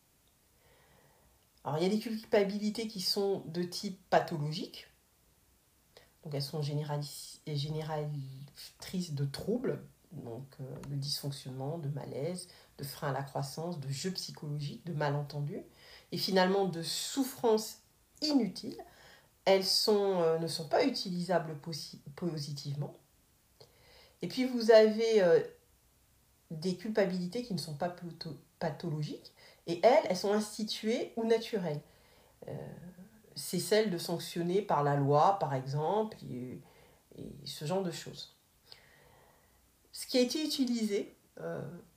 Alors 1.64 1.78
il 1.78 1.84
y 1.84 1.86
a 1.86 1.90
des 1.90 2.00
culpabilités 2.00 2.88
qui 2.88 3.02
sont 3.02 3.42
de 3.48 3.62
type 3.62 4.00
pathologique, 4.10 4.88
donc 6.28 6.36
elles 6.36 6.42
sont 6.42 6.62
génératrices 6.62 7.40
de 9.14 9.24
troubles, 9.24 9.82
donc 10.12 10.44
euh, 10.60 10.76
de 10.90 10.96
dysfonctionnement, 10.96 11.78
de 11.78 11.88
malaise, 11.88 12.50
de 12.78 12.84
frein 12.84 13.12
à 13.12 13.14
la 13.14 13.24
croissance, 13.24 13.80
de 13.80 13.88
jeux 13.88 14.12
psychologiques, 14.12 14.86
de 14.86 14.92
malentendus 14.92 15.64
et 16.12 16.18
finalement 16.18 16.66
de 16.66 16.82
souffrances 16.82 17.78
inutiles. 18.22 18.84
Elles 19.46 19.64
euh, 19.88 20.38
ne 20.38 20.48
sont 20.48 20.68
pas 20.68 20.84
utilisables 20.84 21.56
positivement. 22.18 22.94
Et 24.22 24.28
puis 24.28 24.44
vous 24.44 24.72
avez 24.72 25.22
euh, 25.22 25.40
des 26.52 26.76
culpabilités 26.76 27.42
qui 27.42 27.54
ne 27.54 27.60
sont 27.60 27.76
pas 27.76 27.96
pathologiques, 28.60 29.32
et 29.66 29.80
elles, 29.82 30.04
elles 30.10 30.18
sont 30.18 30.34
instituées 30.34 31.14
ou 31.16 31.24
naturelles. 31.24 31.80
Euh, 33.38 33.40
c'est 33.40 33.60
celle 33.60 33.90
de 33.90 33.98
sanctionner 33.98 34.62
par 34.62 34.84
la 34.84 34.96
loi, 34.96 35.38
par 35.40 35.54
exemple, 35.54 36.18
et, 36.32 36.60
ce 37.46 37.66
genre 37.66 37.82
de 37.82 37.92
choses. 37.92 38.36
Ce 39.92 40.06
qui 40.06 40.18
a 40.20 40.22
été 40.22 40.44
utilisé 40.44 41.16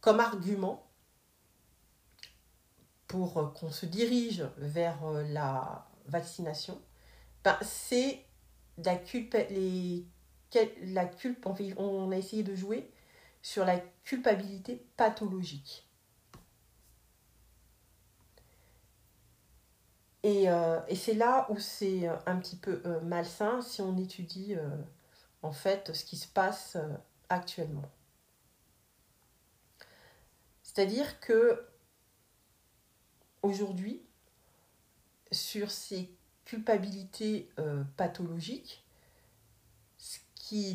comme 0.01 0.21
argument 0.21 0.87
pour 3.07 3.39
euh, 3.39 3.47
qu'on 3.49 3.71
se 3.71 3.87
dirige 3.87 4.47
vers 4.57 5.05
euh, 5.05 5.23
la 5.25 5.87
vaccination, 6.07 6.81
ben, 7.45 7.59
c'est 7.61 8.25
la 8.79 8.97
culpe, 8.97 9.37
on 11.77 12.11
de 12.45 12.55
jouer 12.55 12.91
sur 13.43 13.65
la 13.65 13.79
culpabilité 14.05 14.87
pathologique. 14.97 15.90
Et, 20.23 20.51
euh, 20.51 20.81
et 20.89 20.97
c'est 20.97 21.15
là 21.15 21.47
où 21.51 21.59
c'est 21.59 22.07
un 22.27 22.37
petit 22.37 22.57
peu 22.57 22.83
malsain 23.03 23.63
si 23.63 23.81
on 23.81 23.97
étudie 23.97 24.55
en 25.43 25.53
fait 25.53 25.95
ce 25.95 26.05
qui 26.05 26.17
se 26.17 26.29
passe 26.29 26.77
actuellement. 27.29 27.91
C'est-à-dire 30.63 31.19
que 31.21 31.67
aujourd'hui 33.43 34.03
sur 35.33 35.71
ces 35.71 36.11
culpabilités 36.45 37.49
euh, 37.59 37.85
pathologiques, 37.97 38.85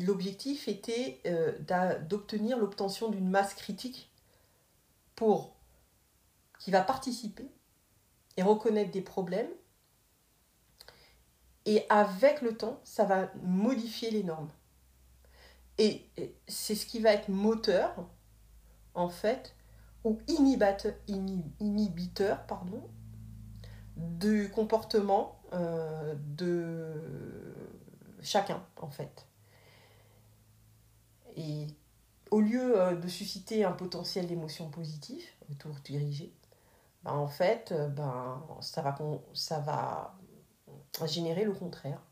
l'objectif 0.06 0.68
était 0.68 1.20
euh, 1.26 1.98
d'obtenir 2.08 2.58
l'obtention 2.58 3.10
d'une 3.10 3.28
masse 3.28 3.54
critique 3.54 4.10
pour 5.14 5.54
qui 6.58 6.70
va 6.70 6.80
participer 6.80 7.50
et 8.36 8.42
reconnaître 8.42 8.90
des 8.90 9.02
problèmes. 9.02 9.50
Et 11.64 11.84
avec 11.88 12.42
le 12.42 12.56
temps, 12.56 12.80
ça 12.84 13.04
va 13.04 13.32
modifier 13.42 14.10
les 14.10 14.22
normes. 14.22 14.50
Et 15.78 16.08
c'est 16.46 16.74
ce 16.74 16.86
qui 16.86 17.00
va 17.00 17.12
être 17.12 17.28
moteur, 17.28 18.08
en 18.94 19.08
fait, 19.08 19.54
ou 20.04 20.18
inhibiteur, 20.28 20.94
inhibiteur 21.60 22.46
pardon, 22.46 22.82
du 23.96 24.50
comportement 24.50 25.40
euh, 25.52 26.14
de 26.36 26.94
chacun, 28.22 28.62
en 28.76 28.90
fait. 28.90 29.26
Et 31.36 31.66
au 32.30 32.40
lieu 32.40 32.78
euh, 32.80 32.94
de 32.94 33.08
susciter 33.08 33.64
un 33.64 33.72
potentiel 33.72 34.26
d'émotion 34.26 34.70
positive, 34.70 35.24
autour 35.50 35.74
dirigé, 35.84 36.32
ben 37.06 37.12
en 37.12 37.28
fait, 37.28 37.70
euh, 37.70 37.88
ben, 37.88 38.44
ça, 38.60 38.82
va, 38.82 38.92
ça 39.32 39.60
va 39.60 40.18
générer 41.06 41.44
le 41.44 41.52
contraire. 41.52 42.02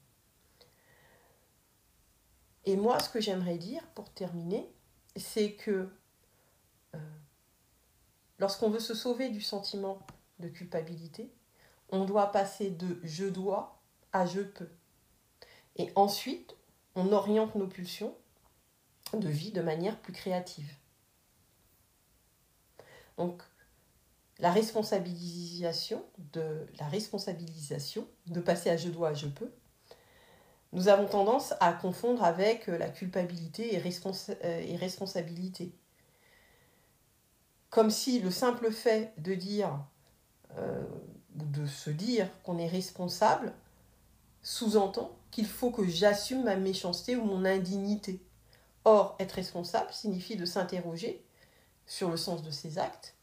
Et 2.64 2.76
moi, 2.76 3.00
ce 3.00 3.10
que 3.10 3.20
j'aimerais 3.20 3.58
dire 3.58 3.82
pour 3.94 4.08
terminer, 4.10 4.72
c'est 5.16 5.54
que 5.54 5.88
lorsqu'on 8.38 8.70
veut 8.70 8.78
se 8.78 8.94
sauver 8.94 9.30
du 9.30 9.40
sentiment 9.40 9.98
de 10.38 10.48
culpabilité, 10.48 11.34
on 11.90 12.04
doit 12.04 12.30
passer 12.30 12.70
de 12.70 13.00
je 13.02 13.24
dois 13.24 13.82
à 14.12 14.26
je 14.26 14.42
peux. 14.42 14.70
Et 15.76 15.90
ensuite, 15.96 16.56
on 16.94 17.12
oriente 17.12 17.56
nos 17.56 17.66
pulsions 17.66 18.16
de 19.12 19.28
vie 19.28 19.50
de 19.50 19.60
manière 19.60 20.00
plus 20.00 20.12
créative. 20.12 20.72
Donc, 23.18 23.42
la 24.38 24.50
responsabilisation 24.50 26.04
de 26.32 26.66
la 26.78 26.86
responsabilisation 26.86 28.06
de 28.26 28.40
passer 28.40 28.70
à 28.70 28.76
je 28.76 28.88
dois 28.88 29.10
à 29.10 29.14
je 29.14 29.26
peux 29.26 29.50
nous 30.72 30.88
avons 30.88 31.06
tendance 31.06 31.54
à 31.60 31.72
confondre 31.72 32.24
avec 32.24 32.66
la 32.66 32.88
culpabilité 32.88 33.74
et, 33.74 33.78
euh, 33.78 34.60
et 34.66 34.76
responsabilité 34.76 35.72
comme 37.70 37.90
si 37.90 38.20
le 38.20 38.30
simple 38.30 38.70
fait 38.70 39.12
de 39.18 39.34
dire 39.34 39.84
euh, 40.58 40.84
de 41.34 41.66
se 41.66 41.90
dire 41.90 42.28
qu'on 42.44 42.58
est 42.58 42.68
responsable 42.68 43.52
sous-entend 44.42 45.10
qu'il 45.30 45.46
faut 45.46 45.70
que 45.70 45.84
j'assume 45.84 46.44
ma 46.44 46.54
méchanceté 46.54 47.16
ou 47.16 47.24
mon 47.24 47.44
indignité. 47.44 48.20
Or, 48.84 49.16
être 49.18 49.32
responsable 49.32 49.92
signifie 49.92 50.36
de 50.36 50.44
s'interroger 50.44 51.24
sur 51.86 52.10
le 52.10 52.16
sens 52.16 52.42
de 52.42 52.50
ses 52.50 52.78
actes, 52.78 53.13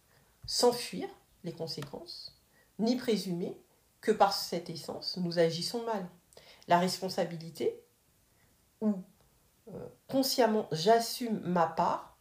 sans 0.52 0.74
fuir 0.74 1.08
les 1.46 1.54
conséquences, 1.54 2.38
ni 2.78 2.98
présumer 2.98 3.58
que 4.02 4.12
par 4.12 4.34
cette 4.34 4.70
essence, 4.70 5.16
nous 5.16 5.40
agissons 5.40 5.86
mal. 5.86 6.06
La 6.68 6.78
responsabilité, 6.78 7.82
où 8.82 9.02
euh, 9.70 9.88
consciemment 10.10 10.68
j'assume 10.74 11.40
ma 11.40 11.68
part 11.68 12.18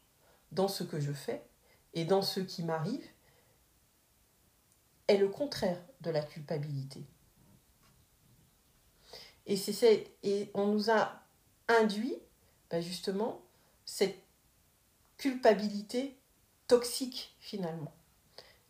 dans 0.52 0.68
ce 0.68 0.84
que 0.84 1.00
je 1.00 1.10
fais 1.10 1.44
et 1.92 2.04
dans 2.04 2.22
ce 2.22 2.38
qui 2.38 2.62
m'arrive, 2.62 3.04
est 5.08 5.16
le 5.16 5.28
contraire 5.28 5.82
de 6.00 6.12
la 6.12 6.22
culpabilité. 6.22 7.04
Et, 9.46 9.58
et 10.22 10.52
on 10.54 10.68
nous 10.68 10.88
a 10.88 11.20
induit 11.66 12.16
ben 12.70 12.80
justement 12.80 13.42
cette 13.84 14.22
culpabilité 15.16 16.16
toxique 16.68 17.34
finalement. 17.40 17.92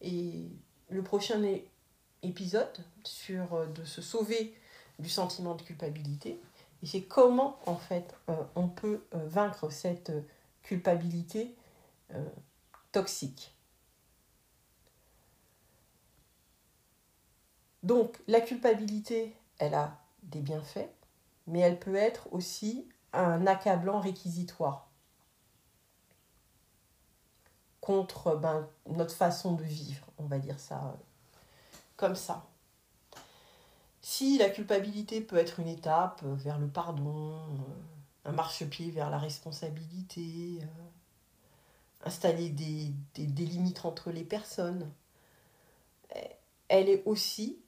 Et 0.00 0.48
le 0.88 1.02
prochain 1.02 1.42
épisode 2.22 2.84
sur 3.04 3.54
euh, 3.54 3.66
de 3.66 3.84
se 3.84 4.02
sauver 4.02 4.54
du 4.98 5.08
sentiment 5.08 5.54
de 5.54 5.62
culpabilité, 5.62 6.40
et 6.82 6.86
c'est 6.86 7.02
comment 7.02 7.58
en 7.66 7.76
fait 7.76 8.14
euh, 8.28 8.34
on 8.54 8.68
peut 8.68 9.02
euh, 9.14 9.26
vaincre 9.26 9.70
cette 9.70 10.12
culpabilité 10.62 11.54
toxique. 12.90 13.54
Donc 17.84 18.20
la 18.26 18.40
culpabilité, 18.40 19.36
elle 19.58 19.74
a 19.74 19.96
des 20.24 20.40
bienfaits, 20.40 20.90
mais 21.46 21.60
elle 21.60 21.78
peut 21.78 21.94
être 21.94 22.32
aussi 22.32 22.88
un 23.12 23.46
accablant 23.46 24.00
réquisitoire 24.00 24.89
contre 27.90 28.36
ben, 28.36 28.68
notre 28.88 29.12
façon 29.12 29.54
de 29.54 29.64
vivre, 29.64 30.06
on 30.18 30.24
va 30.26 30.38
dire 30.38 30.60
ça 30.60 30.76
euh, 30.76 31.34
comme 31.96 32.14
ça. 32.14 32.46
Si 34.00 34.38
la 34.38 34.48
culpabilité 34.48 35.20
peut 35.20 35.36
être 35.36 35.58
une 35.58 35.66
étape 35.66 36.22
vers 36.22 36.60
le 36.60 36.68
pardon, 36.68 37.34
euh, 37.34 38.26
un 38.26 38.30
marchepied 38.30 38.92
vers 38.92 39.10
la 39.10 39.18
responsabilité, 39.18 40.60
euh, 40.62 42.06
installer 42.06 42.50
des, 42.50 42.92
des, 43.16 43.44
limites 43.44 43.84
entre 43.84 44.12
les 44.12 44.24
personnes, 44.24 44.88
elle 46.68 46.88
est 46.88 47.02
aussi 47.06 47.60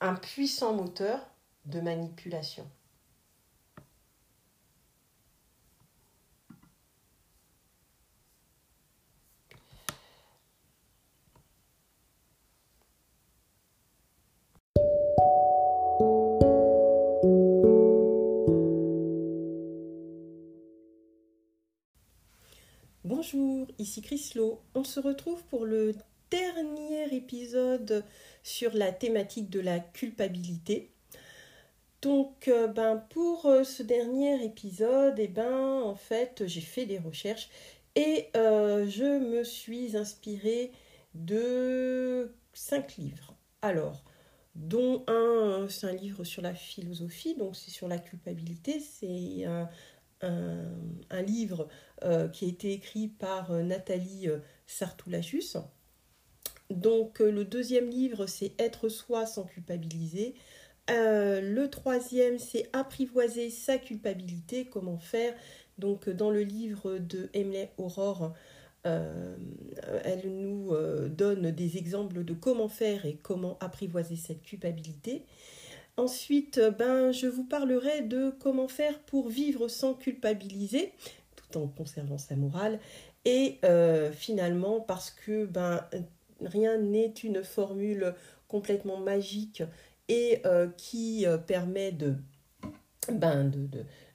un 0.00 0.14
puissant 0.14 0.74
moteur 0.74 1.26
de 1.64 1.80
manipulation. 1.80 2.70
Ici 23.78 24.02
Chrislo. 24.02 24.60
On 24.74 24.84
se 24.84 25.00
retrouve 25.00 25.42
pour 25.44 25.64
le 25.64 25.94
dernier 26.30 27.14
épisode 27.14 28.04
sur 28.42 28.74
la 28.74 28.92
thématique 28.92 29.50
de 29.50 29.60
la 29.60 29.80
culpabilité. 29.80 30.90
Donc, 32.02 32.48
euh, 32.48 32.66
ben, 32.66 32.96
pour 33.10 33.46
euh, 33.46 33.64
ce 33.64 33.82
dernier 33.82 34.42
épisode, 34.44 35.16
eh 35.18 35.28
ben, 35.28 35.82
en 35.82 35.94
fait, 35.94 36.44
j'ai 36.46 36.60
fait 36.60 36.86
des 36.86 36.98
recherches 36.98 37.50
et 37.94 38.28
euh, 38.36 38.88
je 38.88 39.18
me 39.18 39.44
suis 39.44 39.96
inspirée 39.96 40.72
de 41.14 42.32
cinq 42.52 42.96
livres. 42.96 43.34
Alors, 43.60 44.04
dont 44.54 45.04
un, 45.08 45.66
c'est 45.68 45.86
un 45.86 45.92
livre 45.92 46.24
sur 46.24 46.42
la 46.42 46.54
philosophie, 46.54 47.34
donc 47.34 47.56
c'est 47.56 47.70
sur 47.70 47.88
la 47.88 47.98
culpabilité. 47.98 48.80
C'est 48.80 49.44
un, 50.22 51.22
livre 51.22 51.68
qui 52.32 52.44
a 52.44 52.48
été 52.48 52.72
écrit 52.72 53.08
par 53.08 53.52
Nathalie 53.52 54.28
Sartoulachus. 54.66 55.56
Donc 56.70 57.20
euh, 57.20 57.30
le 57.30 57.44
deuxième 57.44 57.90
livre, 57.90 58.26
c'est 58.26 58.52
Être 58.58 58.88
soi 58.88 59.26
sans 59.26 59.44
culpabiliser. 59.44 60.34
Euh, 60.90 61.40
le 61.40 61.68
troisième, 61.68 62.38
c'est 62.38 62.68
Apprivoiser 62.72 63.50
sa 63.50 63.78
culpabilité, 63.78 64.66
comment 64.66 64.98
faire. 64.98 65.34
Donc 65.78 66.08
dans 66.08 66.30
le 66.30 66.42
livre 66.42 66.98
de 66.98 67.28
Emily 67.34 67.66
Aurore, 67.76 68.32
euh, 68.86 69.36
elle 70.04 70.30
nous 70.30 70.72
donne 71.08 71.50
des 71.50 71.76
exemples 71.76 72.24
de 72.24 72.32
comment 72.32 72.68
faire 72.68 73.04
et 73.04 73.16
comment 73.16 73.58
apprivoiser 73.60 74.16
cette 74.16 74.42
culpabilité. 74.42 75.24
Ensuite, 75.96 76.60
ben, 76.78 77.12
je 77.12 77.26
vous 77.26 77.44
parlerai 77.44 78.02
de 78.02 78.30
comment 78.40 78.68
faire 78.68 78.98
pour 79.00 79.28
vivre 79.28 79.68
sans 79.68 79.94
culpabiliser, 79.94 80.92
tout 81.36 81.58
en 81.58 81.66
conservant 81.66 82.18
sa 82.18 82.36
morale. 82.36 82.78
Et 83.26 83.60
finalement, 84.12 84.80
parce 84.80 85.10
que 85.10 85.44
ben, 85.44 85.84
rien 86.40 86.78
n'est 86.78 87.12
une 87.22 87.44
formule 87.44 88.14
complètement 88.48 88.98
magique 88.98 89.62
et 90.08 90.42
euh, 90.44 90.68
qui 90.76 91.24
euh, 91.24 91.38
permet 91.38 91.92
de, 91.92 92.16
ben, 93.10 93.44
de, 93.44 93.68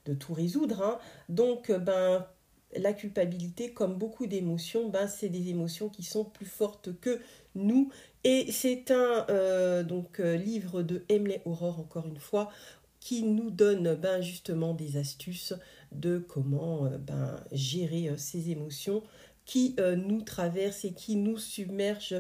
de, 0.06 0.14
tout 0.14 0.34
résoudre. 0.34 0.82
Hein. 0.82 1.00
Donc, 1.30 1.72
ben, 1.72 2.28
la 2.76 2.92
culpabilité, 2.92 3.72
comme 3.74 3.96
beaucoup 3.96 4.28
d'émotions, 4.28 4.90
ben, 4.90 5.08
c'est 5.08 5.30
des 5.30 5.50
émotions 5.50 5.88
qui 5.88 6.04
sont 6.04 6.26
plus 6.26 6.46
fortes 6.46 7.00
que 7.00 7.22
nous. 7.56 7.90
Et 8.26 8.52
c'est 8.52 8.92
un 8.92 9.26
euh, 9.30 9.84
donc, 9.84 10.20
livre 10.20 10.82
de 10.82 11.06
Emily 11.08 11.38
Aurore, 11.46 11.80
encore 11.80 12.08
une 12.08 12.20
fois, 12.20 12.52
qui 13.00 13.24
nous 13.24 13.52
donne 13.52 13.96
ben, 13.96 14.20
justement 14.20 14.74
des 14.74 14.98
astuces 14.98 15.54
de 15.94 16.18
comment 16.18 16.90
ben, 17.00 17.40
gérer 17.54 18.12
ces 18.18 18.50
émotions 18.50 19.02
qui 19.46 19.76
euh, 19.80 19.96
nous 19.96 20.22
traverse 20.22 20.86
et 20.86 20.92
qui 20.92 21.16
nous 21.16 21.38
submerge 21.38 22.16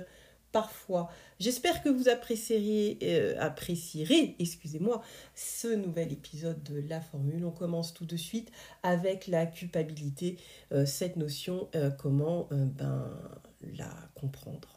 parfois. 0.51 1.09
J'espère 1.39 1.83
que 1.83 1.89
vous 1.89 2.07
apprécierez, 2.07 2.97
euh, 3.03 3.35
apprécierez 3.39 4.35
excusez-moi, 4.39 5.01
ce 5.33 5.67
nouvel 5.67 6.13
épisode 6.13 6.63
de 6.63 6.79
La 6.87 7.01
Formule. 7.01 7.43
On 7.43 7.51
commence 7.51 7.93
tout 7.93 8.05
de 8.05 8.15
suite 8.15 8.51
avec 8.83 9.27
la 9.27 9.45
culpabilité, 9.45 10.37
euh, 10.71 10.85
cette 10.85 11.17
notion, 11.17 11.67
comment 11.97 12.47
ben, 12.51 13.11
la 13.77 13.89
comprendre. 14.13 14.74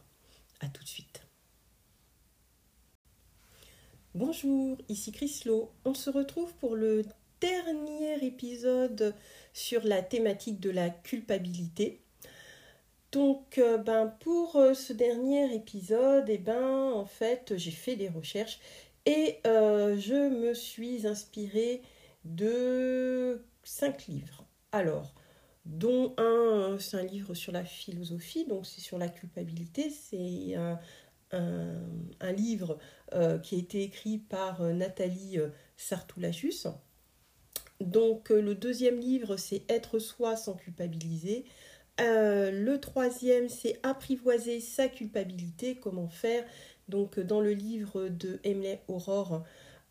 Tout 0.60 0.82
de 0.82 0.88
suite. 0.88 1.22
Bonjour, 4.14 4.76
ici 4.88 5.12
Chrislo. 5.12 5.70
On 5.84 5.94
se 5.94 6.10
retrouve 6.10 6.52
pour 6.54 6.74
le 6.74 7.04
dernier 7.40 8.24
épisode 8.24 9.14
sur 9.52 9.84
la 9.84 10.02
thématique 10.02 10.60
de 10.60 10.70
la 10.70 10.90
culpabilité. 10.90 12.02
Donc, 13.12 13.58
euh, 13.58 13.78
ben, 13.78 14.08
pour 14.20 14.56
euh, 14.56 14.74
ce 14.74 14.92
dernier 14.92 15.54
épisode, 15.54 16.28
eh 16.28 16.38
ben, 16.38 16.92
en 16.92 17.06
fait, 17.06 17.56
j'ai 17.56 17.70
fait 17.70 17.96
des 17.96 18.08
recherches 18.08 18.58
et 19.06 19.38
euh, 19.46 19.96
je 19.98 20.28
me 20.28 20.52
suis 20.52 21.06
inspirée 21.06 21.82
de 22.24 23.42
cinq 23.62 24.06
livres. 24.08 24.44
Alors, 24.72 25.14
dont 25.68 26.14
un, 26.18 26.76
c'est 26.80 26.96
un 26.96 27.04
livre 27.04 27.34
sur 27.34 27.52
la 27.52 27.64
philosophie, 27.64 28.44
donc 28.46 28.66
c'est 28.66 28.80
sur 28.80 28.98
la 28.98 29.08
culpabilité. 29.08 29.90
C'est 29.90 30.56
un, 30.56 30.80
un, 31.30 32.32
livre 32.32 32.78
qui 33.42 33.54
a 33.54 33.58
été 33.58 33.82
écrit 33.82 34.18
par 34.18 34.62
Nathalie 34.62 35.38
Sartoulachus. 35.76 36.66
Donc, 37.80 38.30
le 38.30 38.54
deuxième 38.54 38.98
livre, 38.98 39.36
c'est 39.36 39.62
Être 39.70 39.98
soi 39.98 40.36
sans 40.36 40.54
culpabiliser. 40.54 41.44
Euh, 42.00 42.50
le 42.50 42.78
troisième, 42.80 43.48
c'est 43.48 43.78
apprivoiser 43.82 44.60
sa 44.60 44.88
culpabilité, 44.88 45.76
comment 45.76 46.08
faire. 46.08 46.44
Donc 46.88 47.20
dans 47.20 47.40
le 47.40 47.52
livre 47.52 48.08
de 48.08 48.38
Emily 48.44 48.78
Aurore, 48.88 49.44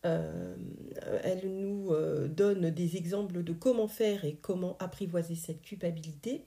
elle 0.03 1.41
nous 1.43 1.91
donne 2.29 2.69
des 2.69 2.95
exemples 2.95 3.43
de 3.43 3.51
comment 3.51 3.87
faire 3.87 4.23
et 4.23 4.37
comment 4.41 4.77
apprivoiser 4.79 5.35
cette 5.35 5.61
culpabilité. 5.61 6.43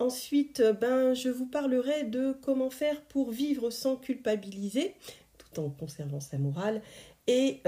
Ensuite, 0.00 0.62
ben, 0.80 1.14
je 1.14 1.28
vous 1.28 1.46
parlerai 1.46 2.04
de 2.04 2.34
comment 2.42 2.70
faire 2.70 3.00
pour 3.02 3.30
vivre 3.30 3.70
sans 3.70 3.96
culpabiliser, 3.96 4.94
tout 5.38 5.60
en 5.60 5.70
conservant 5.70 6.20
sa 6.20 6.38
morale. 6.38 6.82
Et 7.28 7.60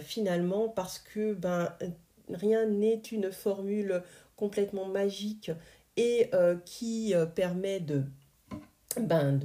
finalement, 0.00 0.68
parce 0.68 0.98
que 0.98 1.32
ben, 1.32 1.72
rien 2.28 2.66
n'est 2.66 3.02
une 3.12 3.32
formule 3.32 4.02
complètement 4.36 4.86
magique 4.86 5.50
et 5.96 6.28
euh, 6.34 6.56
qui 6.64 7.14
euh, 7.14 7.26
permet 7.26 7.80
de, 7.80 8.04
ben, 9.00 9.40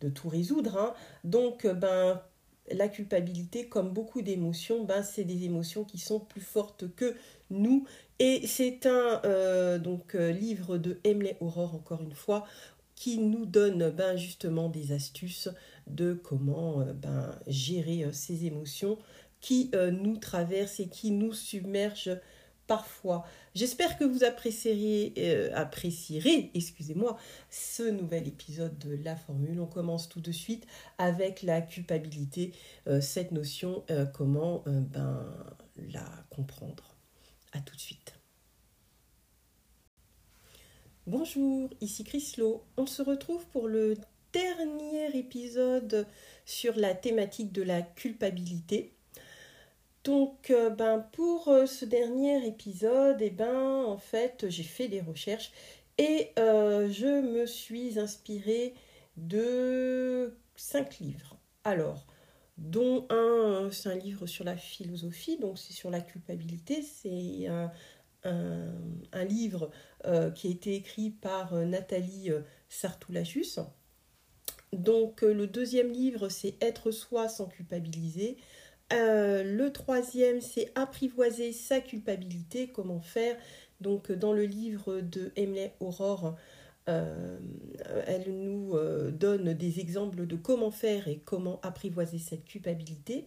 de, 0.00 0.08
tout 0.10 0.28
résoudre. 0.28 0.76
Hein. 0.76 0.94
Donc, 1.24 1.64
euh, 1.64 1.74
ben, 1.74 2.20
la 2.72 2.88
culpabilité, 2.88 3.68
comme 3.68 3.90
beaucoup 3.90 4.22
d'émotions, 4.22 4.84
ben, 4.84 5.02
c'est 5.02 5.24
des 5.24 5.44
émotions 5.44 5.84
qui 5.84 5.98
sont 5.98 6.20
plus 6.20 6.40
fortes 6.40 6.84
que 6.94 7.14
nous. 7.50 7.86
Et 8.18 8.46
c'est 8.46 8.86
un 8.86 9.78
donc, 9.78 10.14
livre 10.14 10.78
de 10.78 10.98
Emily 11.04 11.34
Aurore, 11.40 11.74
encore 11.74 12.02
une 12.02 12.14
fois, 12.14 12.46
qui 12.94 13.18
nous 13.18 13.46
donne 13.46 13.90
ben, 13.90 14.16
justement 14.16 14.68
des 14.68 14.92
astuces 14.92 15.48
de 15.86 16.14
comment 16.14 16.84
ben, 16.94 17.30
gérer 17.46 18.06
ces 18.12 18.46
émotions 18.46 18.98
qui 19.40 19.70
nous 19.92 20.16
traversent 20.16 20.80
et 20.80 20.88
qui 20.88 21.12
nous 21.12 21.32
submergent 21.32 22.18
parfois. 22.68 23.24
J'espère 23.56 23.98
que 23.98 24.04
vous 24.04 24.22
apprécierez, 24.22 25.14
euh, 25.18 25.50
apprécierez 25.54 26.52
excusez-moi, 26.54 27.18
ce 27.50 27.82
nouvel 27.82 28.28
épisode 28.28 28.78
de 28.78 28.94
La 29.02 29.16
Formule. 29.16 29.58
On 29.60 29.66
commence 29.66 30.08
tout 30.08 30.20
de 30.20 30.30
suite 30.30 30.64
avec 30.98 31.42
la 31.42 31.60
culpabilité, 31.62 32.52
euh, 32.86 33.00
cette 33.00 33.32
notion, 33.32 33.82
euh, 33.90 34.06
comment 34.06 34.62
ben, 34.66 35.26
la 35.76 36.04
comprendre. 36.30 36.94
À 37.52 37.60
tout 37.60 37.74
de 37.74 37.80
suite. 37.80 38.14
Bonjour, 41.06 41.70
ici 41.80 42.04
Chris 42.04 42.34
Lowe. 42.36 42.62
On 42.76 42.84
se 42.84 43.00
retrouve 43.00 43.46
pour 43.46 43.66
le 43.66 43.96
dernier 44.34 45.16
épisode 45.16 46.06
sur 46.44 46.76
la 46.76 46.94
thématique 46.94 47.50
de 47.50 47.62
la 47.62 47.80
culpabilité. 47.80 48.97
Donc, 50.08 50.48
euh, 50.48 50.70
ben, 50.70 51.00
pour 51.12 51.48
euh, 51.48 51.66
ce 51.66 51.84
dernier 51.84 52.46
épisode, 52.46 53.18
eh 53.20 53.28
ben, 53.28 53.84
en 53.84 53.98
fait, 53.98 54.46
j'ai 54.48 54.62
fait 54.62 54.88
des 54.88 55.02
recherches 55.02 55.52
et 55.98 56.30
euh, 56.38 56.90
je 56.90 57.20
me 57.20 57.44
suis 57.44 57.98
inspirée 57.98 58.72
de 59.18 60.34
cinq 60.56 61.00
livres. 61.00 61.36
Alors, 61.62 62.06
dont 62.56 63.06
un, 63.10 63.68
c'est 63.70 63.90
un 63.90 63.96
livre 63.96 64.26
sur 64.26 64.44
la 64.44 64.56
philosophie, 64.56 65.36
donc 65.36 65.58
c'est 65.58 65.74
sur 65.74 65.90
la 65.90 66.00
culpabilité. 66.00 66.80
C'est 66.80 67.46
un, 68.24 69.24
livre 69.24 69.70
qui 70.34 70.46
a 70.46 70.50
été 70.50 70.74
écrit 70.74 71.10
par 71.10 71.54
Nathalie 71.54 72.30
Sartoulachus. 72.70 73.58
Donc, 74.72 75.20
le 75.20 75.46
deuxième 75.46 75.92
livre, 75.92 76.30
c'est 76.30 76.56
Être 76.62 76.92
soi 76.92 77.28
sans 77.28 77.46
culpabiliser. 77.46 78.38
Euh, 78.92 79.42
le 79.44 79.72
troisième, 79.72 80.40
c'est 80.40 80.72
apprivoiser 80.74 81.52
sa 81.52 81.80
culpabilité, 81.80 82.68
comment 82.68 83.00
faire. 83.00 83.36
Donc 83.80 84.10
dans 84.10 84.32
le 84.32 84.44
livre 84.44 85.00
de 85.00 85.30
Emily 85.36 85.68
Aurore, 85.80 86.36
euh, 86.88 87.38
elle 88.06 88.32
nous 88.32 88.74
euh, 88.74 89.10
donne 89.10 89.52
des 89.52 89.80
exemples 89.80 90.26
de 90.26 90.36
comment 90.36 90.70
faire 90.70 91.06
et 91.06 91.20
comment 91.24 91.60
apprivoiser 91.62 92.18
cette 92.18 92.44
culpabilité. 92.44 93.26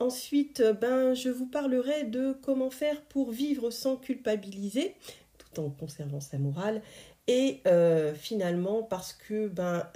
Ensuite, 0.00 0.62
ben, 0.80 1.12
je 1.12 1.28
vous 1.28 1.46
parlerai 1.46 2.04
de 2.04 2.34
comment 2.42 2.70
faire 2.70 3.02
pour 3.02 3.30
vivre 3.30 3.70
sans 3.70 3.96
culpabiliser, 3.96 4.94
tout 5.36 5.60
en 5.60 5.70
conservant 5.70 6.20
sa 6.20 6.38
morale. 6.38 6.82
Et 7.26 7.60
finalement, 8.14 8.82
parce 8.82 9.12
que 9.12 9.48
ben, 9.48 9.86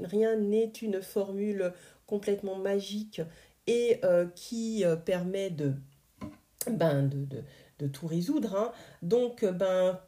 rien 0.00 0.36
n'est 0.36 0.72
une 0.82 1.00
formule 1.00 1.72
complètement 2.06 2.56
magique 2.56 3.22
et 3.66 3.98
euh, 4.04 4.26
qui 4.34 4.84
euh, 4.84 4.96
permet 4.96 5.50
de, 5.50 5.74
ben, 6.70 7.04
de, 7.04 7.24
de, 7.24 7.42
de 7.78 7.86
tout 7.86 8.06
résoudre. 8.06 8.56
Hein. 8.56 8.72
Donc, 9.02 9.42
euh, 9.42 9.52
ben, 9.52 10.00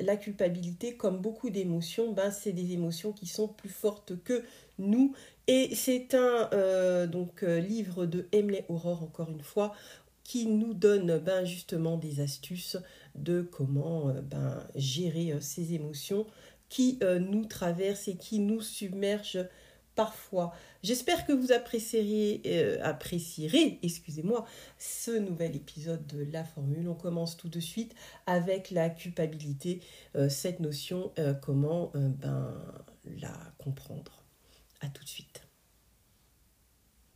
la 0.00 0.16
culpabilité, 0.16 0.96
comme 0.96 1.18
beaucoup 1.18 1.50
d'émotions, 1.50 2.12
ben, 2.12 2.30
c'est 2.30 2.52
des 2.52 2.72
émotions 2.72 3.12
qui 3.12 3.26
sont 3.26 3.48
plus 3.48 3.68
fortes 3.68 4.20
que 4.24 4.42
nous. 4.78 5.14
Et 5.46 5.74
c'est 5.74 6.14
un 6.14 7.06
donc, 7.06 7.42
livre 7.42 8.06
de 8.06 8.26
Emily 8.32 8.62
Aurore, 8.68 9.04
encore 9.04 9.30
une 9.30 9.42
fois, 9.44 9.72
qui 10.24 10.46
nous 10.46 10.74
donne 10.74 11.18
ben, 11.18 11.44
justement 11.44 11.96
des 11.96 12.20
astuces 12.20 12.76
de 13.14 13.42
comment 13.42 14.12
ben, 14.22 14.66
gérer 14.74 15.34
ces 15.40 15.74
émotions 15.74 16.26
qui 16.68 16.98
nous 17.20 17.44
traversent 17.44 18.08
et 18.08 18.16
qui 18.16 18.40
nous 18.40 18.62
submergent 18.62 19.46
parfois. 19.94 20.52
J'espère 20.82 21.26
que 21.26 21.32
vous 21.32 21.52
apprécierez, 21.52 22.42
euh, 22.46 22.78
apprécierez 22.82 23.78
excusez-moi, 23.82 24.44
ce 24.78 25.10
nouvel 25.12 25.56
épisode 25.56 26.06
de 26.06 26.24
La 26.30 26.44
Formule. 26.44 26.88
On 26.88 26.94
commence 26.94 27.36
tout 27.36 27.48
de 27.48 27.60
suite 27.60 27.94
avec 28.26 28.70
la 28.70 28.90
culpabilité, 28.90 29.80
euh, 30.16 30.28
cette 30.28 30.60
notion, 30.60 31.12
euh, 31.18 31.34
comment 31.34 31.92
ben, 31.94 32.54
la 33.20 33.32
comprendre. 33.58 34.24